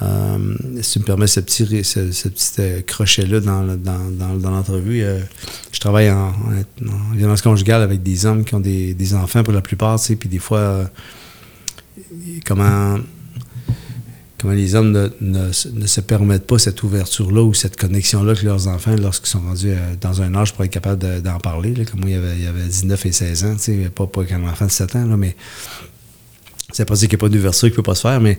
euh, 0.01 0.55
si 0.81 0.93
tu 0.93 0.99
me 0.99 1.05
permets 1.05 1.27
ce 1.27 1.39
petit, 1.39 1.83
ce, 1.83 1.99
petit 2.27 2.51
euh, 2.59 2.81
crochet-là 2.81 3.39
dans, 3.39 3.63
dans, 3.77 4.35
dans, 4.35 4.51
l'entrevue, 4.51 5.03
euh, 5.03 5.19
je 5.71 5.79
travaille 5.79 6.11
en, 6.11 6.29
en- 6.29 6.89
en 6.89 7.15
violence 7.15 7.41
conjugale 7.41 7.81
avec 7.81 8.03
des 8.03 8.25
hommes 8.25 8.43
qui 8.43 8.55
ont 8.55 8.59
des, 8.59 8.93
des 8.93 9.13
enfants 9.13 9.43
pour 9.43 9.53
la 9.53 9.61
plupart, 9.61 9.99
tu 9.99 10.05
sais, 10.07 10.15
puis 10.15 10.27
des 10.27 10.39
fois, 10.39 10.89
comment, 12.45 12.97
comment 14.45 14.55
les 14.55 14.75
hommes 14.75 14.91
ne, 14.91 15.09
ne 15.21 15.47
ne 15.73 15.87
se 15.87 16.01
permettent 16.01 16.45
pas 16.45 16.59
cette 16.59 16.83
ouverture-là 16.83 17.41
ou 17.43 17.53
cette 17.53 17.77
connexion-là 17.77 18.31
avec 18.31 18.43
leurs 18.43 18.67
enfants 18.67 18.95
lorsqu'ils 18.95 19.29
sont 19.29 19.41
rendus 19.41 19.71
euh, 19.71 19.95
dans 19.99 20.21
un 20.21 20.35
âge 20.35 20.53
pour 20.53 20.63
être 20.63 20.71
capables 20.71 21.01
de- 21.01 21.19
d'en 21.19 21.39
parler. 21.39 21.73
Là, 21.73 21.83
comme 21.85 22.01
moi, 22.01 22.09
il 22.09 22.15
y, 22.15 22.17
avait, 22.17 22.35
il 22.37 22.43
y 22.43 22.47
avait 22.47 22.63
19 22.63 23.05
et 23.05 23.11
16 23.11 23.45
ans, 23.45 23.55
tu 23.55 23.61
sais, 23.61 23.89
pas, 23.93 24.05
pas 24.07 24.23
qu'un 24.23 24.43
enfant 24.47 24.65
de 24.65 24.71
7 24.71 24.95
ans, 24.95 25.05
là, 25.05 25.17
mais 25.17 25.35
c'est 26.71 26.85
pas 26.85 26.93
dire 26.95 27.09
qu'il 27.09 27.17
n'y 27.17 27.21
a 27.21 27.23
pas 27.27 27.29
d'ouverture 27.29 27.67
qui 27.69 27.71
ne 27.73 27.75
peut 27.75 27.83
pas 27.83 27.95
se 27.95 28.01
faire, 28.01 28.21
mais 28.21 28.37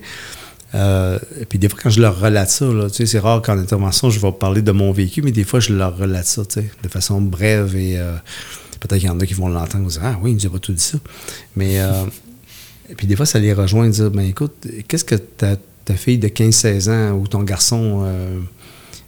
euh, 0.75 1.17
puis 1.49 1.59
des 1.59 1.69
fois, 1.69 1.79
quand 1.83 1.89
je 1.89 2.01
leur 2.01 2.19
relate 2.19 2.49
ça, 2.49 2.65
là, 2.65 2.89
tu 2.89 2.95
sais, 2.95 3.05
c'est 3.05 3.19
rare 3.19 3.41
qu'en 3.41 3.57
intervention, 3.57 4.09
je 4.09 4.19
vais 4.19 4.31
parler 4.31 4.61
de 4.61 4.71
mon 4.71 4.91
vécu, 4.91 5.21
mais 5.21 5.31
des 5.31 5.43
fois, 5.43 5.59
je 5.59 5.73
leur 5.73 5.97
relate 5.97 6.25
ça, 6.25 6.45
tu 6.45 6.61
sais, 6.61 6.71
de 6.83 6.87
façon 6.89 7.21
brève 7.21 7.75
et 7.75 7.97
euh, 7.97 8.13
peut-être 8.79 8.99
qu'il 8.99 9.07
y 9.07 9.11
en 9.11 9.19
a 9.19 9.25
qui 9.25 9.33
vont 9.33 9.47
l'entendre 9.47 9.85
et 9.85 9.91
dire 9.91 10.01
Ah 10.03 10.17
oui, 10.21 10.31
il 10.31 10.35
nous 10.35 10.45
a 10.45 10.49
pas 10.49 10.59
tout 10.59 10.73
dit 10.73 10.83
ça. 10.83 10.97
Mais 11.55 11.79
euh, 11.79 11.91
et 12.89 12.95
puis 12.95 13.07
des 13.07 13.15
fois, 13.15 13.25
ça 13.25 13.39
les 13.39 13.53
rejoint 13.53 13.87
de 13.87 13.91
dire 13.91 14.11
Ben 14.11 14.27
écoute, 14.27 14.67
qu'est-ce 14.87 15.05
que 15.05 15.15
ta, 15.15 15.55
ta 15.87 15.95
fille 15.95 16.17
de 16.17 16.27
15-16 16.27 16.89
ans 16.91 17.17
ou 17.17 17.27
ton 17.27 17.43
garçon 17.43 18.03
euh, 18.05 18.39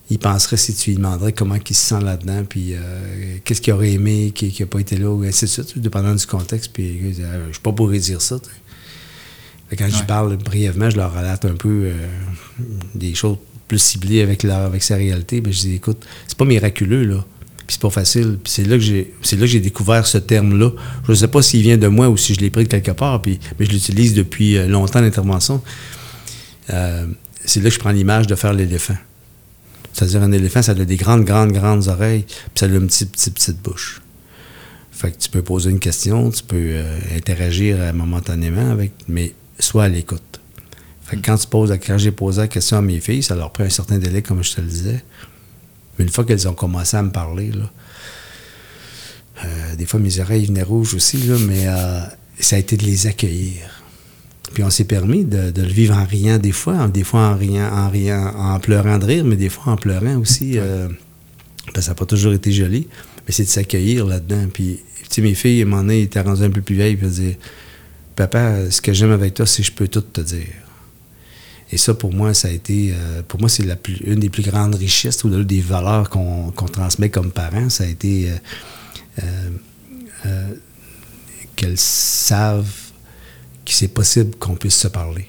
il 0.09 0.17
penserait 0.17 0.57
si 0.57 0.73
tu 0.73 0.91
lui 0.91 0.97
demanderais 0.97 1.33
comment 1.33 1.55
il 1.55 1.75
se 1.75 1.81
sent 1.89 2.01
là-dedans, 2.01 2.43
puis 2.47 2.73
euh, 2.73 3.37
qu'est-ce 3.43 3.61
qu'il 3.61 3.73
aurait 3.73 3.91
aimé, 3.91 4.31
qui 4.33 4.55
n'a 4.59 4.65
pas 4.65 4.79
été 4.79 4.97
là, 4.97 5.11
ou 5.11 5.23
ainsi 5.23 5.45
de 5.45 5.49
suite, 5.49 5.77
dépendant 5.77 6.15
du 6.15 6.25
contexte. 6.25 6.71
Puis 6.73 7.13
Ah, 7.19 7.37
je 7.47 7.53
suis 7.53 7.61
pas 7.61 7.71
pour 7.71 7.89
dire 7.91 8.21
ça. 8.21 8.37
Fait 9.69 9.75
quand 9.75 9.87
je 9.87 10.03
parle 10.05 10.35
brièvement, 10.37 10.89
je 10.89 10.97
leur 10.97 11.13
relate 11.13 11.45
un 11.45 11.53
peu 11.53 11.83
euh, 11.85 11.93
des 12.95 13.13
choses 13.13 13.37
plus 13.67 13.77
ciblées 13.77 14.21
avec, 14.21 14.41
leur, 14.41 14.61
avec 14.61 14.81
sa 14.81 14.95
réalité. 14.95 15.41
Ben, 15.41 15.53
je 15.53 15.59
dis, 15.59 15.75
écoute, 15.75 16.03
c'est 16.27 16.37
pas 16.37 16.45
miraculeux, 16.45 17.03
là. 17.03 17.23
Puis 17.67 17.75
c'est 17.75 17.81
pas 17.81 17.91
facile. 17.91 18.39
Puis 18.43 18.51
c'est 18.51 18.63
là 18.63 18.77
que 18.77 18.83
j'ai 18.83 19.13
c'est 19.21 19.35
là 19.35 19.41
que 19.41 19.51
j'ai 19.51 19.59
découvert 19.59 20.07
ce 20.07 20.17
terme-là. 20.17 20.71
Je 21.05 21.11
ne 21.11 21.15
sais 21.15 21.27
pas 21.27 21.43
s'il 21.43 21.61
vient 21.61 21.77
de 21.77 21.87
moi 21.87 22.09
ou 22.09 22.17
si 22.17 22.33
je 22.33 22.39
l'ai 22.39 22.49
pris 22.49 22.63
de 22.63 22.67
quelque 22.67 22.89
part, 22.89 23.21
puis, 23.21 23.39
mais 23.59 23.67
je 23.67 23.71
l'utilise 23.71 24.15
depuis 24.15 24.57
euh, 24.57 24.65
longtemps 24.65 25.01
l'intervention. 25.01 25.61
Euh, 26.71 27.05
c'est 27.45 27.61
là 27.61 27.69
que 27.69 27.75
je 27.75 27.79
prends 27.79 27.91
l'image 27.91 28.27
de 28.27 28.35
faire 28.35 28.53
l'éléphant. 28.53 28.97
C'est-à-dire 29.93 30.21
un 30.21 30.31
éléphant, 30.31 30.61
ça 30.61 30.73
a 30.73 30.75
des 30.75 30.95
grandes, 30.97 31.25
grandes, 31.25 31.51
grandes 31.51 31.87
oreilles, 31.87 32.23
puis 32.23 32.51
ça 32.55 32.65
a 32.65 32.69
une 32.69 32.87
petite, 32.87 33.11
petite, 33.11 33.33
petite 33.33 33.61
bouche. 33.61 34.01
Fait 34.91 35.11
que 35.11 35.17
tu 35.17 35.29
peux 35.29 35.41
poser 35.41 35.71
une 35.71 35.79
question, 35.79 36.29
tu 36.29 36.43
peux 36.43 36.57
euh, 36.57 36.99
interagir 37.15 37.77
euh, 37.79 37.93
momentanément 37.93 38.71
avec, 38.71 38.91
mais 39.07 39.33
sois 39.57 39.85
à 39.85 39.87
l'écoute. 39.87 40.39
Fait 41.05 41.17
que 41.17 41.21
quand 41.25 41.37
tu 41.37 41.47
poses, 41.47 41.71
quand 41.85 41.97
j'ai 41.97 42.11
posé 42.11 42.41
la 42.41 42.47
question 42.47 42.77
à 42.77 42.81
mes 42.81 42.99
filles, 42.99 43.23
ça 43.23 43.35
leur 43.35 43.51
prend 43.51 43.63
un 43.63 43.69
certain 43.69 43.97
délai, 43.97 44.21
comme 44.21 44.43
je 44.43 44.53
te 44.53 44.61
le 44.61 44.67
disais. 44.67 45.03
Mais 45.97 46.05
une 46.05 46.11
fois 46.11 46.23
qu'elles 46.23 46.47
ont 46.47 46.53
commencé 46.53 46.97
à 46.97 47.01
me 47.01 47.11
parler, 47.11 47.51
là, 47.51 47.71
des 49.75 49.85
fois 49.85 49.99
mes 49.99 50.19
oreilles 50.19 50.45
venaient 50.45 50.63
rouges 50.63 50.93
aussi, 50.93 51.17
là, 51.17 51.35
mais 51.47 51.65
ça 52.39 52.57
a 52.57 52.59
été 52.59 52.77
de 52.77 52.83
les 52.83 53.07
accueillir. 53.07 53.78
Puis 54.53 54.63
on 54.63 54.69
s'est 54.69 54.83
permis 54.85 55.25
de, 55.25 55.51
de 55.51 55.61
le 55.61 55.67
vivre 55.67 55.95
en 55.95 56.05
riant 56.05 56.37
des 56.37 56.51
fois, 56.51 56.73
en- 56.75 56.87
des 56.89 57.03
fois 57.03 57.21
en 57.29 57.37
riant, 57.37 57.69
en 57.71 57.89
riant, 57.89 58.33
en 58.35 58.59
pleurant 58.59 58.97
de 58.97 59.05
rire, 59.05 59.23
mais 59.25 59.35
des 59.35 59.49
fois 59.49 59.73
en 59.73 59.75
pleurant 59.77 60.17
aussi. 60.17 60.57
euh, 60.57 60.87
ça 61.79 61.91
n'a 61.91 61.95
pas 61.95 62.05
toujours 62.05 62.33
été 62.33 62.51
joli, 62.51 62.87
mais 63.27 63.31
c'est 63.31 63.43
de 63.43 63.49
s'accueillir 63.49 64.05
là-dedans. 64.05 64.47
Puis, 64.51 64.79
tu 65.03 65.05
sais, 65.09 65.21
mes 65.21 65.35
filles, 65.35 65.61
à 65.61 65.65
un 65.65 65.67
moment 65.69 65.81
donné, 65.83 66.01
étaient 66.01 66.19
rendues 66.21 66.43
un 66.43 66.49
peu 66.49 66.61
plus 66.61 66.75
vieilles, 66.75 66.95
puis 66.95 67.05
elles 67.05 67.11
disaient 67.11 67.39
Papa, 68.15 68.69
ce 68.71 68.81
que 68.81 68.91
j'aime 68.91 69.11
avec 69.11 69.35
toi, 69.35 69.45
c'est 69.45 69.61
que 69.61 69.67
je 69.67 69.71
peux 69.71 69.87
tout 69.87 70.01
te 70.01 70.21
dire. 70.21 70.47
Et 71.71 71.77
ça, 71.77 71.93
pour 71.93 72.11
moi, 72.11 72.33
ça 72.33 72.47
a 72.47 72.51
été. 72.51 72.91
euh, 72.93 73.21
pour 73.27 73.39
moi, 73.39 73.47
c'est 73.47 73.63
la 73.63 73.75
plus- 73.75 74.01
une 74.03 74.19
des 74.19 74.29
plus 74.29 74.41
grandes 74.43 74.73
richesses, 74.75 75.23
ou 75.23 75.29
des 75.29 75.61
valeurs 75.61 76.09
qu'on 76.09 76.51
transmet 76.51 77.09
comme 77.09 77.31
parents. 77.31 77.69
Ça 77.69 77.83
a 77.83 77.87
été. 77.87 78.31
euh, 78.31 79.23
euh, 80.25 80.47
qu'elles 81.55 81.77
savent 81.77 82.73
que 83.69 83.75
c'est 83.75 83.87
possible 83.87 84.35
qu'on 84.37 84.55
puisse 84.55 84.77
se 84.77 84.87
parler. 84.87 85.27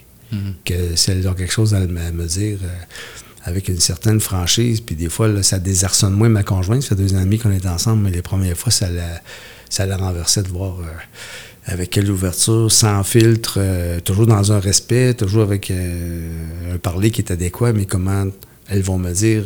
que 0.65 0.95
si 0.95 1.11
elles 1.11 1.27
ont 1.27 1.33
quelque 1.33 1.51
chose 1.51 1.73
à 1.73 1.79
me, 1.79 1.99
à 1.99 2.11
me 2.11 2.25
dire 2.25 2.57
euh, 2.63 2.67
avec 3.43 3.67
une 3.67 3.79
certaine 3.79 4.19
franchise, 4.19 4.79
puis 4.79 4.95
des 4.95 5.09
fois, 5.09 5.27
là, 5.27 5.43
ça 5.43 5.59
désarçonne 5.59 6.13
moins 6.13 6.29
ma 6.29 6.43
conjointe. 6.43 6.81
Ça 6.83 6.89
fait 6.89 6.95
deux 6.95 7.13
ans 7.13 7.19
et 7.19 7.25
demi 7.25 7.37
qu'on 7.37 7.51
est 7.51 7.65
ensemble, 7.65 8.03
mais 8.03 8.11
les 8.11 8.21
premières 8.21 8.57
fois, 8.57 8.71
ça 8.71 8.89
la, 8.89 9.21
ça 9.69 9.85
la 9.85 9.97
renversait 9.97 10.43
de 10.43 10.47
voir 10.47 10.79
euh, 10.79 10.85
avec 11.65 11.89
quelle 11.89 12.09
ouverture, 12.09 12.71
sans 12.71 13.03
filtre, 13.03 13.55
euh, 13.57 13.99
toujours 13.99 14.25
dans 14.25 14.51
un 14.51 14.59
respect, 14.59 15.13
toujours 15.13 15.43
avec 15.43 15.71
un 15.71 16.77
parler 16.77 17.11
qui 17.11 17.21
est 17.21 17.31
adéquat, 17.31 17.73
mais 17.73 17.85
comment 17.85 18.25
elles 18.69 18.83
vont 18.83 18.97
me 18.97 19.11
dire 19.11 19.43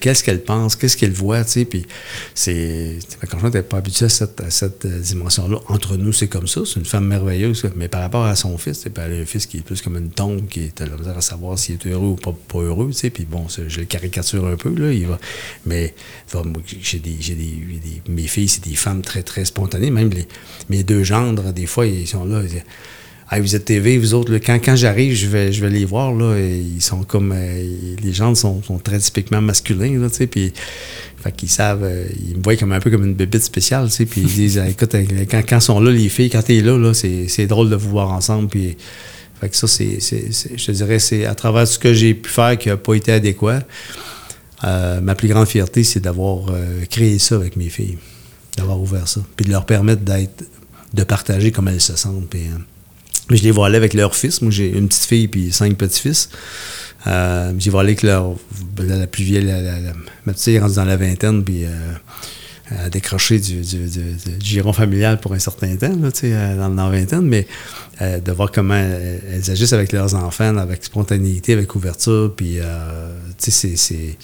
qu'est-ce 0.00 0.22
qu'elles 0.24 0.42
pensent, 0.42 0.76
qu'est-ce 0.76 0.96
qu'elles 0.96 1.12
voient, 1.12 1.44
tu 1.44 1.50
sais, 1.50 1.64
puis 1.64 1.86
c'est... 2.34 2.98
Ma 3.22 3.28
conjointe 3.28 3.54
n'est 3.54 3.62
pas 3.62 3.78
habituée 3.78 4.06
à 4.06 4.08
cette, 4.08 4.84
euh, 4.84 5.00
dimension-là. 5.00 5.58
Entre 5.68 5.96
nous, 5.96 6.12
c'est 6.12 6.28
comme 6.28 6.46
ça, 6.46 6.62
c'est 6.66 6.78
une 6.80 6.86
femme 6.86 7.06
merveilleuse, 7.06 7.64
mais 7.76 7.88
par 7.88 8.00
rapport 8.00 8.24
à 8.24 8.34
son 8.36 8.56
fils, 8.58 8.84
elle 8.86 9.12
a 9.12 9.16
un 9.16 9.24
fils 9.24 9.46
qui 9.46 9.58
est 9.58 9.62
plus 9.62 9.80
comme 9.82 9.96
une 9.96 10.10
tombe, 10.10 10.46
qui 10.48 10.60
est 10.64 10.80
à 10.80 10.86
la 10.86 10.96
misère 10.96 11.16
à 11.16 11.20
savoir 11.20 11.58
s'il 11.58 11.74
est 11.76 11.86
heureux 11.86 12.08
ou 12.08 12.16
pas, 12.16 12.34
heureux, 12.58 12.88
tu 12.88 12.94
sais, 12.94 13.10
puis 13.10 13.24
bon, 13.24 13.46
je 13.48 13.80
le 13.80 13.86
caricature 13.86 14.46
un 14.46 14.56
peu, 14.56 14.74
là. 14.74 15.18
Mais 15.66 15.94
j'ai 16.82 16.98
des, 16.98 17.16
j'ai 17.20 17.34
des, 17.34 17.44
des- 17.44 18.02
Mes 18.12 18.26
filles, 18.26 18.48
c'est 18.48 18.64
des 18.64 18.74
femmes 18.76 19.02
très, 19.02 19.22
très 19.22 19.44
spontanées, 19.44 19.90
même 19.90 20.10
les, 20.10 20.26
mes 20.68 20.82
deux 20.82 21.02
gendres, 21.04 21.52
des 21.52 21.66
fois, 21.66 21.86
ils 21.86 22.06
sont 22.06 22.24
là, 22.24 22.42
ils 22.42 22.62
Hey, 23.32 23.40
vous 23.40 23.56
êtes 23.56 23.64
TV, 23.64 23.96
vous 23.96 24.12
autres, 24.12 24.30
là, 24.30 24.40
quand, 24.40 24.58
quand 24.62 24.76
j'arrive, 24.76 25.14
je 25.14 25.26
vais, 25.26 25.54
je 25.54 25.64
vais 25.64 25.70
les 25.70 25.86
voir, 25.86 26.12
là, 26.12 26.36
et 26.36 26.58
ils 26.58 26.82
sont 26.82 27.02
comme, 27.02 27.32
euh, 27.34 27.64
les 28.02 28.12
gens 28.12 28.34
sont, 28.34 28.62
sont 28.62 28.76
très 28.76 28.98
typiquement 28.98 29.40
masculins, 29.40 29.98
là, 29.98 30.10
tu 30.10 30.16
sais, 30.16 30.26
puis, 30.26 30.52
fait 31.16 31.32
qu'ils 31.32 31.48
savent, 31.48 31.82
euh, 31.82 32.04
ils 32.28 32.36
me 32.36 32.42
voient 32.42 32.56
comme 32.56 32.72
un 32.72 32.80
peu 32.80 32.90
comme 32.90 33.06
une 33.06 33.14
bébite 33.14 33.42
spéciale, 33.42 33.86
tu 33.86 33.92
sais, 33.92 34.04
puis 34.04 34.20
ils 34.20 34.26
disent, 34.26 34.58
écoute, 34.68 34.94
euh, 34.94 35.06
quand, 35.30 35.42
quand 35.48 35.60
sont 35.60 35.80
là, 35.80 35.90
les 35.90 36.10
filles, 36.10 36.28
quand 36.28 36.42
t'es 36.42 36.60
là, 36.60 36.76
là, 36.76 36.92
c'est, 36.92 37.26
c'est 37.26 37.46
drôle 37.46 37.70
de 37.70 37.76
vous 37.76 37.88
voir 37.88 38.10
ensemble, 38.10 38.48
puis, 38.48 38.76
fait 39.40 39.48
que 39.48 39.56
ça, 39.56 39.66
c'est, 39.66 39.98
je 39.98 40.66
te 40.66 40.72
dirais, 40.72 40.98
c'est 40.98 41.24
à 41.24 41.34
travers 41.34 41.66
ce 41.66 41.78
que 41.78 41.94
j'ai 41.94 42.12
pu 42.12 42.28
faire 42.28 42.58
qui 42.58 42.68
n'a 42.68 42.76
pas 42.76 42.92
été 42.92 43.12
adéquat, 43.12 43.62
euh, 44.64 45.00
ma 45.00 45.14
plus 45.14 45.28
grande 45.28 45.46
fierté, 45.46 45.84
c'est 45.84 46.00
d'avoir 46.00 46.50
euh, 46.50 46.84
créé 46.90 47.18
ça 47.18 47.36
avec 47.36 47.56
mes 47.56 47.70
filles, 47.70 47.96
d'avoir 48.58 48.78
ouvert 48.78 49.08
ça, 49.08 49.22
puis 49.36 49.46
de 49.46 49.50
leur 49.52 49.64
permettre 49.64 50.02
d'être, 50.02 50.44
de 50.92 51.02
partager 51.02 51.50
comme 51.50 51.68
elles 51.68 51.80
se 51.80 51.96
sentent, 51.96 52.28
puis, 52.28 52.40
mais 52.42 52.71
je 53.30 53.42
les 53.42 53.50
vois 53.50 53.66
aller 53.66 53.76
avec 53.76 53.94
leur 53.94 54.14
fils. 54.14 54.42
Moi, 54.42 54.50
j'ai 54.50 54.70
une 54.70 54.88
petite 54.88 55.04
fille 55.04 55.28
puis 55.28 55.52
cinq 55.52 55.76
petits-fils. 55.76 56.28
Euh, 57.06 57.52
j'ai 57.58 57.70
voir 57.70 57.80
aller 57.82 57.90
avec 57.92 58.02
leur. 58.02 58.34
La, 58.78 58.96
la 58.96 59.06
plus 59.06 59.24
vieille, 59.24 59.44
la, 59.44 59.60
la- 59.60 59.80
la- 59.80 59.92
ma 60.26 60.32
petite 60.32 60.44
fille 60.44 60.54
est 60.54 60.60
rendue 60.60 60.74
dans 60.76 60.84
la 60.84 60.96
vingtaine, 60.96 61.42
puis 61.42 61.64
euh, 61.64 61.68
elle 62.70 62.78
a 62.78 62.90
décroché 62.90 63.38
du, 63.40 63.60
du- 63.62 63.88
du- 63.88 64.14
du 64.14 64.36
giron 64.40 64.72
familial 64.72 65.18
pour 65.20 65.32
un 65.34 65.38
certain 65.38 65.74
temps, 65.76 65.94
là, 66.00 66.10
euh, 66.24 66.56
dans, 66.56 66.70
dans 66.70 66.88
la 66.88 66.98
vingtaine, 66.98 67.22
mais 67.22 67.46
euh, 68.00 68.20
de 68.20 68.32
voir 68.32 68.50
comment 68.52 68.74
elles, 68.74 69.20
elles 69.32 69.50
agissent 69.50 69.72
avec 69.72 69.92
leurs 69.92 70.14
enfants, 70.14 70.56
avec 70.56 70.84
spontanéité, 70.84 71.52
avec 71.54 71.74
ouverture, 71.74 72.32
puis, 72.36 72.58
tu 73.42 73.50
sais, 73.50 73.76
c'est- 73.76 74.16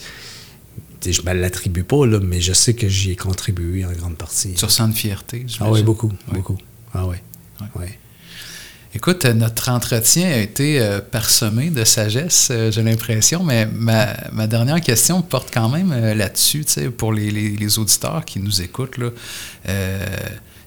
Je 1.05 1.21
ne 1.21 1.25
me 1.29 1.33
l'attribue 1.33 1.83
pas, 1.83 2.05
là, 2.05 2.19
mais 2.21 2.39
je 2.41 2.53
sais 2.53 2.73
que 2.73 2.87
j'y 2.89 3.11
ai 3.11 3.15
contribué 3.15 3.85
en 3.85 3.91
grande 3.91 4.15
partie. 4.17 4.53
Tu 4.53 4.65
ressens 4.65 4.87
une 4.87 4.93
fierté, 4.93 5.45
Ah 5.59 5.69
oui, 5.71 5.83
beaucoup, 5.83 6.11
Oui. 6.29 6.33
beaucoup. 6.35 6.57
Ah 6.93 7.05
oui. 7.07 7.17
Écoute, 8.95 9.25
notre 9.25 9.69
entretien 9.69 10.31
a 10.31 10.37
été 10.37 10.81
euh, 10.81 10.99
parsemé 10.99 11.69
de 11.69 11.83
sagesse, 11.83 12.47
euh, 12.49 12.71
j'ai 12.71 12.81
l'impression, 12.81 13.43
mais 13.43 13.67
ma, 13.67 14.47
dernière 14.47 14.81
question 14.81 15.21
porte 15.21 15.49
quand 15.53 15.69
même 15.69 15.91
euh, 15.91 16.15
là-dessus, 16.15 16.65
pour 16.97 17.13
les, 17.13 17.29
les- 17.29 17.77
auditeurs 17.77 18.25
qui 18.25 18.39
nous 18.39 18.63
écoutent. 18.63 18.99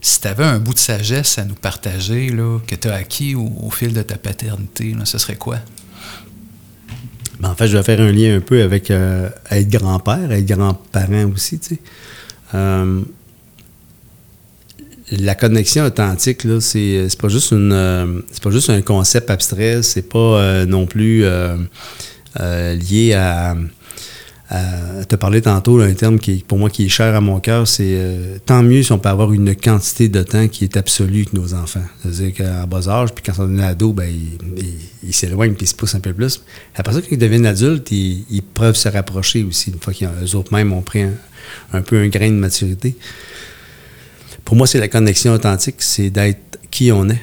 Si 0.01 0.21
tu 0.21 0.29
avais 0.29 0.45
un 0.45 0.59
bout 0.61 0.73
de 0.73 0.79
sagesse 0.79 1.39
à 1.39 1.45
nous 1.45 1.57
partager, 1.57 2.29
que 2.67 2.75
tu 2.77 2.89
as 2.89 2.95
acquis 2.95 3.35
au, 3.35 3.71
fil 3.71 3.93
de 3.93 4.03
ta 4.03 4.17
paternité, 4.17 4.95
ce 5.05 5.19
serait 5.19 5.37
quoi? 5.37 5.59
Ben, 7.41 7.51
en 7.51 7.55
fait, 7.57 7.67
je 7.67 7.77
vais 7.77 7.83
faire 7.83 8.01
un 8.01 8.13
lien 8.13 8.37
un 8.37 8.41
peu 8.41 8.63
avec 8.63 8.91
être 8.91 9.69
grand-père, 9.69 10.31
être 10.31 10.47
grand-parent 10.47 11.31
aussi, 11.35 11.59
la 15.19 15.35
connexion 15.35 15.85
authentique, 15.85 16.45
là, 16.45 16.61
c'est 16.61 17.09
c'est 17.09 17.21
pas 17.21 17.29
juste 17.29 17.53
une 17.53 17.73
euh, 17.73 18.21
c'est 18.31 18.43
pas 18.43 18.51
juste 18.51 18.71
un 18.71 18.81
concept 18.81 19.31
abstrait, 19.31 19.83
c'est 19.83 20.09
pas 20.09 20.19
euh, 20.19 20.67
non 20.67 20.87
plus 20.87 21.25
euh, 21.25 21.57
euh, 22.41 22.75
lié 22.75 23.13
à, 23.13 23.55
à 24.49 25.05
te 25.05 25.17
parler 25.17 25.43
tantôt 25.43 25.79
d'un 25.79 25.93
terme 25.93 26.19
qui 26.19 26.45
pour 26.47 26.57
moi 26.59 26.71
qui 26.71 26.87
est 26.87 26.89
cher 26.89 27.15
à 27.15 27.21
mon 27.21 27.41
cœur, 27.41 27.69
c'est 27.69 27.95
euh, 27.95 28.39
tant 28.47 28.63
mieux 28.63 28.83
si 28.83 28.93
on 28.93 28.99
peut 28.99 29.11
avoir 29.11 29.33
une 29.35 29.55
quantité 29.55 30.09
de 30.09 30.23
temps 30.23 30.49
qui 30.49 30.65
est 30.65 30.79
absolue 30.79 31.23
avec 31.23 31.35
nos 31.35 31.53
enfants. 31.53 31.85
C'est-à-dire 32.01 32.33
qu'à 32.33 32.65
bas 32.65 32.89
âge, 32.89 33.13
puis 33.15 33.23
quand 33.23 33.35
on 33.39 33.59
est 33.59 33.65
ado, 33.65 33.93
ben, 33.93 34.09
ils 34.09 34.39
il, 34.57 34.75
il 35.09 35.13
s'éloignent 35.13 35.55
puis 35.55 35.65
ils 35.65 35.69
se 35.69 35.75
poussent 35.75 35.95
un 35.95 36.01
peu 36.01 36.15
plus. 36.15 36.43
Après 36.75 36.95
ça, 36.95 37.03
quand 37.03 37.09
ils 37.11 37.19
deviennent 37.19 37.47
adultes, 37.47 37.91
ils, 37.93 38.25
ils 38.31 38.43
peuvent 38.43 38.77
se 38.77 38.89
rapprocher 38.89 39.45
aussi, 39.45 39.71
une 39.71 39.79
fois 39.79 39.93
qu'eux 39.93 40.35
autres 40.37 40.55
mêmes 40.55 40.73
ont 40.73 40.83
pris 40.83 41.05
un 41.73 41.83
peu 41.83 41.99
un 41.99 42.09
grain 42.09 42.31
de 42.31 42.37
maturité. 42.37 42.97
Pour 44.45 44.57
moi, 44.57 44.67
c'est 44.67 44.81
la 44.81 44.89
connexion 44.89 45.33
authentique, 45.33 45.77
c'est 45.79 46.11
d'être 46.11 46.59
qui 46.71 46.93
on 46.93 47.09
est 47.09 47.21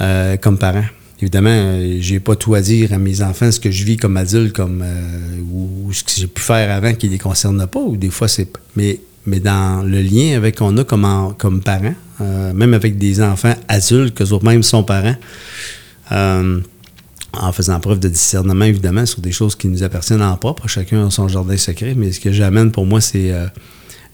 euh, 0.00 0.36
comme 0.36 0.58
parent. 0.58 0.84
Évidemment, 1.20 1.50
euh, 1.50 1.96
j'ai 2.00 2.20
pas 2.20 2.36
tout 2.36 2.54
à 2.54 2.60
dire 2.60 2.92
à 2.92 2.98
mes 2.98 3.22
enfants 3.22 3.50
ce 3.50 3.60
que 3.60 3.70
je 3.70 3.84
vis 3.84 3.96
comme 3.96 4.16
adulte, 4.16 4.52
comme 4.52 4.82
euh, 4.84 5.38
ou, 5.50 5.86
ou 5.88 5.92
ce 5.92 6.02
que 6.04 6.10
j'ai 6.14 6.26
pu 6.26 6.42
faire 6.42 6.70
avant 6.74 6.92
qui 6.94 7.08
les 7.08 7.18
concerne 7.18 7.66
pas, 7.66 7.80
ou 7.80 7.96
des 7.96 8.10
fois 8.10 8.28
c'est. 8.28 8.48
Mais, 8.76 9.00
mais 9.26 9.40
dans 9.40 9.82
le 9.86 10.02
lien 10.02 10.36
avec 10.36 10.56
qu'on 10.58 10.76
a 10.76 10.84
comme, 10.84 11.04
en- 11.04 11.32
comme 11.32 11.62
parents, 11.62 11.94
même 12.20 12.74
avec 12.74 12.98
des 12.98 13.22
enfants 13.22 13.54
adultes, 13.68 14.14
que 14.14 14.24
eux-mêmes 14.24 14.62
sont 14.62 14.84
parents, 14.84 15.16
en 16.10 17.52
faisant 17.52 17.80
preuve 17.80 17.98
de 18.00 18.08
discernement, 18.08 18.64
évidemment, 18.66 19.06
sur 19.06 19.20
des 19.20 19.32
choses 19.32 19.56
qui 19.56 19.66
nous 19.68 19.82
appartiennent 19.82 20.22
en 20.22 20.36
propre. 20.36 20.68
Chacun 20.68 21.06
a 21.06 21.10
son 21.10 21.26
jardin 21.28 21.56
secret, 21.56 21.94
mais 21.96 22.12
ce 22.12 22.20
que 22.20 22.30
j'amène 22.32 22.70
pour 22.70 22.86
moi, 22.86 23.00
c'est 23.00 23.32
euh, 23.32 23.46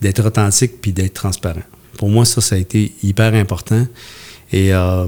d'être 0.00 0.24
authentique 0.24 0.80
puis 0.80 0.92
d'être 0.92 1.14
transparent. 1.14 1.62
Pour 1.96 2.08
moi, 2.08 2.24
ça, 2.24 2.40
ça 2.40 2.56
a 2.56 2.58
été 2.58 2.92
hyper 3.02 3.34
important. 3.34 3.86
Et 4.52 4.72
euh, 4.72 5.06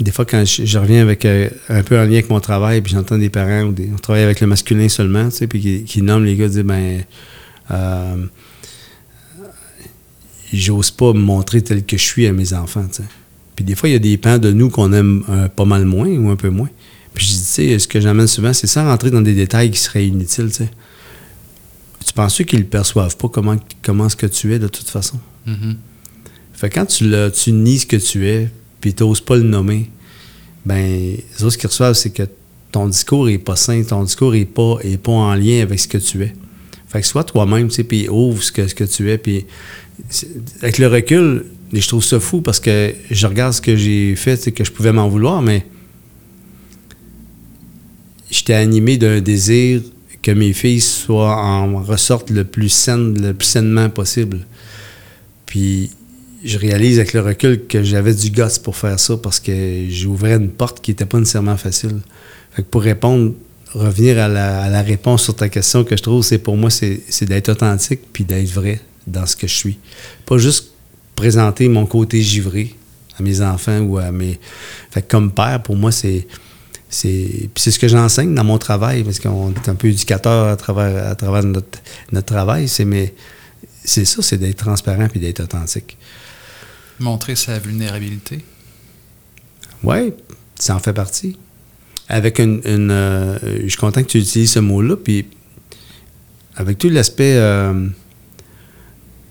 des 0.00 0.10
fois, 0.10 0.24
quand 0.24 0.44
je, 0.44 0.78
reviens 0.78 1.02
avec 1.02 1.24
euh, 1.24 1.48
un 1.68 1.82
peu 1.82 1.98
en 1.98 2.02
lien 2.02 2.12
avec 2.12 2.30
mon 2.30 2.40
travail, 2.40 2.80
puis 2.80 2.92
j'entends 2.92 3.18
des 3.18 3.30
parents, 3.30 3.64
ou 3.64 3.74
on 3.92 3.98
travaille 3.98 4.22
avec 4.22 4.40
le 4.40 4.46
masculin 4.46 4.88
seulement, 4.88 5.28
tu 5.28 5.36
sais, 5.36 5.46
puis 5.46 5.84
qui, 5.84 6.02
nomment 6.02 6.24
les 6.24 6.36
gars, 6.36 6.48
disent, 6.48 6.60
ben, 6.60 7.02
euh, 7.70 8.26
j'ose 10.52 10.90
pas 10.90 11.12
me 11.12 11.20
montrer 11.20 11.62
tel 11.62 11.84
que 11.84 11.96
je 11.96 12.02
suis 12.02 12.26
à 12.26 12.32
mes 12.32 12.52
enfants. 12.54 12.86
Puis 13.56 13.64
des 13.64 13.74
fois, 13.74 13.88
il 13.88 13.92
y 13.92 13.96
a 13.96 14.00
des 14.00 14.16
pans 14.16 14.38
de 14.38 14.50
nous 14.52 14.70
qu'on 14.70 14.92
aime 14.92 15.50
pas 15.54 15.64
mal 15.64 15.84
moins 15.84 16.08
ou 16.08 16.30
un 16.30 16.36
peu 16.36 16.48
moins. 16.48 16.70
Puis 17.14 17.26
je 17.26 17.32
dis, 17.32 17.38
tu 17.38 17.44
sais, 17.44 17.78
ce 17.78 17.86
que 17.86 18.00
j'amène 18.00 18.26
souvent, 18.26 18.52
c'est 18.52 18.66
sans 18.66 18.84
rentrer 18.84 19.10
dans 19.10 19.20
des 19.20 19.34
détails 19.34 19.70
qui 19.70 19.78
seraient 19.78 20.06
inutiles, 20.06 20.48
tu 20.48 20.64
sais. 20.64 20.70
Tu 22.12 22.16
penses 22.16 22.42
qu'ils 22.46 22.58
ne 22.58 22.64
perçoivent 22.64 23.16
pas? 23.16 23.28
Comment, 23.30 23.56
comment 23.80 24.06
ce 24.06 24.16
que 24.16 24.26
tu 24.26 24.52
es 24.52 24.58
de 24.58 24.68
toute 24.68 24.90
façon? 24.90 25.18
Fait 26.52 26.68
que 26.68 26.74
quand 26.74 26.84
tu, 26.84 27.08
le, 27.08 27.30
tu 27.30 27.52
nies 27.52 27.78
ce 27.78 27.86
que 27.86 27.96
tu 27.96 28.28
es, 28.28 28.50
puis 28.82 28.92
tu 28.92 29.02
n'oses 29.02 29.22
pas 29.22 29.36
le 29.38 29.44
nommer, 29.44 29.90
ben, 30.66 30.76
les 30.76 31.42
autres, 31.42 31.52
ce 31.52 31.56
qu'ils 31.56 31.68
reçoivent, 31.70 31.94
c'est 31.94 32.10
que 32.10 32.24
ton 32.70 32.86
discours 32.86 33.30
est 33.30 33.38
pas 33.38 33.56
sain, 33.56 33.82
ton 33.82 34.04
discours 34.04 34.34
est 34.34 34.44
pas, 34.44 34.76
est 34.82 34.98
pas 34.98 35.12
en 35.12 35.34
lien 35.34 35.62
avec 35.62 35.80
ce 35.80 35.88
que 35.88 35.96
tu 35.96 36.22
es. 36.22 36.34
Fait 36.86 37.00
que 37.00 37.06
sois 37.06 37.24
toi-même, 37.24 37.68
tu 37.68 37.76
sais, 37.76 37.84
puis 37.84 38.10
ouvre 38.10 38.42
ce 38.42 38.52
que, 38.52 38.68
ce 38.68 38.74
que 38.74 38.84
tu 38.84 39.10
es, 39.10 39.16
puis 39.16 39.46
avec 40.60 40.76
le 40.76 40.88
recul, 40.88 41.46
je 41.72 41.88
trouve 41.88 42.04
ça 42.04 42.20
fou 42.20 42.42
parce 42.42 42.60
que 42.60 42.94
je 43.10 43.26
regarde 43.26 43.54
ce 43.54 43.62
que 43.62 43.74
j'ai 43.74 44.16
fait, 44.16 44.36
c'est 44.36 44.52
que 44.52 44.64
je 44.64 44.70
pouvais 44.70 44.92
m'en 44.92 45.08
vouloir, 45.08 45.40
mais 45.40 45.64
j'étais 48.30 48.52
animé 48.52 48.98
d'un 48.98 49.22
désir 49.22 49.80
que 50.22 50.30
mes 50.30 50.52
filles 50.52 50.80
soient 50.80 51.36
en 51.36 51.82
ressortent 51.82 52.30
le 52.30 52.44
plus 52.44 52.68
saine, 52.68 53.20
le 53.20 53.34
plus 53.34 53.46
sainement 53.46 53.90
possible. 53.90 54.46
Puis 55.46 55.90
je 56.44 56.58
réalise 56.58 56.98
avec 56.98 57.12
le 57.12 57.20
recul 57.20 57.66
que 57.66 57.82
j'avais 57.82 58.14
du 58.14 58.30
gosse 58.30 58.58
pour 58.58 58.76
faire 58.76 58.98
ça 58.98 59.16
parce 59.16 59.40
que 59.40 59.86
j'ouvrais 59.88 60.34
une 60.34 60.48
porte 60.48 60.80
qui 60.80 60.90
n'était 60.90 61.04
pas 61.04 61.18
nécessairement 61.18 61.56
facile. 61.56 62.00
Fait 62.52 62.62
que 62.62 62.68
pour 62.68 62.82
répondre, 62.82 63.32
revenir 63.74 64.18
à 64.18 64.28
la, 64.28 64.82
réponse 64.82 65.24
sur 65.24 65.34
ta 65.34 65.48
question 65.48 65.84
que 65.84 65.96
je 65.96 66.02
trouve, 66.02 66.22
c'est 66.22 66.38
pour 66.38 66.56
moi, 66.56 66.70
c'est 66.70 67.00
c'est 67.08 67.26
d'être 67.26 67.48
authentique 67.48 68.00
puis 68.12 68.24
d'être 68.24 68.50
vrai 68.50 68.80
dans 69.06 69.26
ce 69.26 69.36
que 69.36 69.46
je 69.46 69.54
suis. 69.54 69.78
Pas 70.26 70.38
juste 70.38 70.72
présenter 71.16 71.68
mon 71.68 71.86
côté 71.86 72.20
givré 72.20 72.74
à 73.18 73.22
mes 73.22 73.40
enfants 73.40 73.80
ou 73.80 73.98
à 73.98 74.10
mes. 74.10 74.38
Fait 74.90 75.02
que 75.02 75.10
comme 75.10 75.32
père, 75.32 75.62
pour 75.62 75.76
moi, 75.76 75.92
c'est. 75.92 76.26
C'est 76.92 77.48
ce 77.56 77.78
que 77.78 77.88
j'enseigne 77.88 78.34
dans 78.34 78.44
mon 78.44 78.58
travail, 78.58 79.02
parce 79.02 79.18
qu'on 79.18 79.50
est 79.54 79.68
un 79.68 79.74
peu 79.74 79.88
éducateur 79.88 80.48
à 80.48 80.56
travers, 80.56 81.08
à 81.08 81.14
travers 81.14 81.42
notre, 81.42 81.78
notre 82.12 82.26
travail. 82.26 82.68
C'est 82.68 82.84
mais 82.84 83.14
c'est 83.82 84.04
ça, 84.04 84.20
c'est 84.20 84.36
d'être 84.36 84.58
transparent 84.58 85.08
puis 85.08 85.18
d'être 85.18 85.40
authentique. 85.40 85.96
Montrer 87.00 87.34
sa 87.34 87.58
vulnérabilité. 87.58 88.44
Oui, 89.82 90.12
ça 90.54 90.76
en 90.76 90.80
fait 90.80 90.92
partie. 90.92 91.38
Avec 92.08 92.38
une. 92.38 92.60
une, 92.66 92.90
euh, 92.90 93.38
je 93.62 93.68
suis 93.68 93.78
content 93.78 94.02
que 94.02 94.08
tu 94.08 94.18
utilises 94.18 94.52
ce 94.52 94.58
mot-là, 94.58 94.96
puis 94.96 95.26
avec 96.56 96.76
tout 96.76 96.90
l'aspect 96.90 97.36
euh, 97.36 97.88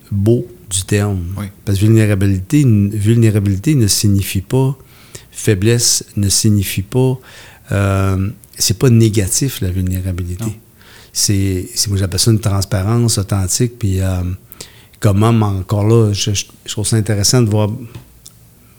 beau 0.09 0.47
du 0.67 0.81
terme. 0.83 1.21
Oui. 1.37 1.45
Parce 1.63 1.77
que 1.77 1.85
vulnérabilité, 1.85 2.63
vulnérabilité 2.65 3.75
ne 3.75 3.85
signifie 3.85 4.41
pas 4.41 4.75
faiblesse 5.31 6.05
ne 6.15 6.29
signifie 6.29 6.83
pas. 6.83 7.17
Euh, 7.71 8.29
c'est 8.57 8.77
pas 8.77 8.89
négatif, 8.89 9.61
la 9.61 9.69
vulnérabilité. 9.71 10.59
C'est, 11.13 11.67
c'est- 11.75 11.89
moi, 11.89 11.97
j'appelle 11.97 12.19
ça 12.19 12.31
une 12.31 12.39
transparence 12.39 13.17
authentique. 13.17 13.77
Puis, 13.79 13.99
euh, 14.01 14.21
comme 14.99 15.23
homme, 15.23 15.43
encore 15.43 15.85
là, 15.87 16.13
je, 16.13 16.33
je- 16.33 16.45
je 16.65 16.71
trouve 16.71 16.85
ça 16.87 16.95
intéressant 16.97 17.41
de 17.41 17.49
voir. 17.49 17.69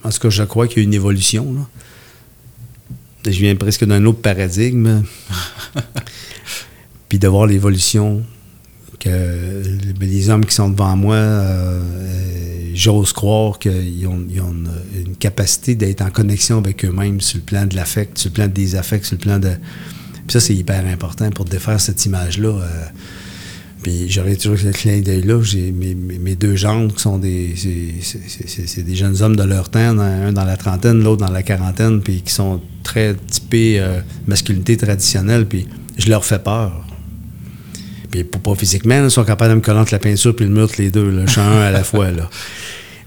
En 0.05 0.11
tout 0.11 0.19
cas, 0.19 0.31
je 0.31 0.43
crois 0.45 0.67
qu'il 0.69 0.79
y 0.79 0.81
a 0.81 0.85
une 0.85 0.95
évolution. 0.95 1.53
Là. 1.55 1.61
Je 3.31 3.39
viens 3.39 3.55
presque 3.55 3.85
d'un 3.85 4.05
autre 4.07 4.21
paradigme. 4.21 5.03
Puis 7.09 7.19
de 7.19 7.29
voir 7.29 7.47
l'évolution 7.47 8.23
que 9.03 9.63
ben, 9.99 10.09
les 10.09 10.31
hommes 10.31 10.45
qui 10.45 10.55
sont 10.55 10.71
devant 10.71 10.97
moi, 10.97 11.17
euh, 11.17 11.81
j'ose 12.75 13.13
croire 13.13 13.59
qu'ils 13.59 14.07
ont, 14.07 14.25
une, 14.31 15.17
capacité 15.19 15.75
d'être 15.75 16.03
en 16.03 16.11
connexion 16.11 16.59
avec 16.59 16.85
eux-mêmes 16.85 17.21
sur 17.21 17.39
le 17.39 17.45
plan 17.45 17.67
de 17.67 17.77
l'affect, 17.77 18.19
sur 18.19 18.31
le 18.31 18.35
plan 18.35 18.49
des 18.49 18.75
affects, 18.75 19.05
sur 19.05 19.17
le 19.17 19.21
plan 19.21 19.39
de... 19.39 19.51
Puis 19.51 20.33
ça, 20.33 20.41
c'est 20.41 20.55
hyper 20.55 20.85
important 20.87 21.31
pour 21.31 21.45
défaire 21.45 21.81
cette 21.81 22.05
image-là. 22.07 22.49
euh, 22.49 22.85
puis 23.83 24.09
j'aurais 24.09 24.37
toujours 24.37 24.59
ce 24.59 24.69
clin 24.69 25.01
d'œil-là. 25.01 25.43
J'ai 25.43 25.73
mes, 25.73 26.37
deux 26.37 26.55
gendres 26.55 26.95
qui 26.95 27.03
sont 27.03 27.19
des. 27.19 27.55
c'est 27.57 28.83
des 28.83 28.95
jeunes 28.95 29.21
hommes 29.23 29.35
de 29.35 29.43
leur 29.43 29.71
temps, 29.71 29.99
un 29.99 30.33
dans 30.33 30.45
la 30.45 30.57
trentaine, 30.57 31.03
l'autre 31.03 31.25
dans 31.25 31.33
la 31.33 31.43
quarantaine, 31.43 32.01
puis 32.01 32.23
qui 32.23 32.33
sont 32.33 32.61
très 32.85 33.15
typés 33.15 33.81
euh, 33.81 34.01
masculinité 34.29 34.77
traditionnelle, 34.77 35.47
puis 35.47 35.67
je 35.99 36.09
leur 36.09 36.25
fais 36.25 36.39
peur. 36.39 36.87
Puis 38.13 38.23
pas, 38.23 38.39
pas 38.39 38.55
physiquement, 38.55 39.03
ils 39.03 39.11
sont 39.11 39.25
capables 39.25 39.51
de 39.51 39.57
me 39.57 39.61
coller 39.61 39.81
entre 39.81 39.93
la 39.93 39.99
peinture 39.99 40.37
puis 40.37 40.45
le 40.45 40.53
mur, 40.53 40.69
les 40.79 40.91
deux. 40.93 41.11
Là. 41.11 41.23
Je 41.27 41.33
suis 41.33 41.41
un 41.41 41.61
à 41.63 41.71
la 41.73 41.83
fois. 41.91 42.13
Là. 42.13 42.31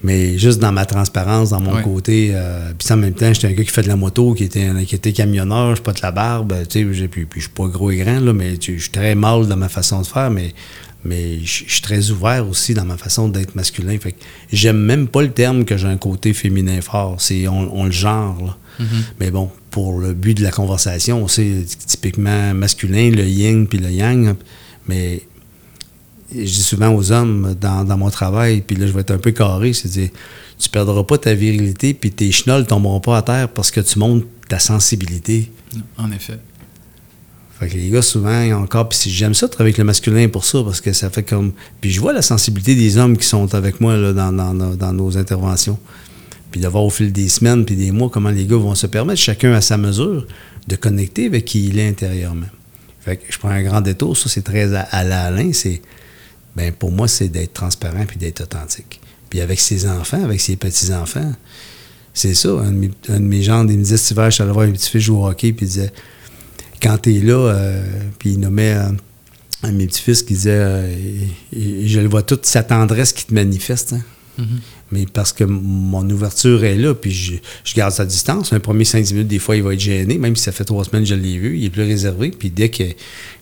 Mais 0.04 0.38
juste 0.38 0.60
dans 0.60 0.72
ma 0.74 0.86
transparence, 0.86 1.52
dans 1.52 1.62
mon 1.62 1.76
Ouais. 1.76 1.82
côté. 1.82 2.32
euh, 2.34 2.72
puis 2.78 2.92
en 2.94 2.98
même 2.98 3.14
temps, 3.14 3.32
j'étais 3.34 3.48
un 3.48 3.54
gars 3.54 3.64
qui 3.64 3.72
fait 3.72 3.82
de 3.84 3.88
la 3.88 3.96
moto, 3.96 4.34
qui 4.34 4.44
était, 4.44 4.70
qui 4.86 4.96
était 4.96 5.14
camionneur, 5.14 5.76
je 5.76 5.82
pas 5.82 5.94
de 5.94 6.00
la 6.04 6.12
barbe. 6.12 6.54
Tu 6.70 6.94
sais, 6.94 7.08
puis, 7.08 7.26
puis 7.26 7.40
je 7.42 7.46
suis 7.46 7.54
pas 7.54 7.68
gros 7.68 7.90
et 7.92 7.98
grand, 7.98 8.20
là, 8.20 8.34
mais 8.34 8.56
je 8.60 8.74
suis 8.78 8.90
très 8.92 9.16
mâle 9.16 9.48
dans 9.48 9.56
ma 9.58 9.70
façon 9.70 10.02
de 10.02 10.06
faire, 10.08 10.30
mais, 10.30 10.54
mais 11.04 11.40
je 11.44 11.64
suis 11.68 11.82
très 11.82 12.12
ouvert 12.12 12.48
aussi 12.48 12.74
dans 12.74 12.86
ma 12.86 12.98
façon 12.98 13.30
d'être 13.30 13.56
masculin. 13.56 13.98
Fait 14.00 14.12
que 14.12 14.18
j'aime 14.52 14.78
même 14.80 15.08
pas 15.08 15.22
le 15.24 15.32
terme 15.32 15.66
que 15.66 15.78
j'ai 15.78 15.88
un 15.88 15.98
côté 15.98 16.34
féminin 16.34 16.82
fort. 16.82 17.16
C'est 17.20 17.48
on, 17.48 17.76
on 17.80 17.86
le 17.86 17.92
genre. 17.92 18.38
là. 18.46 18.58
Mais 19.22 19.32
bon, 19.32 19.50
pour 19.72 20.00
le 20.00 20.14
but 20.14 20.36
de 20.38 20.44
la 20.44 20.52
conversation, 20.52 21.24
on 21.24 21.28
sait 21.28 21.64
typiquement 21.88 22.54
masculin, 22.54 23.10
le 23.12 23.24
yin 23.26 23.66
puis 23.68 23.78
le 23.80 23.90
yang. 23.90 24.36
Mais 24.88 25.22
je 26.34 26.42
dis 26.44 26.64
souvent 26.64 26.94
aux 26.94 27.12
hommes 27.12 27.56
dans, 27.60 27.84
dans 27.84 27.98
mon 27.98 28.10
travail, 28.10 28.62
puis 28.62 28.76
là, 28.76 28.88
je 28.88 28.92
vais 28.92 29.02
être 29.02 29.12
un 29.12 29.18
peu 29.18 29.32
carré, 29.32 29.74
c'est 29.74 29.90
dire, 29.90 30.10
tu 30.58 30.70
perdras 30.70 31.04
pas 31.04 31.18
ta 31.18 31.34
virilité, 31.34 31.94
puis 31.94 32.12
tes 32.12 32.32
chenolles 32.32 32.66
tomberont 32.66 33.00
pas 33.00 33.18
à 33.18 33.22
terre 33.22 33.50
parce 33.50 33.72
que 33.72 33.82
tu 33.82 34.00
montes 34.00 34.24
ta 34.48 34.60
sensibilité. 34.60 35.52
En 35.98 36.12
effet. 36.12 36.40
Fait 37.60 37.70
que 37.70 37.76
les 37.76 37.90
gars, 37.90 38.02
souvent, 38.02 38.42
ils 38.42 38.54
ont 38.54 38.64
encore. 38.64 38.90
Puis 38.90 39.10
j'aime 39.10 39.34
ça 39.34 39.48
travailler 39.48 39.70
avec 39.72 39.78
le 39.78 39.86
masculin 39.86 40.28
pour 40.28 40.44
ça, 40.46 40.62
parce 40.64 40.82
que 40.82 40.92
ça 40.92 41.10
fait 41.10 41.24
comme. 41.24 41.54
Puis 41.80 41.90
je 41.92 42.02
vois 42.02 42.12
la 42.12 42.22
sensibilité 42.22 42.76
des 42.76 42.98
hommes 42.98 43.18
qui 43.18 43.26
sont 43.26 43.54
avec 43.56 43.80
moi 43.80 43.96
là, 43.96 44.12
dans, 44.14 44.34
dans- 44.34 44.54
dans- 44.54 44.76
dans 44.76 44.94
nos 44.94 45.18
interventions. 45.18 45.80
Puis 46.52 46.60
de 46.62 46.68
voir 46.68 46.84
au 46.84 46.90
fil 46.90 47.12
des 47.14 47.30
semaines 47.30 47.64
puis 47.66 47.76
des 47.78 47.92
mois 47.92 48.10
comment 48.10 48.30
les 48.30 48.46
gars 48.46 48.58
vont 48.58 48.76
se 48.76 48.88
permettre, 48.88 49.20
chacun 49.22 49.54
à 49.54 49.62
sa 49.62 49.78
mesure, 49.78 50.26
de 50.68 50.76
connecter 50.76 51.26
avec 51.28 51.46
qui 51.46 51.68
il 51.68 51.80
est 51.80 51.88
intérieurement. 51.88 52.48
Fait 53.06 53.18
que 53.18 53.24
je 53.30 53.38
prends 53.38 53.50
un 53.50 53.62
grand 53.64 53.82
détour, 53.82 54.18
ça 54.18 54.30
c'est 54.30 54.42
très 54.42 54.74
à, 54.74 54.82
à 54.82 55.04
la 55.04 55.26
Alain, 55.26 55.52
c'est. 55.54 55.82
Ben 56.56 56.72
pour 56.72 56.92
moi, 56.92 57.08
c'est 57.08 57.28
d'être 57.28 57.54
transparent 57.54 58.06
puis 58.08 58.18
d'être 58.18 58.42
authentique. 58.42 59.02
Puis 59.30 59.42
avec 59.42 59.60
ses 59.60 59.88
enfants, 59.88 60.24
avec 60.24 60.40
ses 60.40 60.56
petits-enfants, 60.56 61.34
c'est 62.14 62.34
ça. 62.34 62.50
Un 62.50 62.72
de 62.72 63.18
mes, 63.20 63.44
gendres, 63.44 63.72
il 63.72 63.78
me 63.78 63.84
disait 63.84 63.98
cet 63.98 64.12
hiver, 64.12 64.32
je 64.32 64.36
suis 64.36 64.44
allé 64.44 64.54
voir 64.54 64.66
un 64.66 64.72
petit 64.72 64.90
fils 64.90 65.02
jouer 65.04 65.18
au 65.18 65.28
hockey, 65.28 65.52
puis 65.52 65.66
il 65.66 65.70
disait 65.70 65.92
quand 66.82 66.98
tu 66.98 67.16
es 67.16 67.20
là, 67.20 67.34
euh, 67.36 67.84
puis 68.18 68.32
il 68.32 68.40
nommait 68.40 68.74
euh, 68.74 68.90
un 69.64 69.72
de 69.72 69.78
mes 69.78 69.88
petits-fils 69.88 70.24
qui 70.24 70.34
disait 70.34 70.52
euh, 70.52 70.96
je 71.52 72.00
le 72.00 72.08
vois 72.08 72.24
toute 72.24 72.46
sa 72.46 72.64
tendresse 72.64 73.12
qui 73.12 73.26
te 73.26 73.34
manifeste. 73.34 73.94
hein. 73.94 74.44
Mais 74.96 75.06
parce 75.12 75.34
que 75.34 75.44
mon 75.44 76.10
ouverture 76.10 76.64
est 76.64 76.78
là, 76.78 76.94
puis 76.96 77.12
je, 77.12 77.34
je 77.64 77.74
garde 77.76 77.92
sa 77.94 78.06
distance. 78.06 78.54
Un 78.54 78.60
premier 78.60 78.86
5 78.86 79.12
minutes, 79.12 79.28
des 79.28 79.40
fois, 79.40 79.56
il 79.58 79.64
va 79.64 79.74
être 79.74 79.80
gêné, 79.80 80.18
même 80.18 80.36
si 80.36 80.44
ça 80.44 80.52
fait 80.52 80.64
trois 80.66 80.84
semaines 80.86 81.04
que 81.04 81.10
je 81.10 81.16
l'ai 81.16 81.38
vu, 81.38 81.58
il 81.58 81.66
est 81.66 81.70
plus 81.70 81.84
réservé. 81.84 82.32
Puis 82.32 82.50
dès 82.50 82.70
que 82.70 82.84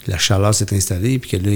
la 0.07 0.17
chaleur 0.17 0.53
s'est 0.55 0.73
installée, 0.75 1.19
puis 1.19 1.29
que 1.29 1.37
là, 1.37 1.51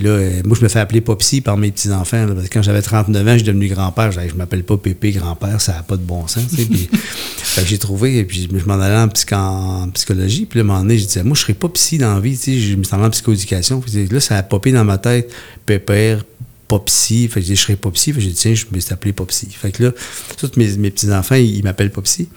là, 0.00 0.10
euh, 0.10 0.40
moi, 0.44 0.56
je 0.58 0.62
me 0.64 0.68
fais 0.68 0.80
appeler 0.80 1.00
Popsy 1.02 1.40
par 1.42 1.56
mes 1.56 1.70
petits-enfants. 1.70 2.26
là, 2.26 2.34
parce 2.34 2.48
que 2.48 2.54
quand 2.54 2.62
j'avais 2.62 2.82
39 2.82 3.26
ans, 3.26 3.32
je 3.32 3.36
suis 3.36 3.46
devenu 3.46 3.68
grand-père. 3.68 4.10
Je, 4.12 4.20
je 4.28 4.34
m'appelle 4.34 4.64
pas 4.64 4.76
Pépé 4.76 5.12
grand-père, 5.12 5.60
ça 5.60 5.72
n'a 5.74 5.82
pas 5.82 5.96
de 5.96 6.02
bon 6.02 6.26
sens. 6.26 6.44
tu 6.50 6.56
sais. 6.56 6.64
Puis, 6.64 6.88
fait 7.36 7.62
que 7.62 7.68
j'ai 7.68 7.78
trouvé, 7.78 8.18
et 8.18 8.24
puis 8.24 8.48
je 8.52 8.64
m'en 8.66 8.80
allais 8.80 8.96
en, 8.96 9.08
psych- 9.08 9.32
en 9.34 9.88
psychologie. 9.90 10.46
Puis 10.46 10.58
là, 10.58 10.62
à 10.62 10.64
un 10.64 10.66
moment 10.68 10.80
donné, 10.80 10.98
je 10.98 11.04
disais, 11.06 11.22
moi, 11.22 11.34
je 11.36 11.42
serais 11.42 11.54
pas 11.54 11.68
psy 11.68 11.98
dans 11.98 12.14
la 12.14 12.20
vie. 12.20 12.36
tu 12.36 12.44
sais. 12.52 12.58
Je 12.58 12.76
me 12.76 12.82
suis 12.84 12.94
allé 12.94 13.04
en 13.04 13.10
psychoéducation. 13.10 13.80
Puis 13.80 14.06
là, 14.06 14.20
ça 14.20 14.36
a 14.38 14.42
popé 14.42 14.72
dans 14.72 14.84
ma 14.84 14.96
tête, 14.98 15.30
Pépère, 15.66 16.24
Popsy. 16.70 17.26
Fait 17.26 17.42
que 17.42 17.52
je 17.52 17.72
Popsy. 17.74 18.12
Fait 18.12 18.20
tiens, 18.32 18.54
je 18.54 18.66
me 18.70 18.78
suis 18.78 18.92
appelé 18.92 19.12
Popsy. 19.12 19.48
Fait 19.50 19.76
là, 19.80 19.90
tous 20.38 20.52
mes, 20.56 20.68
petits-enfants, 20.90 21.34
ils, 21.34 21.64
m'appellent 21.64 21.90
Popsy. 21.90 22.28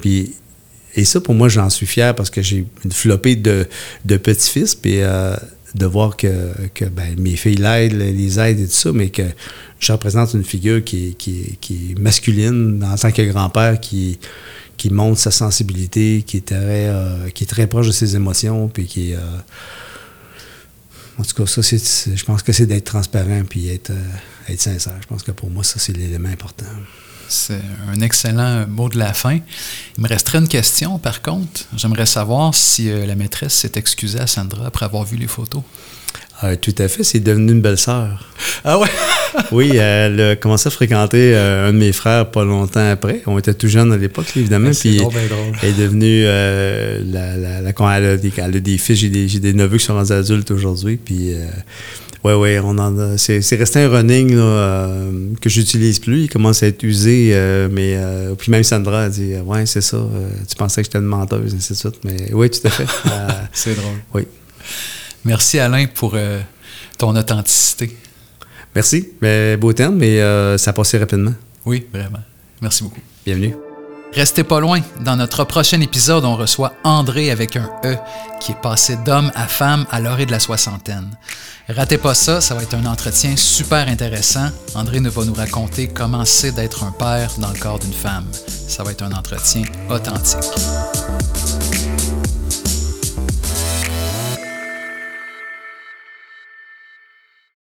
Puis, 0.00 0.32
et 0.94 1.04
ça, 1.04 1.20
pour 1.20 1.34
moi, 1.34 1.50
j'en 1.50 1.68
suis 1.68 1.84
fier 1.84 2.14
parce 2.14 2.30
que 2.30 2.40
j'ai 2.40 2.64
une 2.86 2.92
flopée 2.92 3.36
de, 3.36 3.66
petits-fils. 4.06 4.74
Puis, 4.74 5.02
euh, 5.02 5.36
de 5.74 5.84
voir 5.84 6.16
que, 6.16 6.26
ben, 6.90 7.14
mes 7.18 7.36
filles 7.36 7.56
l'aident, 7.56 7.98
les 7.98 8.40
aident 8.40 8.60
et 8.60 8.66
tout 8.66 8.72
ça, 8.72 8.92
mais 8.92 9.10
que 9.10 9.24
je 9.78 9.92
représente 9.92 10.32
une 10.32 10.44
figure 10.44 10.82
qui 10.82 11.14
est, 11.28 11.98
masculine 11.98 12.82
en 12.82 12.96
tant 12.96 13.12
que 13.12 13.22
grand-père, 13.30 13.78
qui, 13.78 14.18
qui 14.78 14.88
montre 14.88 15.18
sa 15.18 15.30
sensibilité, 15.30 16.24
qui 16.26 16.38
est, 16.38 16.46
très, 16.46 16.88
euh, 16.88 17.28
qui 17.28 17.44
est 17.44 17.46
très 17.46 17.66
proche 17.66 17.88
de 17.88 17.92
ses 17.92 18.16
émotions, 18.16 18.68
puis 18.68 18.86
qui 18.86 19.10
est... 19.10 19.16
euh, 19.16 19.40
en 21.18 21.22
tout 21.22 21.34
cas, 21.34 21.46
ça, 21.46 21.62
je 21.62 22.24
pense 22.24 22.42
que 22.42 22.52
c'est 22.52 22.66
d'être 22.66 22.84
transparent 22.84 23.42
puis 23.48 23.68
être, 23.68 23.90
euh, 23.90 24.52
être 24.52 24.60
sincère. 24.60 24.96
Je 25.00 25.06
pense 25.06 25.22
que 25.22 25.32
pour 25.32 25.50
moi, 25.50 25.64
ça, 25.64 25.78
c'est 25.78 25.92
l'élément 25.92 26.28
important. 26.28 26.66
C'est 27.28 27.60
un 27.88 28.00
excellent 28.02 28.66
mot 28.68 28.88
de 28.88 28.98
la 28.98 29.12
fin. 29.12 29.40
Il 29.96 30.02
me 30.02 30.08
resterait 30.08 30.38
une 30.38 30.48
question, 30.48 30.98
par 30.98 31.22
contre. 31.22 31.62
J'aimerais 31.74 32.06
savoir 32.06 32.54
si 32.54 32.90
euh, 32.90 33.06
la 33.06 33.16
maîtresse 33.16 33.54
s'est 33.54 33.72
excusée 33.76 34.20
à 34.20 34.26
Sandra 34.26 34.66
après 34.66 34.84
avoir 34.84 35.04
vu 35.04 35.16
les 35.16 35.26
photos. 35.26 35.62
Euh, 36.44 36.54
tout 36.60 36.74
à 36.78 36.88
fait, 36.88 37.02
c'est 37.02 37.20
devenu 37.20 37.52
une 37.52 37.60
belle 37.62 37.78
sœur. 37.78 38.28
Ah 38.64 38.78
ouais? 38.78 38.88
Oui, 39.52 39.76
elle 39.76 40.18
a 40.20 40.36
commencé 40.36 40.66
à 40.68 40.70
fréquenter 40.70 41.34
euh, 41.34 41.68
un 41.68 41.72
de 41.74 41.78
mes 41.78 41.92
frères 41.92 42.30
pas 42.30 42.42
longtemps 42.44 42.90
après. 42.90 43.20
On 43.26 43.38
était 43.38 43.52
tout 43.52 43.68
jeunes 43.68 43.92
à 43.92 43.96
l'époque, 43.98 44.26
évidemment. 44.34 44.70
Ah, 44.72 44.76
Puis 44.78 44.96
drôle, 44.96 45.12
ben 45.12 45.28
drôle. 45.28 45.52
elle 45.62 45.68
est 45.68 45.72
devenue 45.74 46.22
euh, 46.24 47.02
la, 47.06 47.36
la, 47.36 47.60
la- 47.60 47.72
quand 47.74 47.90
elle, 47.90 48.04
a 48.06 48.16
des, 48.16 48.32
elle 48.38 48.56
a 48.56 48.60
des 48.60 48.78
fils, 48.78 48.98
j'ai 48.98 49.10
des, 49.10 49.52
neveux 49.52 49.76
qui 49.76 49.84
sont 49.84 49.92
rendus 49.94 50.12
adultes 50.12 50.50
aujourd'hui. 50.52 50.96
Puis 50.96 51.34
euh, 51.34 51.44
ouais, 52.24 52.32
ouais, 52.34 52.60
on 52.64 52.78
en 52.78 53.18
c'est, 53.18 53.42
c'est 53.42 53.56
resté 53.56 53.80
un 53.80 53.90
running 53.90 54.34
là, 54.36 54.42
euh, 54.42 55.10
que 55.38 55.50
j'utilise 55.50 55.98
plus. 55.98 56.22
Il 56.22 56.28
commence 56.30 56.62
à 56.62 56.68
être 56.68 56.82
usé, 56.82 57.32
euh, 57.34 57.68
mais 57.70 57.94
euh, 57.96 58.34
puis 58.36 58.50
même 58.50 58.64
Sandra 58.64 59.02
a 59.04 59.08
dit 59.10 59.34
ouais, 59.44 59.66
c'est 59.66 59.82
ça. 59.82 59.98
euh, 59.98 60.28
tu 60.48 60.54
pensais 60.56 60.80
que 60.80 60.86
j'étais 60.86 60.98
une 60.98 61.04
menteuse, 61.04 61.54
ainsi 61.54 61.74
de 61.74 61.78
suite. 61.78 61.96
Mais 62.04 62.32
oui, 62.32 62.48
tout 62.48 62.66
à 62.66 62.70
fait. 62.70 62.84
Euh, 63.06 63.28
C'est 63.52 63.74
drôle. 63.74 63.92
oui. 64.14 64.22
Merci 65.26 65.58
Alain 65.58 65.86
pour 65.86 66.12
euh, 66.14 66.40
ton 66.98 67.16
authenticité. 67.16 67.96
Merci. 68.76 69.08
Mais, 69.20 69.56
beau 69.56 69.72
terme, 69.72 69.96
mais 69.96 70.20
euh, 70.20 70.56
ça 70.56 70.70
a 70.70 70.72
passé 70.72 70.98
rapidement. 70.98 71.34
Oui, 71.64 71.84
vraiment. 71.92 72.20
Merci 72.62 72.84
beaucoup. 72.84 73.00
Bienvenue. 73.24 73.56
Restez 74.12 74.44
pas 74.44 74.60
loin. 74.60 74.80
Dans 75.00 75.16
notre 75.16 75.42
prochain 75.42 75.80
épisode, 75.80 76.24
on 76.24 76.36
reçoit 76.36 76.74
André 76.84 77.32
avec 77.32 77.56
un 77.56 77.68
E, 77.84 77.96
qui 78.40 78.52
est 78.52 78.62
passé 78.62 78.96
d'homme 79.04 79.32
à 79.34 79.48
femme 79.48 79.84
à 79.90 79.98
l'orée 79.98 80.26
de 80.26 80.30
la 80.30 80.38
soixantaine. 80.38 81.10
Ratez 81.68 81.98
pas 81.98 82.14
ça, 82.14 82.40
ça 82.40 82.54
va 82.54 82.62
être 82.62 82.74
un 82.74 82.86
entretien 82.86 83.36
super 83.36 83.88
intéressant. 83.88 84.48
André 84.76 85.00
nous 85.00 85.10
va 85.10 85.24
nous 85.24 85.34
raconter 85.34 85.88
comment 85.88 86.24
c'est 86.24 86.52
d'être 86.52 86.84
un 86.84 86.92
père 86.92 87.32
dans 87.38 87.50
le 87.50 87.58
corps 87.58 87.80
d'une 87.80 87.92
femme. 87.92 88.26
Ça 88.68 88.84
va 88.84 88.92
être 88.92 89.02
un 89.02 89.12
entretien 89.12 89.64
authentique. 89.90 90.38